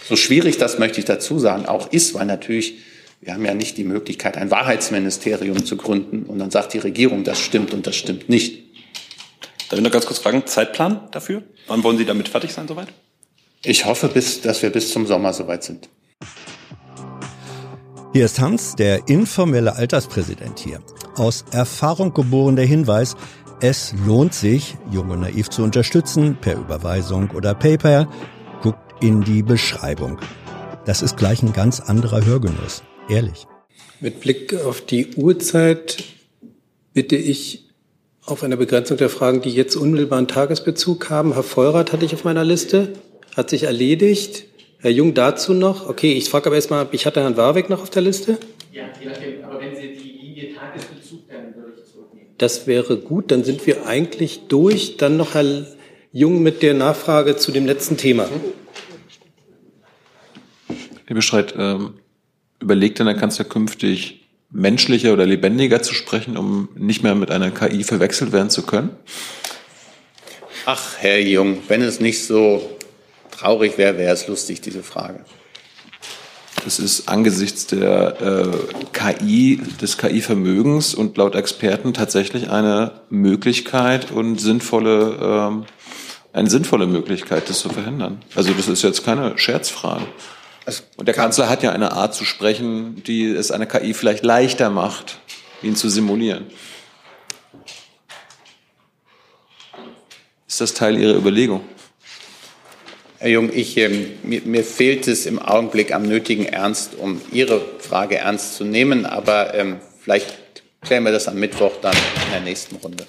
So 0.07 0.17
schwierig 0.17 0.59
das 0.59 0.79
möchte 0.79 1.01
ich 1.01 1.07
dazu 1.07 1.39
sagen, 1.39 1.67
auch 1.67 1.93
ist, 1.93 2.15
weil 2.15 2.27
natürlich 2.27 2.79
wir 3.25 3.33
haben 3.33 3.45
ja 3.47 3.55
nicht 3.55 3.79
die 3.79 3.85
Möglichkeit, 3.85 4.37
ein 4.37 4.51
Wahrheitsministerium 4.51 5.65
zu 5.65 5.79
gründen 5.79 6.25
und 6.25 6.39
dann 6.39 6.51
sagt 6.51 6.75
die 6.75 6.79
Regierung, 6.79 7.25
das 7.25 7.41
stimmt 7.41 7.73
und 7.73 7.87
das 7.87 7.97
stimmt 7.97 8.29
nicht. 8.29 8.65
Darf 9.71 9.79
ich 9.79 9.85
noch 9.85 9.91
ganz 9.91 10.05
kurz 10.05 10.19
fragen, 10.19 10.47
Zeitplan 10.47 11.09
dafür? 11.11 11.43
Wann 11.67 11.83
wollen 11.83 11.97
Sie 11.97 12.05
damit 12.05 12.29
fertig 12.29 12.53
sein 12.53 12.69
soweit? 12.69 12.89
Ich 13.65 13.87
hoffe, 13.87 14.09
bis, 14.09 14.43
dass 14.43 14.63
wir 14.63 14.69
bis 14.69 14.93
zum 14.93 15.07
Sommer 15.07 15.33
soweit 15.33 15.65
sind. 15.65 15.89
Hier 18.15 18.27
ist 18.27 18.39
Hans, 18.39 18.77
der 18.77 19.09
informelle 19.09 19.75
Alterspräsident 19.75 20.61
hier 20.61 20.79
aus 21.17 21.45
Erfahrung 21.51 22.15
geboren 22.15 22.55
der 22.55 22.65
Hinweis, 22.65 23.17
es 23.61 23.93
lohnt 24.07 24.35
sich, 24.35 24.77
Jung 24.93 25.11
und 25.11 25.23
Naiv 25.23 25.51
zu 25.51 25.65
unterstützen, 25.65 26.39
per 26.41 26.55
Überweisung 26.55 27.33
oder 27.33 27.55
PayPal. 27.55 28.07
Guckt 28.63 29.03
in 29.03 29.23
die 29.23 29.43
Beschreibung. 29.43 30.21
Das 30.87 31.03
ist 31.03 31.17
gleich 31.17 31.43
ein 31.43 31.53
ganz 31.53 31.81
anderer 31.81 32.25
Hörgenuss. 32.25 32.85
Ehrlich. 33.09 33.49
Mit 33.99 34.21
Blick 34.21 34.55
auf 34.65 34.81
die 34.81 35.17
Uhrzeit 35.17 36.05
bitte 36.93 37.17
ich 37.17 37.69
auf 38.25 38.45
eine 38.45 38.57
Begrenzung 38.57 38.97
der 38.97 39.11
Fragen, 39.11 39.43
die 39.43 39.51
jetzt 39.51 39.75
unmittelbaren 39.75 40.29
Tagesbezug 40.29 41.11
haben. 41.11 41.33
Herr 41.33 41.43
Vollrath 41.43 41.93
hatte 41.93 42.05
ich 42.05 42.15
auf 42.15 42.23
meiner 42.23 42.45
Liste. 42.45 42.93
Hat 43.37 43.51
sich 43.51 43.65
erledigt. 43.65 44.45
Herr 44.85 44.91
Jung 44.91 45.15
dazu 45.15 45.55
noch. 45.55 45.89
Okay, 45.89 46.13
ich 46.13 46.29
frage 46.29 46.45
aber 46.45 46.57
erstmal, 46.57 46.87
ich 46.93 47.07
hatte 47.07 47.23
Herrn 47.23 47.39
Warwick 47.39 47.71
noch 47.71 47.81
auf 47.81 47.89
der 47.89 48.03
Liste. 48.03 48.37
Ja, 48.71 48.83
je 49.01 49.09
nachdem. 49.09 49.43
Aber 49.43 49.59
wenn 49.59 49.75
Sie 49.75 49.95
die 49.95 50.11
Linie 50.11 50.55
Tagesbezug, 50.55 51.21
dann 51.27 51.57
würde 51.57 51.73
ich 51.79 51.91
zurücknehmen. 51.91 52.35
Das 52.37 52.67
wäre 52.67 52.99
gut. 52.99 53.31
Dann 53.31 53.45
sind 53.45 53.67
wir 53.67 53.87
eigentlich 53.87 54.43
durch. 54.49 54.99
Dann 54.99 55.17
noch 55.17 55.33
Herr 55.33 55.67
Jung 56.13 56.43
mit 56.43 56.61
der 56.61 56.75
Nachfrage 56.75 57.37
zu 57.37 57.51
dem 57.51 57.65
letzten 57.65 57.97
Thema. 57.97 58.29
Herr 61.07 61.17
Bestreit, 61.17 61.55
ähm, 61.57 61.95
überlegt 62.61 62.99
denn 62.99 63.07
der 63.07 63.17
Kanzler 63.17 63.47
künftig 63.47 64.29
menschlicher 64.51 65.15
oder 65.15 65.25
lebendiger 65.25 65.81
zu 65.81 65.95
sprechen, 65.95 66.37
um 66.37 66.69
nicht 66.77 67.03
mehr 67.03 67.15
mit 67.15 67.31
einer 67.31 67.51
KI 67.51 67.85
verwechselt 67.85 68.33
werden 68.33 68.51
zu 68.51 68.65
können? 68.65 68.91
Ach, 70.67 70.99
Herr 70.99 71.21
Jung, 71.21 71.61
wenn 71.69 71.81
es 71.81 72.01
nicht 72.01 72.23
so 72.23 72.74
traurig 73.39 73.79
wäre, 73.79 73.99
wäre 73.99 74.15
es 74.15 74.27
lustig, 74.27 74.61
diese 74.61 74.83
Frage. 74.83 75.25
Das 76.65 76.79
ist 76.79 77.09
angesichts 77.09 77.67
der 77.67 78.21
äh, 78.23 78.83
KI, 78.93 79.61
des 79.83 79.99
KI-Vermögens 79.99 80.95
und 80.95 81.17
laut 81.17 81.35
Experten 81.35 81.93
tatsächlich 81.93 82.49
eine 82.49 83.03
Möglichkeit 83.11 84.11
und 84.11 84.41
sinnvolle 84.41 85.19
ähm, 85.21 85.67
eine 86.35 86.51
sinnvolle 86.51 86.87
Möglichkeit, 86.87 87.49
das 87.49 87.61
zu 87.61 87.69
verhindern. 87.69 88.21
Also 88.35 88.53
das 88.53 88.67
ist 88.69 88.83
jetzt 88.83 89.05
keine 89.05 89.39
Scherzfrage. 89.39 90.05
Und 90.97 91.07
der 91.07 91.15
Kanzler 91.15 91.49
hat 91.49 91.63
ja 91.63 91.71
eine 91.71 91.93
Art 91.93 92.15
zu 92.15 92.25
sprechen, 92.25 93.03
die 93.05 93.27
es 93.27 93.51
einer 93.51 93.67
KI 93.67 93.95
vielleicht 93.95 94.25
leichter 94.25 94.69
macht, 94.69 95.21
ihn 95.63 95.77
zu 95.77 95.89
simulieren. 95.89 96.47
Ist 100.49 100.61
das 100.61 100.75
Teil 100.75 100.99
Ihrer 100.99 101.17
Überlegung? 101.17 101.61
Herr 103.25 103.31
Jung, 103.31 103.51
ich, 103.55 103.79
ähm, 103.79 104.11
mir, 104.23 104.43
mir, 104.45 104.63
fehlt 104.63 105.09
es 105.09 105.25
im 105.25 105.39
Augenblick 105.39 105.95
am 105.95 106.03
nötigen 106.03 106.45
Ernst, 106.45 106.91
um 106.95 107.23
Ihre 107.33 107.59
Frage 107.79 108.19
ernst 108.19 108.57
zu 108.57 108.65
nehmen. 108.65 109.07
Aber 109.07 109.55
ähm, 109.55 109.79
vielleicht 110.03 110.27
klären 110.83 111.05
wir 111.05 111.13
das 111.13 111.27
am 111.27 111.41
Mittwoch 111.41 111.73
dann 111.81 111.95
in 111.95 112.33
der 112.33 112.41
nächsten 112.43 112.77
Runde. 112.77 113.07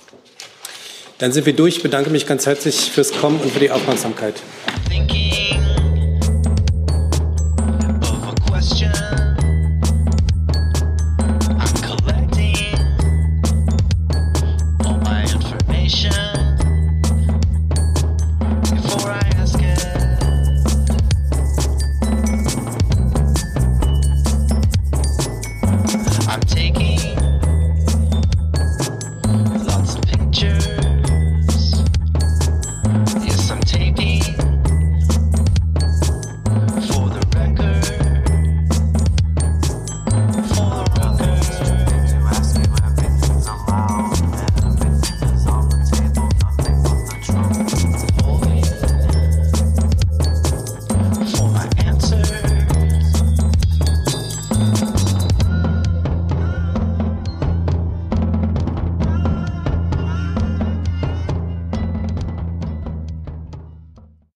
Dann 1.18 1.34
sind 1.34 1.46
wir 1.46 1.52
durch. 1.52 1.76
Ich 1.76 1.84
bedanke 1.84 2.12
mich 2.12 2.26
ganz 2.26 2.46
herzlich 2.46 2.92
fürs 2.92 3.12
Kommen 3.12 3.42
und 3.42 3.52
für 3.52 3.60
die 3.60 3.72
Aufmerksamkeit. 3.72 4.36